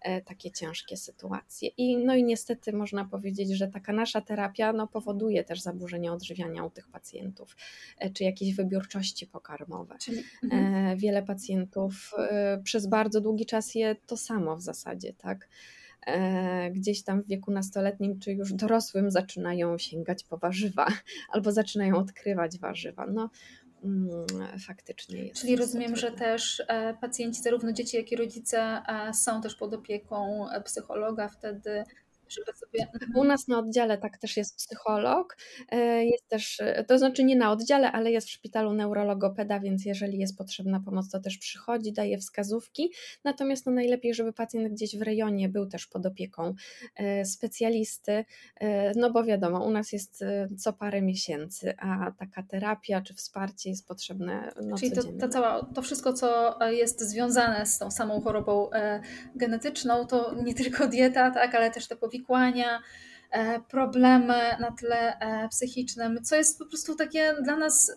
e, 0.00 0.20
takie 0.22 0.50
ciężkie 0.50 0.96
sytuacje. 0.96 1.70
I, 1.76 1.98
no 1.98 2.14
i 2.14 2.24
niestety 2.24 2.72
można 2.72 3.04
powiedzieć, 3.04 3.50
że 3.50 3.68
taka 3.68 3.92
nasza 3.92 4.20
terapia 4.20 4.72
no, 4.72 4.86
powoduje 4.86 5.44
też 5.44 5.60
zaburzenia 5.60 6.12
odżywiania 6.12 6.64
u 6.64 6.70
tych 6.70 6.88
pacjentów, 6.88 7.56
e, 7.98 8.10
czy 8.10 8.24
jakieś 8.24 8.54
wybiórczości 8.54 9.26
pokarmowe. 9.26 9.96
Czyli, 10.00 10.22
mhm. 10.42 10.98
Wiele 10.98 11.22
pacjentów 11.22 12.14
przez 12.64 12.86
bardzo 12.86 13.20
długi 13.20 13.46
czas 13.46 13.74
je 13.74 13.96
to 14.06 14.16
samo 14.16 14.56
w 14.56 14.62
zasadzie, 14.62 15.12
tak? 15.12 15.48
E, 16.06 16.70
gdzieś 16.70 17.02
tam 17.02 17.22
w 17.22 17.26
wieku 17.26 17.50
nastoletnim 17.50 18.18
czy 18.18 18.32
już 18.32 18.52
dorosłym 18.52 19.10
zaczynają 19.10 19.78
sięgać 19.78 20.24
po 20.24 20.38
warzywa 20.38 20.86
albo 21.32 21.52
zaczynają 21.52 21.96
odkrywać 21.96 22.58
warzywa. 22.58 23.06
No, 23.06 23.30
mm, 23.84 24.08
faktycznie 24.66 25.24
jest. 25.24 25.40
Czyli 25.40 25.56
rozumiem, 25.56 25.96
że 25.96 26.12
też 26.12 26.62
e, 26.68 26.94
pacjenci, 27.00 27.42
zarówno 27.42 27.72
dzieci, 27.72 27.96
jak 27.96 28.12
i 28.12 28.16
rodzice, 28.16 28.60
e, 28.60 29.14
są 29.14 29.42
też 29.42 29.54
pod 29.54 29.74
opieką 29.74 30.46
psychologa 30.64 31.28
wtedy 31.28 31.84
żeby 32.28 32.52
sobie... 32.58 32.86
U 33.14 33.24
nas 33.24 33.48
na 33.48 33.58
oddziale 33.58 33.98
tak 33.98 34.18
też 34.18 34.36
jest 34.36 34.56
psycholog, 34.56 35.36
e, 35.70 36.04
jest 36.04 36.28
też, 36.28 36.60
e, 36.60 36.84
to 36.84 36.98
znaczy 36.98 37.24
nie 37.24 37.36
na 37.36 37.52
oddziale, 37.52 37.92
ale 37.92 38.10
jest 38.10 38.28
w 38.28 38.30
szpitalu 38.30 38.72
neurologopeda, 38.72 39.60
więc 39.60 39.84
jeżeli 39.84 40.18
jest 40.18 40.38
potrzebna 40.38 40.80
pomoc, 40.80 41.10
to 41.10 41.20
też 41.20 41.38
przychodzi, 41.38 41.92
daje 41.92 42.18
wskazówki, 42.18 42.92
natomiast 43.24 43.66
no 43.66 43.72
najlepiej, 43.72 44.14
żeby 44.14 44.32
pacjent 44.32 44.72
gdzieś 44.72 44.96
w 44.96 45.02
rejonie 45.02 45.48
był 45.48 45.66
też 45.66 45.86
pod 45.86 46.06
opieką 46.06 46.54
e, 46.96 47.24
specjalisty, 47.24 48.24
no 48.96 49.10
bo 49.10 49.24
wiadomo, 49.24 49.64
u 49.64 49.70
nas 49.70 49.92
jest 49.92 50.24
co 50.58 50.72
parę 50.72 51.02
miesięcy, 51.02 51.74
a 51.78 52.12
taka 52.18 52.42
terapia 52.42 53.00
czy 53.00 53.14
wsparcie 53.14 53.70
jest 53.70 53.88
potrzebne 53.88 54.52
no, 54.62 54.76
Czyli 54.76 54.92
to, 54.92 55.02
to, 55.20 55.28
cała, 55.28 55.66
to 55.74 55.82
wszystko, 55.82 56.12
co 56.12 56.58
jest 56.70 57.00
związane 57.00 57.66
z 57.66 57.78
tą 57.78 57.90
samą 57.90 58.20
chorobą 58.20 58.70
genetyczną, 59.34 60.06
to 60.06 60.34
nie 60.42 60.54
tylko 60.54 60.86
dieta, 60.88 61.30
tak, 61.30 61.54
ale 61.54 61.70
też 61.70 61.88
te 61.88 61.96
powikłania 61.96 62.15
powikłania, 62.16 62.82
e, 63.30 63.60
problemy 63.60 64.56
na 64.60 64.72
tle 64.72 65.18
e, 65.18 65.48
psychicznym, 65.48 66.22
co 66.22 66.36
jest 66.36 66.58
po 66.58 66.66
prostu 66.66 66.94
takie 66.94 67.34
dla 67.42 67.56
nas 67.56 67.92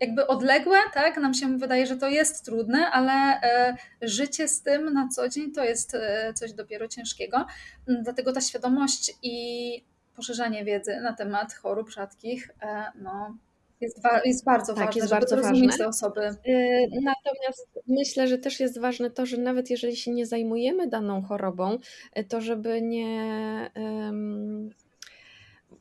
jakby 0.00 0.26
odległe, 0.26 0.78
tak? 0.94 1.16
Nam 1.16 1.34
się 1.34 1.58
wydaje, 1.58 1.86
że 1.86 1.96
to 1.96 2.08
jest 2.08 2.44
trudne, 2.44 2.90
ale 2.90 3.12
e, 3.12 3.76
życie 4.02 4.48
z 4.48 4.62
tym 4.62 4.92
na 4.92 5.08
co 5.08 5.28
dzień 5.28 5.52
to 5.52 5.64
jest 5.64 5.96
coś 6.34 6.52
dopiero 6.52 6.88
ciężkiego. 6.88 7.46
Dlatego 7.86 8.32
ta 8.32 8.40
świadomość 8.40 9.14
i 9.22 9.84
poszerzanie 10.16 10.64
wiedzy 10.64 11.00
na 11.00 11.12
temat 11.12 11.54
chorób 11.54 11.90
rzadkich 11.90 12.50
no, 12.94 13.36
jest, 13.82 14.00
jest 14.24 14.44
bardzo 14.44 14.74
tak, 14.74 14.86
ważne, 14.86 15.00
jest 15.00 15.10
bardzo 15.10 15.36
ważne. 15.36 15.78
te 15.78 15.88
osoby. 15.88 16.20
Y, 16.20 16.88
natomiast 16.90 17.80
myślę, 17.86 18.28
że 18.28 18.38
też 18.38 18.60
jest 18.60 18.80
ważne 18.80 19.10
to, 19.10 19.26
że 19.26 19.36
nawet 19.36 19.70
jeżeli 19.70 19.96
się 19.96 20.10
nie 20.10 20.26
zajmujemy 20.26 20.88
daną 20.88 21.22
chorobą, 21.22 21.78
y, 22.18 22.24
to 22.24 22.40
żeby 22.40 22.82
nie 22.82 23.70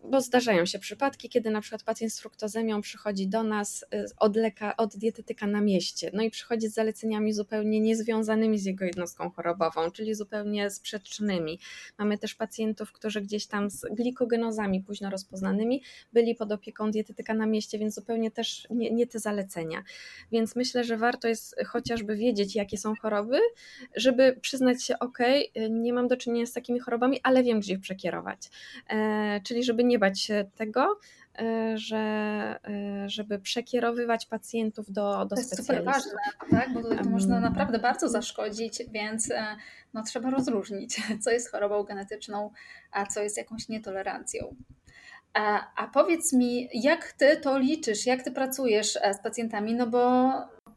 bo 0.04 0.22
zdarzają 0.22 0.66
się 0.66 0.80
przypadki, 0.80 1.30
kiedy 1.30 1.52
na 1.52 1.62
przykład 1.62 1.84
pacjent 1.84 2.14
z 2.14 2.20
fruktozemią 2.20 2.82
przychodzi 2.82 3.28
do 3.28 3.44
nas 3.44 3.86
y, 3.94 4.06
od, 4.18 4.36
leka, 4.36 4.78
od 4.78 4.98
dietetyka 4.98 5.48
na 5.48 5.62
mieście, 5.62 6.12
no 6.14 6.24
i 6.24 6.30
przychodzi 6.30 6.68
z 6.68 6.74
zaleceniami 6.74 7.34
zupełnie 7.34 7.80
niezwiązanymi 7.80 8.60
z 8.60 8.66
jego 8.66 8.86
jednostką 8.86 9.30
chorobową, 9.30 9.92
czyli 9.92 10.16
zupełnie 10.16 10.70
sprzecznymi. 10.70 11.60
Mamy 11.98 12.18
też 12.18 12.36
pacjentów, 12.36 12.92
którzy 12.92 13.22
gdzieś 13.22 13.48
tam 13.48 13.70
z 13.70 13.86
glikogenozami 13.92 14.84
późno 14.84 15.10
rozpoznanymi 15.10 15.84
byli 16.14 16.36
pod 16.36 16.52
opieką 16.52 16.92
dietetyka 16.92 17.34
na 17.34 17.46
mieście, 17.46 17.80
więc 17.80 17.96
zupełnie 17.96 18.32
też 18.32 18.68
nie, 18.70 18.92
nie 18.92 19.08
te 19.08 19.20
zalecenia. 19.20 19.84
Więc 20.32 20.56
myślę, 20.56 20.84
że 20.84 20.98
warto 20.98 21.28
jest 21.28 21.56
chociażby 21.68 22.16
wiedzieć, 22.16 22.56
jakie 22.56 22.78
są 22.78 22.96
choroby, 22.96 23.40
żeby 23.96 24.38
przyznać 24.42 24.84
się, 24.84 25.00
ok, 25.00 25.18
nie 25.70 25.94
mam 25.94 26.08
do 26.08 26.18
czynienia 26.18 26.46
z 26.46 26.54
takimi 26.54 26.80
chorobami, 26.80 27.20
ale 27.24 27.44
wiem, 27.44 27.60
gdzie 27.60 27.74
ich 27.74 27.80
przekierować. 27.80 28.50
E, 28.90 29.42
czyli 29.44 29.64
żeby 29.64 29.84
nie 29.84 29.91
bać 30.00 30.22
się 30.22 30.46
tego, 30.56 31.00
e, 31.40 31.78
że, 31.78 31.98
e, 31.98 33.10
żeby 33.10 33.40
przekierowywać 33.40 34.26
pacjentów 34.26 34.92
do, 34.92 35.26
do 35.26 35.36
to 35.36 35.42
jest 35.42 35.58
super 35.58 35.84
ważne, 35.84 36.12
tak? 36.52 36.74
bo 36.74 36.82
to, 36.82 36.96
to 36.96 37.10
można 37.10 37.40
naprawdę 37.40 37.80
bardzo 37.80 38.10
zaszkodzić, 38.10 38.84
więc 38.92 39.32
e, 39.32 39.56
no, 39.94 40.04
trzeba 40.04 40.30
rozróżnić, 40.30 41.02
co 41.24 41.32
jest 41.32 41.52
chorobą 41.52 41.84
genetyczną, 41.84 42.52
a 42.92 43.06
co 43.06 43.22
jest 43.22 43.38
jakąś 43.38 43.70
nietolerancją. 43.70 44.56
A, 45.34 45.74
a 45.76 45.88
powiedz 45.88 46.34
mi, 46.34 46.70
jak 46.74 47.12
ty 47.12 47.38
to 47.38 47.58
liczysz, 47.58 48.06
jak 48.06 48.24
ty 48.24 48.32
pracujesz 48.32 49.00
z 49.14 49.24
pacjentami, 49.24 49.76
no 49.76 49.88
bo 49.88 50.32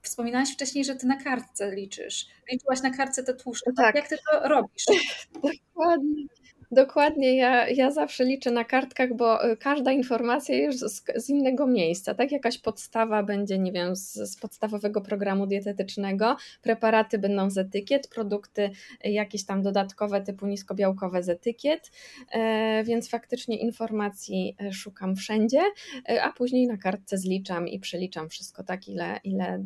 wspominałaś 0.05 0.53
wcześniej, 0.53 0.85
że 0.85 0.95
ty 0.95 1.07
na 1.07 1.17
kartce 1.17 1.75
liczysz. 1.75 2.27
Liczyłaś 2.53 2.83
na 2.83 2.91
kartce 2.91 3.25
te 3.25 3.35
tłuszcze. 3.35 3.73
Tak. 3.77 3.95
Jak 3.95 4.09
ty 4.09 4.17
to 4.31 4.49
robisz? 4.49 4.85
Dokładnie. 5.35 6.25
Dokładnie, 6.71 7.37
ja, 7.37 7.69
ja 7.69 7.91
zawsze 7.91 8.25
liczę 8.25 8.51
na 8.51 8.65
kartkach, 8.65 9.15
bo 9.17 9.51
y, 9.53 9.57
każda 9.57 9.93
informacja 9.93 10.55
jest 10.55 10.81
z, 10.81 11.05
z, 11.17 11.31
innego 11.31 11.67
miejsca. 11.67 12.15
Tak, 12.15 12.33
jakaś 12.33 12.59
podstawa 12.59 13.23
będzie, 13.23 13.59
nie 13.59 13.73
wiem, 13.73 13.97
z, 13.97 14.13
z, 14.13 14.37
podstawowego 14.37 15.01
programu 15.01 15.47
dietetycznego, 15.47 16.37
preparaty 16.63 17.19
będą 17.19 17.51
z 17.51 17.59
etykiet, 17.59 18.09
produkty 18.09 18.71
y, 19.07 19.11
jakieś 19.11 19.45
tam 19.45 19.63
dodatkowe 19.63 20.21
typu 20.21 20.47
niskobiałkowe 20.47 21.23
z 21.23 21.29
etykiet, 21.29 21.91
e, 22.33 22.85
więc 22.85 23.09
faktycznie 23.09 23.59
informacji 23.59 24.57
e, 24.61 24.73
szukam 24.73 25.17
wszędzie, 25.17 25.61
e, 26.09 26.23
a 26.23 26.33
później 26.33 26.67
na 26.67 26.77
kartce 26.77 27.19
zliczam 27.19 27.69
i 27.69 27.79
przeliczam 27.79 28.29
wszystko, 28.29 28.65
tak, 28.65 28.89
ile, 28.89 29.21
ile 29.25 29.65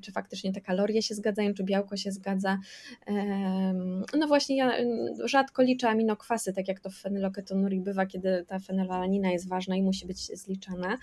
czy 0.00 0.12
faktycznie 0.12 0.52
te 0.52 0.60
kalorie 0.60 1.02
się 1.02 1.14
zgadzają, 1.14 1.54
czy 1.54 1.64
białko 1.64 1.96
się 1.96 2.12
zgadza. 2.12 2.58
No 4.18 4.26
właśnie, 4.26 4.56
ja 4.56 4.72
rzadko 5.24 5.62
liczę 5.62 5.88
aminokwasy, 6.38 6.52
tak 6.52 6.68
jak 6.68 6.80
to 6.80 6.90
w 6.90 6.94
fenyloketonurii 6.94 7.80
bywa, 7.80 8.06
kiedy 8.06 8.44
ta 8.46 8.58
fenylalanina 8.58 9.30
jest 9.30 9.48
ważna 9.48 9.76
i 9.76 9.82
musi 9.82 10.06
być 10.06 10.18
zliczana 10.18 10.98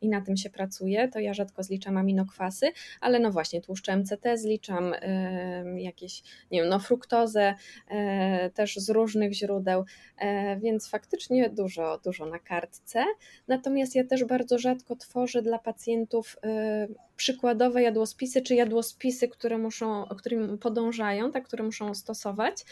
i 0.00 0.08
na 0.08 0.20
tym 0.20 0.36
się 0.36 0.50
pracuje, 0.50 1.08
to 1.08 1.20
ja 1.20 1.34
rzadko 1.34 1.62
zliczam 1.62 1.96
aminokwasy, 1.96 2.72
ale 3.00 3.18
no 3.18 3.30
właśnie 3.30 3.60
tłuszcze 3.60 3.96
MCT 3.96 4.24
zliczam, 4.36 4.94
jakieś, 5.76 6.22
nie 6.50 6.60
wiem, 6.60 6.68
no 6.68 6.78
fruktozę 6.78 7.54
e, 7.88 8.50
też 8.50 8.76
z 8.76 8.90
różnych 8.90 9.32
źródeł, 9.32 9.84
e, 10.18 10.56
więc 10.60 10.88
faktycznie 10.88 11.50
dużo, 11.50 11.98
dużo 12.04 12.26
na 12.26 12.38
kartce. 12.38 13.04
Natomiast 13.48 13.94
ja 13.94 14.04
też 14.04 14.24
bardzo 14.24 14.58
rzadko 14.58 14.96
tworzę 14.96 15.42
dla 15.42 15.58
pacjentów 15.58 16.36
e, 16.44 17.07
przykładowe 17.18 17.82
jadłospisy, 17.82 18.42
czy 18.42 18.54
jadłospisy, 18.54 19.28
które 19.28 19.58
muszą, 19.58 20.04
którym 20.18 20.58
podążają, 20.58 21.32
tak, 21.32 21.44
które 21.44 21.64
muszą 21.64 21.94
stosować. 21.94 22.64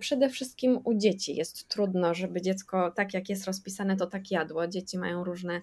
Przede 0.00 0.28
wszystkim 0.28 0.80
u 0.84 0.94
dzieci 0.94 1.36
jest 1.36 1.68
trudno, 1.68 2.14
żeby 2.14 2.42
dziecko 2.42 2.90
tak 2.90 3.14
jak 3.14 3.28
jest 3.28 3.44
rozpisane, 3.44 3.96
to 3.96 4.06
tak 4.06 4.30
jadło. 4.30 4.66
Dzieci 4.68 4.98
mają 4.98 5.24
różne 5.24 5.60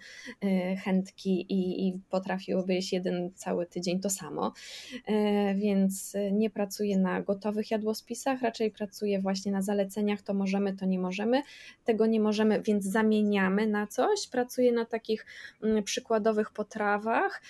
chęci 0.83 1.01
wędki 1.01 1.45
i, 1.49 1.87
i 1.87 1.99
potrafiłyby 2.09 2.73
jeść 2.73 2.93
jeden 2.93 3.31
cały 3.35 3.65
tydzień 3.65 3.99
to 3.99 4.09
samo. 4.09 4.53
E, 5.07 5.55
więc 5.55 6.13
nie 6.31 6.49
pracuję 6.49 6.97
na 6.97 7.21
gotowych 7.21 7.71
jadłospisach, 7.71 8.41
raczej 8.41 8.71
pracuję 8.71 9.19
właśnie 9.19 9.51
na 9.51 9.61
zaleceniach, 9.61 10.21
to 10.21 10.33
możemy, 10.33 10.73
to 10.73 10.85
nie 10.85 10.99
możemy. 10.99 11.41
Tego 11.85 12.05
nie 12.05 12.19
możemy, 12.19 12.61
więc 12.61 12.85
zamieniamy 12.85 13.67
na 13.67 13.87
coś. 13.87 14.27
Pracuję 14.27 14.71
na 14.71 14.85
takich 14.85 15.25
mm, 15.63 15.83
przykładowych 15.83 16.51
potrawach, 16.51 17.41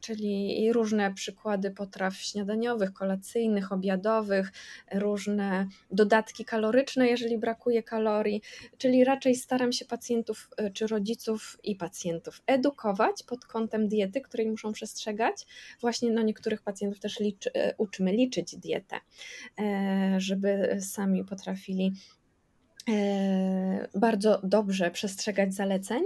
czyli 0.00 0.72
różne 0.72 1.14
przykłady 1.14 1.70
potraw 1.70 2.16
śniadaniowych, 2.16 2.92
kolacyjnych, 2.92 3.72
obiadowych, 3.72 4.52
różne 4.92 5.66
dodatki 5.90 6.44
kaloryczne, 6.44 7.08
jeżeli 7.08 7.38
brakuje 7.38 7.82
kalorii, 7.82 8.42
czyli 8.78 9.04
raczej 9.04 9.34
staram 9.34 9.72
się 9.72 9.84
pacjentów 9.84 10.50
e, 10.56 10.70
czy 10.70 10.86
rodziców 10.86 11.58
i 11.64 11.76
pacjentów 11.76 12.42
edukować 12.46 13.22
pod 13.22 13.44
kątem 13.44 13.88
diety, 13.88 14.20
której 14.20 14.50
muszą 14.50 14.72
przestrzegać. 14.72 15.46
Właśnie 15.80 16.10
no, 16.10 16.22
niektórych 16.22 16.62
pacjentów 16.62 17.00
też 17.00 17.20
liczy, 17.20 17.52
e, 17.52 17.74
uczymy 17.78 18.12
liczyć 18.12 18.56
dietę, 18.56 18.96
e, 19.60 20.14
żeby 20.18 20.78
sami 20.80 21.24
potrafili 21.24 21.92
bardzo 23.94 24.40
dobrze 24.42 24.90
przestrzegać 24.90 25.54
zaleceń. 25.54 26.02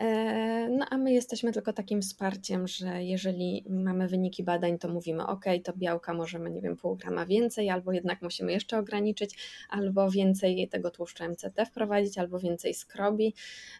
E, 0.00 0.68
no 0.68 0.86
a 0.90 0.98
my 0.98 1.12
jesteśmy 1.12 1.52
tylko 1.52 1.72
takim 1.72 2.02
wsparciem, 2.02 2.68
że 2.68 3.04
jeżeli 3.04 3.64
mamy 3.70 4.08
wyniki 4.08 4.42
badań, 4.42 4.78
to 4.78 4.88
mówimy, 4.88 5.26
ok, 5.26 5.44
to 5.64 5.72
białka 5.76 6.14
możemy, 6.14 6.50
nie 6.50 6.60
wiem, 6.60 6.76
pół 6.76 6.96
grama 6.96 7.26
więcej, 7.26 7.70
albo 7.70 7.92
jednak 7.92 8.22
musimy 8.22 8.52
jeszcze 8.52 8.78
ograniczyć, 8.78 9.38
albo 9.70 10.10
więcej 10.10 10.68
tego 10.68 10.90
tłuszczu 10.90 11.24
MCT 11.24 11.66
wprowadzić, 11.66 12.18
albo 12.18 12.38
więcej 12.38 12.74
skrobi. 12.74 13.34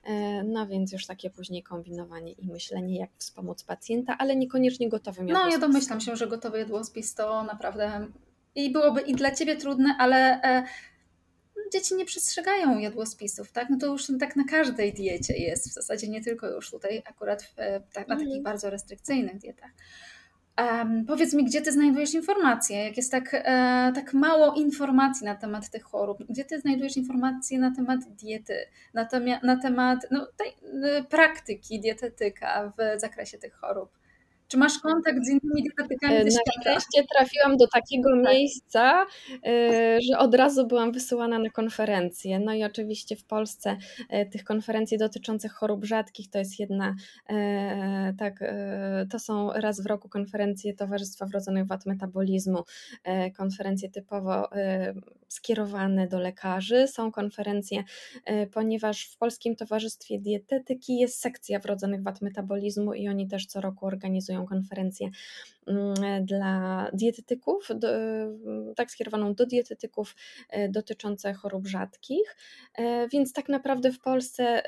E, 0.05 0.45
no 0.45 0.67
więc 0.67 0.93
już 0.93 1.07
takie 1.07 1.31
później 1.31 1.63
kombinowanie 1.63 2.33
i 2.33 2.47
myślenie, 2.47 2.99
jak 2.99 3.11
wspomóc 3.19 3.65
pacjenta, 3.65 4.17
ale 4.19 4.37
niekoniecznie 4.37 4.89
gotowym 4.89 5.29
jadłospisem. 5.29 5.61
No 5.61 5.67
ja 5.67 5.73
domyślam 5.73 6.01
się, 6.01 6.17
że 6.17 6.27
gotowy 6.27 6.59
jadłospis 6.59 7.15
to 7.15 7.45
naprawdę 7.45 8.07
i 8.55 8.71
byłoby 8.71 9.01
i 9.01 9.15
dla 9.15 9.35
Ciebie 9.35 9.57
trudne, 9.57 9.95
ale 9.99 10.41
dzieci 11.73 11.95
nie 11.95 12.05
przestrzegają 12.05 12.79
jadłospisów, 12.79 13.53
tak? 13.53 13.71
No 13.71 13.79
to 13.79 13.87
już 13.87 14.07
tak 14.21 14.37
na 14.37 14.45
każdej 14.45 14.93
diecie 14.93 15.37
jest, 15.37 15.71
w 15.71 15.73
zasadzie 15.73 16.09
nie 16.09 16.25
tylko 16.25 16.49
już 16.49 16.71
tutaj 16.71 17.03
akurat 17.05 17.43
w, 17.43 17.55
tak, 17.93 18.09
na 18.09 18.15
takich 18.15 18.27
mhm. 18.27 18.43
bardzo 18.43 18.71
restrykcyjnych 18.71 19.39
dietach. 19.39 19.71
Um, 20.59 21.05
powiedz 21.07 21.35
mi, 21.35 21.45
gdzie 21.45 21.61
ty 21.61 21.73
znajdujesz 21.73 22.15
informacje? 22.15 22.85
Jak 22.85 22.97
jest 22.97 23.11
tak, 23.11 23.35
e, 23.35 23.93
tak 23.95 24.15
mało 24.15 24.55
informacji 24.55 25.25
na 25.25 25.35
temat 25.35 25.71
tych 25.71 25.83
chorób, 25.83 26.19
gdzie 26.29 26.45
ty 26.45 26.61
znajdujesz 26.61 26.97
informacje 26.97 27.59
na 27.59 27.75
temat 27.75 28.01
diety, 28.09 28.55
na, 28.95 29.09
na 29.43 29.57
temat 29.57 30.07
no, 30.11 30.27
tej, 30.37 30.49
y, 30.99 31.05
praktyki 31.05 31.81
dietetyka 31.81 32.73
w 32.79 33.01
zakresie 33.01 33.39
tych 33.39 33.55
chorób? 33.55 34.00
Czy 34.51 34.59
masz 34.59 34.79
kontakt 34.79 35.25
z 35.25 35.29
innymi 35.29 35.63
dietetykami 35.63 36.15
e, 36.15 36.25
Na 36.25 36.31
szczęście 36.31 37.05
trafiłam 37.15 37.57
do 37.57 37.67
takiego 37.69 38.11
tak. 38.11 38.33
miejsca, 38.33 39.07
e, 39.47 39.99
że 40.03 40.19
od 40.19 40.35
razu 40.35 40.67
byłam 40.67 40.93
wysyłana 40.93 41.39
na 41.39 41.51
konferencję. 41.51 42.39
No 42.39 42.55
i 42.55 42.65
oczywiście 42.65 43.17
w 43.17 43.25
Polsce 43.25 43.77
e, 44.09 44.27
tych 44.27 44.45
konferencji 44.45 44.99
dotyczących 44.99 45.53
chorób 45.53 45.85
rzadkich 45.85 46.31
to 46.31 46.39
jest 46.39 46.61
jedna, 46.61 46.95
tak, 48.19 48.45
to 49.11 49.19
są 49.19 49.53
raz 49.53 49.83
w 49.83 49.87
roku 49.87 50.09
konferencje 50.09 50.75
Towarzystwa 50.75 51.27
Wrodzonych 51.27 51.67
Wad 51.67 51.87
Metabolizmu, 51.87 52.65
konferencje 53.37 53.91
typowo 53.91 54.49
skierowane 55.29 56.09
do 56.09 56.19
lekarzy. 56.19 56.89
Są 56.89 57.13
konferencje, 57.13 57.85
ponieważ 58.53 59.05
w 59.05 59.19
Polskim 59.19 59.57
Towarzystwie 59.57 60.19
Dietetyki 60.19 60.99
jest 60.99 61.21
sekcja 61.21 61.59
wrodzonych 61.59 62.03
wad 62.03 62.23
metabolizmu 62.23 62.95
i 62.95 63.09
oni 63.09 63.29
też 63.29 63.47
co 63.47 63.61
roku 63.61 63.87
organizują 63.87 64.40
konferencję 64.47 65.11
mm, 65.67 65.95
dla 66.27 66.87
dietetyków, 66.93 67.69
do, 67.75 67.89
tak 68.77 68.91
skierowaną 68.91 69.35
do 69.35 69.47
dietetyków 69.47 70.17
e, 70.49 70.69
dotyczące 70.69 71.35
chorób 71.35 71.67
rzadkich. 71.67 72.37
E, 72.79 73.09
więc 73.09 73.33
tak 73.33 73.49
naprawdę 73.49 73.93
w 73.93 74.01
Polsce 74.01 74.63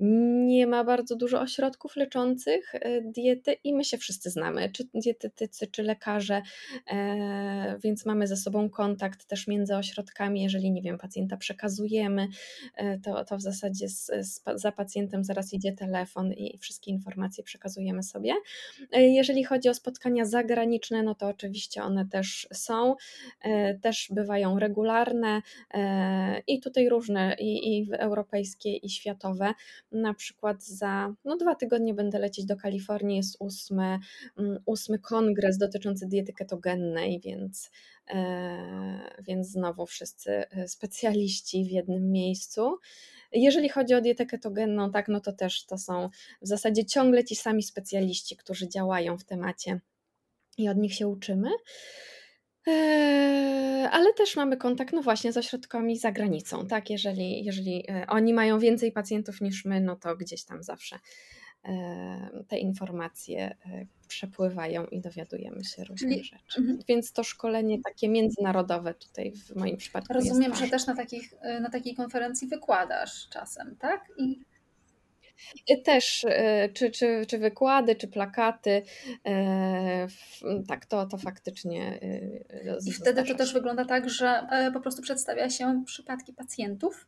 nie 0.00 0.66
ma 0.66 0.84
bardzo 0.84 1.16
dużo 1.16 1.40
ośrodków 1.40 1.96
leczących 1.96 2.74
e, 2.74 3.00
diety 3.02 3.52
i 3.64 3.74
my 3.74 3.84
się 3.84 3.98
wszyscy 3.98 4.30
znamy, 4.30 4.70
czy 4.72 4.88
dietetycy, 4.94 5.66
czy 5.66 5.82
lekarze, 5.82 6.42
e, 6.90 7.78
więc 7.84 8.06
mamy 8.06 8.26
ze 8.26 8.36
sobą 8.36 8.70
kontakt 8.70 9.24
też 9.24 9.46
między 9.46 9.76
ośrodkami. 9.76 10.42
Jeżeli, 10.42 10.72
nie 10.72 10.82
wiem, 10.82 10.98
pacjenta 10.98 11.36
przekazujemy, 11.36 12.28
e, 12.76 12.98
to, 12.98 13.24
to 13.24 13.36
w 13.36 13.42
zasadzie 13.42 13.88
z, 13.88 14.10
z, 14.20 14.42
za 14.54 14.72
pacjentem 14.72 15.24
zaraz 15.24 15.52
idzie 15.52 15.72
telefon 15.72 16.32
i 16.32 16.58
wszystkie 16.58 16.90
informacje 16.90 17.44
przekazujemy 17.44 18.02
sobie. 18.02 18.34
Jeżeli 18.92 19.44
chodzi 19.44 19.68
o 19.68 19.74
spotkania 19.74 20.24
zagraniczne, 20.24 21.02
no 21.02 21.14
to 21.14 21.28
oczywiście 21.28 21.82
one 21.82 22.06
też 22.06 22.48
są, 22.52 22.94
też 23.82 24.08
bywają 24.10 24.58
regularne 24.58 25.42
i 26.46 26.60
tutaj 26.60 26.88
różne, 26.88 27.36
i, 27.38 27.78
i 27.78 27.88
europejskie, 27.92 28.76
i 28.76 28.90
światowe 28.90 29.54
na 29.92 30.14
przykład 30.14 30.64
za 30.64 31.14
no, 31.24 31.36
dwa 31.36 31.54
tygodnie 31.54 31.94
będę 31.94 32.18
lecieć 32.18 32.46
do 32.46 32.56
Kalifornii, 32.56 33.16
jest 33.16 33.36
ósmy, 33.38 33.98
mm, 34.38 34.58
ósmy 34.66 34.98
kongres 34.98 35.58
dotyczący 35.58 36.06
diety 36.06 36.32
ketogennej, 36.32 37.20
więc, 37.20 37.70
e, 38.10 39.12
więc 39.22 39.48
znowu 39.48 39.86
wszyscy 39.86 40.30
e, 40.30 40.68
specjaliści 40.68 41.64
w 41.64 41.70
jednym 41.70 42.10
miejscu. 42.10 42.78
Jeżeli 43.32 43.68
chodzi 43.68 43.94
o 43.94 44.00
dietę 44.00 44.26
ketogenną, 44.26 44.90
tak, 44.90 45.08
no 45.08 45.20
to 45.20 45.32
też 45.32 45.66
to 45.66 45.78
są 45.78 46.08
w 46.42 46.46
zasadzie 46.46 46.84
ciągle 46.84 47.24
ci 47.24 47.36
sami 47.36 47.62
specjaliści, 47.62 48.36
którzy 48.36 48.68
działają 48.68 49.18
w 49.18 49.24
temacie 49.24 49.80
i 50.58 50.68
od 50.68 50.76
nich 50.76 50.94
się 50.94 51.08
uczymy. 51.08 51.48
Eee, 52.70 53.88
ale 53.90 54.14
też 54.14 54.36
mamy 54.36 54.56
kontakt, 54.56 54.92
no 54.92 55.02
właśnie, 55.02 55.32
z 55.32 55.36
ośrodkami 55.36 55.98
za 55.98 56.12
granicą, 56.12 56.66
tak? 56.66 56.90
Jeżeli, 56.90 57.44
jeżeli 57.44 57.84
e, 57.90 58.06
oni 58.08 58.34
mają 58.34 58.58
więcej 58.58 58.92
pacjentów 58.92 59.40
niż 59.40 59.64
my, 59.64 59.80
no 59.80 59.96
to 59.96 60.16
gdzieś 60.16 60.44
tam 60.44 60.62
zawsze 60.62 60.98
e, 61.64 62.44
te 62.48 62.58
informacje 62.58 63.56
e, 63.66 63.86
przepływają 64.08 64.86
i 64.86 65.00
dowiadujemy 65.00 65.64
się 65.64 65.84
różnych 65.84 66.12
Czyli, 66.12 66.24
rzeczy. 66.24 66.60
Mhm. 66.60 66.78
Więc 66.88 67.12
to 67.12 67.24
szkolenie 67.24 67.78
takie 67.84 68.08
międzynarodowe 68.08 68.94
tutaj 68.94 69.32
w 69.32 69.56
moim 69.56 69.76
przypadku. 69.76 70.12
Rozumiem, 70.12 70.54
że 70.54 70.68
też 70.68 70.86
na, 70.86 70.96
takich, 70.96 71.34
na 71.60 71.70
takiej 71.70 71.94
konferencji 71.94 72.48
wykładasz 72.48 73.28
czasem, 73.28 73.76
tak? 73.78 74.12
I 74.16 74.40
też, 75.84 76.26
e, 76.28 76.68
czy, 76.68 76.90
czy, 76.90 77.26
czy 77.28 77.38
wykłady, 77.38 77.96
czy 77.96 78.08
plakaty, 78.08 78.82
e, 79.26 80.06
tak, 80.68 80.86
to, 80.86 81.06
to 81.06 81.18
faktycznie. 81.18 82.00
E, 82.02 82.78
I 82.86 82.92
wtedy 82.92 83.22
to 83.22 83.34
też 83.34 83.52
wygląda 83.52 83.84
tak, 83.84 84.10
że 84.10 84.46
po 84.72 84.80
prostu 84.80 85.02
przedstawia 85.02 85.50
się 85.50 85.82
przypadki 85.86 86.32
pacjentów. 86.32 87.06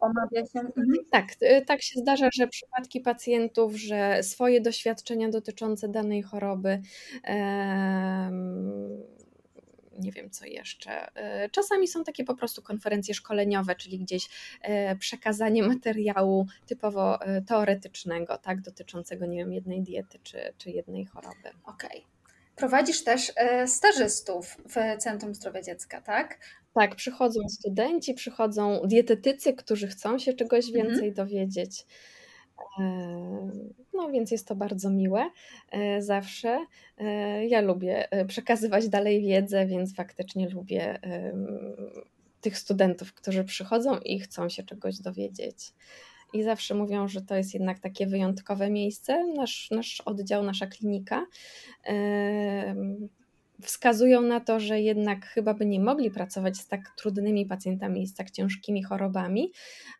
Omawia 0.00 0.46
się. 0.46 0.60
Mhm. 0.60 0.94
Tak, 1.10 1.24
tak 1.66 1.82
się 1.82 2.00
zdarza, 2.00 2.28
że 2.32 2.48
przypadki 2.48 3.00
pacjentów, 3.00 3.76
że 3.76 4.22
swoje 4.22 4.60
doświadczenia 4.60 5.28
dotyczące 5.28 5.88
danej 5.88 6.22
choroby 6.22 6.80
nie 9.98 10.12
wiem 10.12 10.30
co 10.30 10.46
jeszcze. 10.46 11.16
E, 11.16 11.48
czasami 11.48 11.88
są 11.88 12.04
takie 12.04 12.24
po 12.24 12.34
prostu 12.34 12.62
konferencje 12.62 13.14
szkoleniowe, 13.14 13.74
czyli 13.74 13.98
gdzieś 13.98 14.28
e, 14.60 14.96
przekazanie 14.96 15.62
materiału 15.62 16.46
typowo 16.66 17.22
e, 17.22 17.42
teoretycznego, 17.42 18.38
tak, 18.38 18.60
dotyczącego, 18.60 19.26
nie 19.26 19.36
wiem, 19.36 19.52
jednej 19.52 19.82
diety 19.82 20.18
czy, 20.22 20.38
czy 20.58 20.70
jednej 20.70 21.04
choroby. 21.06 21.48
Okej. 21.64 21.90
Okay. 21.90 22.14
Prowadzisz 22.56 23.04
też 23.04 23.32
stażystów 23.66 24.56
w 24.68 25.02
Centrum 25.02 25.34
Zdrowia 25.34 25.62
Dziecka, 25.62 26.00
tak? 26.00 26.38
Tak, 26.74 26.94
przychodzą 26.94 27.40
studenci, 27.48 28.14
przychodzą 28.14 28.80
dietetycy, 28.84 29.52
którzy 29.52 29.88
chcą 29.88 30.18
się 30.18 30.32
czegoś 30.32 30.66
mhm. 30.66 30.86
więcej 30.86 31.08
mhm. 31.08 31.14
dowiedzieć. 31.14 31.86
No 33.94 34.10
więc 34.12 34.30
jest 34.30 34.48
to 34.48 34.56
bardzo 34.56 34.90
miłe 34.90 35.30
e, 35.70 36.02
zawsze. 36.02 36.66
E, 36.98 37.46
ja 37.46 37.60
lubię 37.60 38.12
e, 38.12 38.24
przekazywać 38.24 38.88
dalej 38.88 39.22
wiedzę, 39.22 39.66
więc 39.66 39.94
faktycznie 39.94 40.48
lubię 40.48 40.98
tych 42.40 42.58
studentów, 42.58 43.12
którzy 43.12 43.44
przychodzą 43.44 43.98
i 43.98 44.20
chcą 44.20 44.48
się 44.48 44.62
czegoś 44.62 44.98
dowiedzieć. 44.98 45.72
I 46.32 46.42
zawsze 46.42 46.74
mówią, 46.74 47.08
że 47.08 47.22
to 47.22 47.36
jest 47.36 47.54
jednak 47.54 47.78
takie 47.78 48.06
wyjątkowe 48.06 48.70
miejsce, 48.70 49.26
nasz, 49.36 49.70
nasz 49.70 50.00
oddział, 50.00 50.42
nasza 50.42 50.66
klinika 50.66 51.26
wskazują 53.64 54.22
na 54.22 54.40
to, 54.40 54.60
że 54.60 54.80
jednak 54.80 55.26
chyba 55.26 55.54
by 55.54 55.66
nie 55.66 55.80
mogli 55.80 56.10
pracować 56.10 56.56
z 56.56 56.68
tak 56.68 56.80
trudnymi 56.96 57.46
pacjentami, 57.46 58.06
z 58.06 58.14
tak 58.14 58.30
ciężkimi 58.30 58.82
chorobami, 58.82 59.52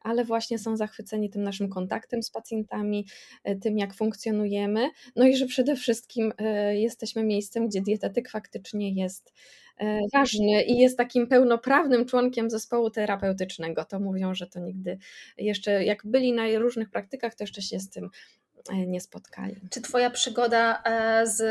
ale 0.03 0.25
właśnie 0.25 0.59
są 0.59 0.77
zachwyceni 0.77 1.31
tym 1.31 1.43
naszym 1.43 1.69
kontaktem 1.69 2.23
z 2.23 2.31
pacjentami, 2.31 3.07
e, 3.45 3.57
tym 3.57 3.79
jak 3.79 3.95
funkcjonujemy, 3.95 4.91
no 5.17 5.27
i 5.27 5.37
że 5.37 5.47
przede 5.47 5.77
wszystkim 5.77 6.33
e, 6.39 6.77
jesteśmy 6.77 7.25
miejscem, 7.25 7.69
gdzie 7.69 7.81
dietetyk 7.81 8.31
faktycznie 8.31 8.91
jest 8.95 9.33
e, 9.79 9.99
ważny 10.13 10.63
i 10.63 10.79
jest 10.79 10.99
takim 10.99 11.27
pełnoprawnym 11.27 12.07
członkiem 12.07 12.51
zespołu 12.51 12.91
terapeutycznego. 12.91 13.85
To 13.85 14.01
mówią, 14.01 14.35
że 14.35 14.47
to 14.47 14.61
nigdy 14.61 14.99
jeszcze, 15.39 15.85
jak 15.85 16.07
byli 16.07 16.33
na 16.33 16.59
różnych 16.59 16.91
praktykach, 16.91 17.35
to 17.35 17.45
jeszcze 17.45 17.63
się 17.63 17.81
z 17.81 17.91
tym 17.91 18.11
nie 18.73 19.01
spotkali. 19.01 19.57
Czy 19.71 19.81
Twoja 19.81 20.11
przygoda 20.11 20.83
e, 20.83 21.27
z 21.27 21.43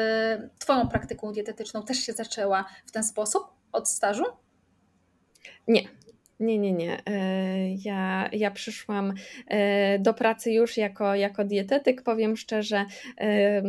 Twoją 0.60 0.88
praktyką 0.88 1.32
dietetyczną 1.32 1.84
też 1.84 1.98
się 1.98 2.14
zaczęła 2.14 2.66
w 2.86 2.92
ten 2.92 3.04
sposób 3.04 3.44
od 3.72 3.90
stażu? 3.90 4.24
Nie, 5.68 5.88
nie, 6.44 6.60
nie, 6.60 6.74
nie. 6.74 7.06
E, 7.06 7.70
ja, 7.70 8.30
ja 8.32 8.52
przyszłam 8.52 9.14
do 10.00 10.14
pracy 10.14 10.52
już 10.52 10.78
jako, 10.78 11.16
jako 11.16 11.44
dietetyk. 11.44 12.02
Powiem 12.02 12.38
szczerze, 12.38 12.86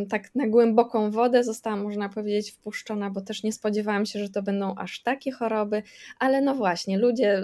tak 0.09 0.35
na 0.35 0.49
głęboką 0.49 1.11
wodę 1.11 1.45
zostałam, 1.45 1.83
można 1.83 2.09
powiedzieć, 2.09 2.51
wpuszczona, 2.51 3.11
bo 3.11 3.21
też 3.21 3.43
nie 3.43 3.53
spodziewałam 3.53 4.07
się, 4.07 4.19
że 4.19 4.29
to 4.29 4.43
będą 4.43 4.75
aż 4.75 5.03
takie 5.03 5.33
choroby, 5.33 5.83
ale 6.19 6.41
no 6.41 6.55
właśnie, 6.55 6.99
ludzie, 6.99 7.43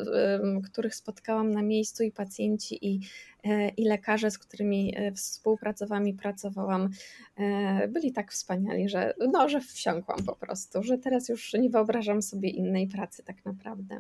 których 0.65 0.95
spotkałam 0.95 1.51
na 1.51 1.63
miejscu 1.63 2.03
i 2.03 2.13
pacjenci 2.13 2.87
i 2.87 3.01
E, 3.45 3.69
i 3.69 3.85
lekarze, 3.85 4.31
z 4.31 4.39
którymi 4.39 4.95
e, 4.97 5.13
współpracowałam 5.13 6.09
i 6.09 6.15
pracowałam, 6.15 6.91
e, 7.37 7.89
byli 7.89 8.13
tak 8.13 8.33
wspaniali, 8.33 8.89
że, 8.89 9.15
no, 9.33 9.49
że 9.49 9.61
wsiąkłam 9.61 10.25
po 10.25 10.37
prostu, 10.37 10.83
że 10.83 10.99
teraz 10.99 11.29
już 11.29 11.53
nie 11.53 11.71
wyobrażam 11.71 12.23
sobie 12.23 12.51
innej 12.51 12.89
pracy 12.89 13.23
tak 13.23 13.45
naprawdę. 13.45 13.99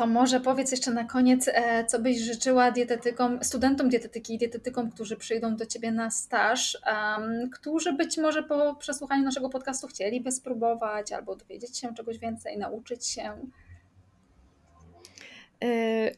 To 0.00 0.06
może 0.06 0.40
powiedz 0.40 0.70
jeszcze 0.70 0.90
na 0.90 1.04
koniec, 1.04 1.50
co 1.86 1.98
byś 1.98 2.18
życzyła 2.20 2.70
dietetykom, 2.70 3.44
studentom 3.44 3.88
dietetyki 3.88 4.34
i 4.34 4.38
dietetykom, 4.38 4.90
którzy 4.90 5.16
przyjdą 5.16 5.56
do 5.56 5.66
Ciebie 5.66 5.92
na 5.92 6.10
staż, 6.10 6.78
um, 6.86 7.50
którzy 7.50 7.92
być 7.92 8.18
może 8.18 8.42
po 8.42 8.74
przesłuchaniu 8.74 9.24
naszego 9.24 9.48
podcastu 9.48 9.86
chcieliby 9.86 10.32
spróbować 10.32 11.12
albo 11.12 11.36
dowiedzieć 11.36 11.78
się 11.78 11.94
czegoś 11.94 12.18
więcej, 12.18 12.58
nauczyć 12.58 13.06
się 13.06 13.36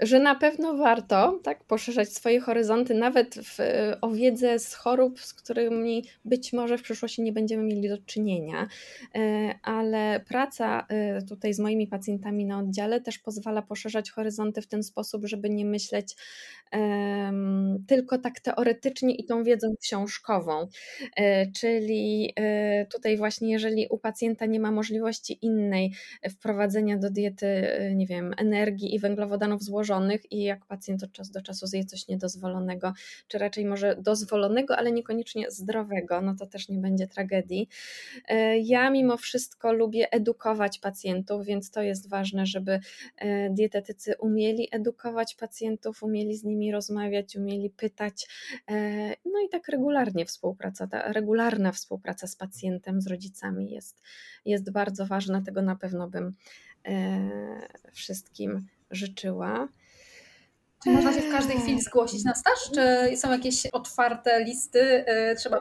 że 0.01 0.21
na 0.21 0.35
pewno 0.35 0.77
warto 0.77 1.41
tak, 1.43 1.65
poszerzać 1.65 2.13
swoje 2.13 2.41
horyzonty, 2.41 2.95
nawet 2.95 3.35
w, 3.35 3.59
o 4.01 4.11
wiedzę 4.11 4.59
z 4.59 4.75
chorób, 4.75 5.21
z 5.21 5.35
którymi 5.35 6.05
być 6.25 6.53
może 6.53 6.79
w 6.79 6.83
przyszłości 6.83 7.23
nie 7.23 7.33
będziemy 7.33 7.63
mieli 7.63 7.89
do 7.89 7.99
czynienia, 7.99 8.69
y, 9.17 9.19
ale 9.63 10.21
praca 10.21 10.87
y, 11.21 11.27
tutaj 11.27 11.55
z 11.55 11.59
moimi 11.59 11.87
pacjentami 11.87 12.45
na 12.45 12.59
oddziale 12.59 13.01
też 13.01 13.19
pozwala 13.19 13.63
poszerzać 13.63 14.11
horyzonty 14.11 14.63
w 14.63 14.67
ten 14.67 14.83
sposób, 14.83 15.27
żeby 15.27 15.51
nie 15.51 15.65
myśleć 15.65 16.17
um, 16.73 17.85
tylko 17.89 18.19
tak 18.19 18.41
teoretycznie 18.41 19.15
i 19.15 19.25
tą 19.25 19.45
wiedzą 19.45 19.75
książkową. 19.81 20.69
Czyli 21.57 22.35
tutaj 22.93 23.17
właśnie, 23.17 23.53
jeżeli 23.53 23.87
u 23.91 23.99
pacjenta 23.99 24.47
nie 24.47 24.61
ma 24.61 24.71
możliwości 24.71 25.39
innej 25.43 25.93
wprowadzenia 26.31 26.99
do 26.99 27.11
diety, 27.11 27.47
nie 27.95 28.07
wiem, 28.07 28.35
energii 28.39 28.95
i 28.95 28.99
węglowodanów, 28.99 29.32
węglowodanów 29.33 29.63
złożonych 29.63 30.33
i 30.33 30.43
jak 30.43 30.67
pacjent 30.67 31.03
od 31.03 31.13
czasu 31.13 31.33
do 31.33 31.43
czasu 31.43 31.67
zje 31.67 31.85
coś 31.85 32.09
niedozwolonego, 32.09 32.93
czy 33.29 33.39
raczej 33.39 33.65
może 33.65 33.97
dozwolonego, 33.97 34.77
ale 34.77 34.93
niekoniecznie 34.93 35.51
zdrowego, 35.51 36.21
no 36.21 36.35
to 36.39 36.47
też 36.47 36.69
nie 36.69 36.79
będzie 36.79 37.07
tragedii. 37.07 37.69
E, 38.29 38.59
ja 38.59 38.91
mimo 38.91 39.17
wszystko 39.17 39.73
lubię 39.73 40.13
edukować 40.13 40.79
pacjentów, 40.79 41.47
więc 41.47 41.71
to 41.71 41.83
jest 41.83 42.09
ważne, 42.09 42.47
żeby 42.47 42.81
e, 43.17 43.51
dietetycy 43.51 44.15
umieli 44.19 44.69
edukować 44.73 45.35
pacjentów, 45.35 46.03
umieli 46.03 46.37
z 46.37 46.45
nimi 46.45 46.73
rozmawiać, 46.73 47.37
umieli 47.37 47.71
pytać. 47.71 48.29
E, 48.71 48.75
no 49.25 49.41
i 49.47 49.49
tak 49.49 49.69
regularnie 49.69 50.27
współpraca, 50.27 50.87
ta 50.87 51.13
regularna 51.13 51.73
współpraca 51.73 52.27
z 52.27 52.37
pacjentem, 52.37 53.01
z 53.01 53.07
rodzicami 53.07 53.71
jest, 53.71 54.03
jest 54.45 54.71
bardzo 54.71 55.07
ważna. 55.07 55.43
Tego 55.43 55.63
na 55.63 55.77
pewno 55.77 56.09
bym 56.09 56.33
wszystkim 57.93 58.67
życzyła. 58.93 59.69
Czy 60.85 60.91
można 60.91 61.13
się 61.13 61.21
w 61.21 61.33
każdej 61.33 61.57
chwili 61.57 61.81
zgłosić 61.81 62.25
na 62.25 62.35
staż? 62.35 62.71
Czy 62.75 63.17
są 63.17 63.31
jakieś 63.31 63.67
otwarte 63.67 64.45
listy? 64.45 65.05
Y, 65.33 65.37
trzeba 65.37 65.61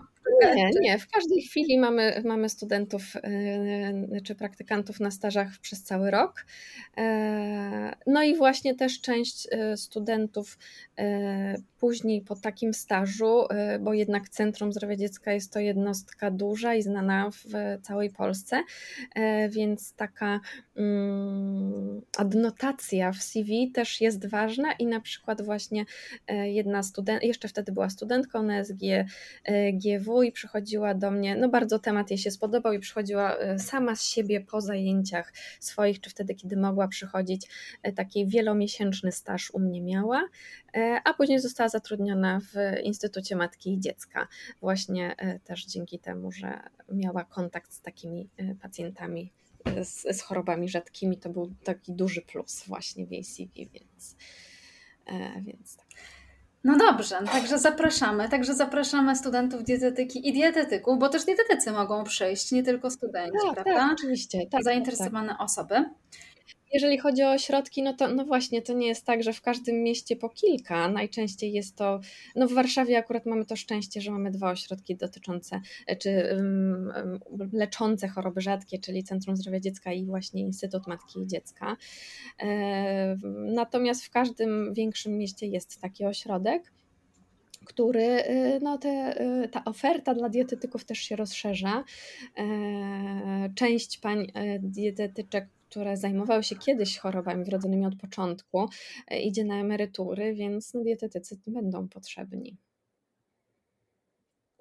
nie, 0.56 0.70
nie. 0.80 1.00
W 1.00 1.08
każdej 1.08 1.42
chwili 1.42 1.80
mamy, 1.80 2.22
mamy 2.26 2.50
studentów 2.50 3.16
y, 3.16 4.22
czy 4.24 4.36
praktykantów 4.36 5.00
na 5.00 5.12
stażach 5.12 5.48
przez 5.62 5.84
cały 5.84 6.12
rok. 6.12 6.46
E, 6.98 7.96
no 8.08 8.24
i 8.24 8.36
właśnie 8.36 8.76
też 8.76 9.02
część 9.02 9.48
y, 9.74 9.78
studentów 9.78 10.58
później 11.82 12.22
po 12.22 12.36
takim 12.36 12.74
stażu, 12.74 13.44
bo 13.80 13.94
jednak 13.94 14.30
Centrum 14.30 14.74
Zdrowia 14.74 14.96
Dziecka 14.96 15.34
jest 15.34 15.54
to 15.54 15.60
jednostka 15.60 16.32
duża 16.32 16.76
i 16.76 16.82
znana 16.82 17.30
w 17.32 17.46
całej 17.82 18.10
Polsce, 18.10 18.64
e, 19.16 19.50
więc 19.50 19.94
taka 19.94 20.40
mm, 20.76 22.02
adnotacja 22.18 23.12
w 23.12 23.18
CV 23.18 23.72
też 23.72 24.02
jest 24.02 24.30
ważna 24.30 24.74
i 24.74 24.86
na 24.86 25.00
przykład 25.00 25.42
właśnie 25.42 25.86
e, 26.28 26.52
jedna 26.52 26.84
student, 26.84 27.24
jeszcze 27.24 27.48
wtedy 27.48 27.72
była 27.72 27.90
studentką 27.90 28.44
na 28.44 28.64
SG 28.64 29.06
GW 29.74 30.24
i 30.24 30.32
przychodziła 30.32 30.94
do 30.94 31.12
mnie, 31.12 31.36
no 31.36 31.50
bardzo 31.50 31.80
temat 31.80 32.12
jej 32.12 32.18
się 32.18 32.32
spodobał 32.32 32.74
i 32.74 32.80
przychodziła 32.80 33.38
sama 33.58 33.96
z 33.96 34.04
siebie 34.06 34.42
po 34.42 34.62
zajęciach 34.62 35.34
swoich, 35.60 36.02
czy 36.02 36.10
wtedy, 36.10 36.36
kiedy 36.36 36.58
mogła 36.58 36.88
przychodzić, 36.88 37.48
taki 37.96 38.28
wielomiesięczny 38.28 39.12
staż 39.12 39.52
u 39.52 39.60
mnie 39.60 39.82
miała, 39.82 40.24
a 41.04 41.14
później 41.14 41.40
została 41.40 41.70
zatrudniona 41.70 42.40
w 42.40 42.80
Instytucie 42.84 43.36
Matki 43.36 43.74
i 43.74 43.80
Dziecka, 43.80 44.28
właśnie 44.62 45.16
też 45.44 45.66
dzięki 45.66 46.00
temu, 46.00 46.32
że 46.32 46.60
miała 46.92 47.24
kontakt 47.24 47.74
z 47.74 47.82
takimi 47.82 48.30
pacjentami 48.62 49.32
z, 49.84 50.18
z 50.18 50.22
chorobami 50.22 50.70
rzadkimi, 50.70 51.18
to 51.18 51.30
był 51.30 51.54
taki 51.64 51.94
duży 51.94 52.22
plus 52.22 52.64
właśnie 52.68 53.06
w 53.06 53.12
jej 53.12 53.24
CV, 53.24 53.70
więc, 53.74 54.16
więc 55.46 55.78
tak. 55.78 55.88
No 56.64 56.78
dobrze, 56.78 57.20
także 57.32 57.60
zapraszamy. 57.60 58.30
Także 58.30 58.54
zapraszamy 58.54 59.16
studentów 59.16 59.64
dietetyki 59.64 60.30
i 60.30 60.34
dietetyków, 60.34 61.00
bo 61.00 61.10
też 61.10 61.26
dietetycy 61.26 61.72
mogą 61.72 62.04
przyjść, 62.04 62.52
nie 62.52 62.64
tylko 62.64 62.92
studenci, 62.92 63.38
tak, 63.46 63.54
prawda? 63.54 63.74
Tak, 63.74 63.94
oczywiście. 63.94 64.40
Tak, 64.40 64.50
tak 64.52 64.64
Zainteresowane 64.64 65.30
tak. 65.30 65.42
osoby. 65.42 65.86
Jeżeli 66.74 66.98
chodzi 66.98 67.24
o 67.24 67.32
ośrodki, 67.32 67.84
no 67.84 67.94
to 67.94 68.08
no 68.08 68.26
właśnie, 68.26 68.62
to 68.62 68.74
nie 68.74 68.88
jest 68.88 69.06
tak, 69.06 69.24
że 69.24 69.34
w 69.34 69.42
każdym 69.42 69.84
mieście 69.84 70.16
po 70.16 70.30
kilka. 70.30 70.88
Najczęściej 70.88 71.54
jest 71.54 71.76
to, 71.76 72.00
no 72.36 72.48
w 72.48 72.54
Warszawie 72.54 72.98
akurat 72.98 73.26
mamy 73.26 73.46
to 73.46 73.56
szczęście, 73.56 74.02
że 74.02 74.12
mamy 74.12 74.32
dwa 74.32 74.52
ośrodki 74.52 74.96
dotyczące, 74.96 75.62
e, 75.88 75.96
czy 75.96 76.24
um, 76.38 77.20
leczące 77.54 78.08
choroby 78.08 78.42
rzadkie, 78.42 78.80
czyli 78.80 79.04
Centrum 79.04 79.38
Zdrowia 79.38 79.60
Dziecka 79.60 79.94
i 79.94 80.06
właśnie 80.06 80.42
Instytut 80.42 80.88
Matki 80.88 81.20
i 81.20 81.28
Dziecka. 81.28 81.78
E, 82.40 83.18
natomiast 83.54 84.06
w 84.06 84.10
każdym 84.10 84.74
większym 84.74 85.18
mieście 85.18 85.48
jest 85.48 85.82
taki 85.82 86.06
ośrodek 86.06 86.72
który 87.66 88.04
e, 88.04 88.60
no 88.60 88.78
te, 88.78 89.16
ta 89.52 89.64
oferta 89.66 90.14
dla 90.14 90.30
dietetyków 90.30 90.86
też 90.86 91.00
się 91.00 91.16
rozszerza. 91.16 91.84
Część 93.56 93.98
pań 93.98 94.32
dietetyczek 94.60 95.48
które 95.72 95.98
zajmowały 95.98 96.44
się 96.44 96.56
kiedyś 96.56 96.98
chorobami 96.98 97.46
wrodzonymi 97.46 97.86
od 97.86 97.96
początku, 97.96 98.70
e, 99.08 99.20
idzie 99.22 99.44
na 99.44 99.60
emerytury, 99.60 100.34
więc 100.34 100.74
no, 100.74 100.84
dietetycy 100.84 101.40
będą 101.48 101.88
potrzebni. 101.88 102.58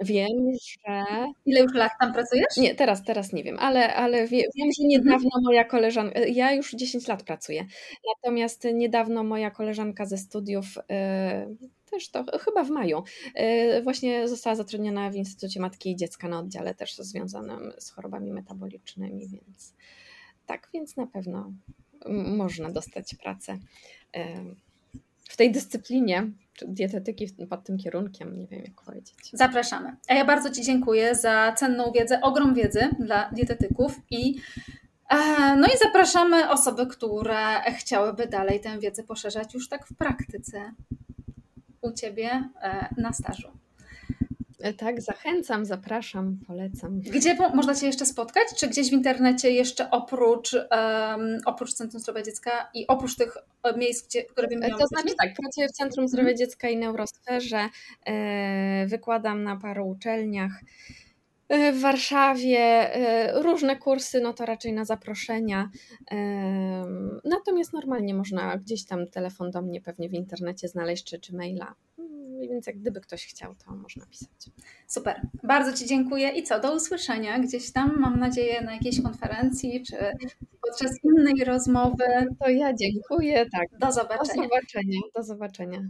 Wiem, 0.00 0.52
że. 0.86 1.04
Ile 1.46 1.61
już 1.61 1.74
lat 1.74 1.92
tam 2.00 2.12
pracujesz? 2.12 2.56
Nie, 2.56 2.74
teraz, 2.74 3.04
teraz 3.04 3.32
nie 3.32 3.44
wiem, 3.44 3.58
ale, 3.58 3.94
ale 3.94 4.28
wie, 4.28 4.44
wiem, 4.56 4.68
że 4.78 4.84
niedawno 4.86 5.26
mhm. 5.26 5.44
moja 5.44 5.64
koleżanka. 5.64 6.20
E, 6.20 6.28
ja 6.28 6.52
już 6.52 6.72
10 6.72 7.08
lat 7.08 7.22
pracuję. 7.22 7.66
Natomiast 8.14 8.64
niedawno 8.74 9.24
moja 9.24 9.50
koleżanka 9.50 10.06
ze 10.06 10.18
studiów. 10.18 10.66
Yy, 10.76 11.68
też 11.90 12.11
to 12.11 12.24
chyba 12.38 12.64
w 12.64 12.70
maju. 12.70 13.02
Właśnie 13.82 14.28
została 14.28 14.56
zatrudniona 14.56 15.11
w 15.11 15.14
Instytucie 15.14 15.61
Matki 15.61 15.90
i 15.90 15.96
Dziecka 15.96 16.28
na 16.28 16.38
oddziale 16.38 16.74
też 16.74 16.96
związanym 16.96 17.72
z 17.78 17.90
chorobami 17.90 18.32
metabolicznymi, 18.32 19.28
więc 19.28 19.74
tak, 20.51 20.68
więc 20.74 20.96
na 20.96 21.07
pewno 21.07 21.53
można 22.36 22.70
dostać 22.70 23.14
pracę 23.14 23.59
w 25.28 25.36
tej 25.36 25.53
dyscyplinie, 25.53 26.30
dietetyki 26.66 27.28
pod 27.51 27.64
tym 27.64 27.78
kierunkiem, 27.78 28.38
nie 28.38 28.46
wiem 28.46 28.62
jak 28.64 28.82
powiedzieć. 28.84 29.30
Zapraszamy. 29.32 29.96
A 30.09 30.14
ja 30.14 30.24
bardzo 30.24 30.51
Ci 30.51 30.62
dziękuję 30.62 31.14
za 31.14 31.53
cenną 31.57 31.92
wiedzę, 31.92 32.20
ogrom 32.20 32.55
wiedzy 32.55 32.88
dla 32.98 33.30
dietetyków 33.32 34.01
i 34.11 34.40
no 35.57 35.66
i 35.66 35.78
zapraszamy 35.84 36.51
osoby, 36.51 36.86
które 36.86 37.62
chciałyby 37.78 38.26
dalej 38.26 38.61
tę 38.61 38.78
wiedzę 38.78 39.03
poszerzać 39.03 39.55
już 39.55 39.68
tak 39.68 39.86
w 39.86 39.94
praktyce 39.94 40.72
u 41.80 41.92
Ciebie 41.92 42.48
e, 42.62 42.94
na 42.96 43.12
stażu. 43.12 43.48
E, 44.61 44.72
tak, 44.72 45.02
zachęcam, 45.02 45.64
zapraszam, 45.64 46.38
polecam. 46.46 47.00
Gdzie 47.00 47.36
można 47.54 47.74
Cię 47.74 47.86
jeszcze 47.86 48.06
spotkać? 48.06 48.48
Czy 48.56 48.68
gdzieś 48.68 48.90
w 48.90 48.92
internecie 48.92 49.50
jeszcze 49.50 49.90
oprócz, 49.90 50.52
um, 50.52 51.38
oprócz 51.44 51.72
Centrum 51.72 52.00
Zdrowia 52.00 52.22
Dziecka 52.22 52.70
i 52.74 52.86
oprócz 52.86 53.16
tych 53.16 53.36
e, 53.62 53.76
miejsc, 53.76 54.08
gdzie, 54.08 54.24
które 54.24 54.48
wymieniłam? 54.48 54.80
To 54.80 54.86
znaczy 54.86 55.14
tak, 55.22 55.34
pracuję 55.42 55.68
w 55.68 55.72
Centrum 55.72 56.08
Zdrowia 56.08 56.34
Dziecka 56.34 56.68
i 56.68 56.76
Neurosferze, 56.76 57.68
e, 58.06 58.86
wykładam 58.86 59.42
na 59.42 59.56
paru 59.56 59.88
uczelniach. 59.88 60.52
W 61.72 61.80
Warszawie 61.80 62.90
różne 63.34 63.76
kursy, 63.76 64.20
no 64.20 64.32
to 64.32 64.46
raczej 64.46 64.72
na 64.72 64.84
zaproszenia. 64.84 65.70
Natomiast 67.24 67.72
normalnie 67.72 68.14
można 68.14 68.56
gdzieś 68.56 68.84
tam 68.84 69.06
telefon 69.06 69.50
do 69.50 69.62
mnie 69.62 69.80
pewnie 69.80 70.08
w 70.08 70.12
internecie 70.12 70.68
znaleźć, 70.68 71.04
czy, 71.04 71.18
czy 71.18 71.36
maila 71.36 71.74
więc 72.49 72.66
jak 72.66 72.78
gdyby 72.78 73.01
ktoś 73.01 73.26
chciał, 73.26 73.55
to 73.55 73.74
można 73.74 74.07
pisać. 74.07 74.51
Super, 74.86 75.20
bardzo 75.43 75.72
Ci 75.72 75.86
dziękuję 75.86 76.28
i 76.28 76.43
co, 76.43 76.61
do 76.61 76.74
usłyszenia 76.74 77.38
gdzieś 77.38 77.72
tam, 77.72 78.01
mam 78.01 78.18
nadzieję, 78.18 78.61
na 78.61 78.72
jakiejś 78.72 79.03
konferencji, 79.03 79.82
czy 79.82 79.97
podczas 80.62 80.93
innej 81.05 81.45
rozmowy. 81.45 82.05
To 82.41 82.49
ja 82.49 82.74
dziękuję, 82.74 83.47
tak. 83.53 83.78
Do 83.78 83.93
zobaczenia. 83.93 84.43
Do 84.43 84.43
zobaczenia, 84.43 85.01
do 85.16 85.22
zobaczenia. 85.22 85.88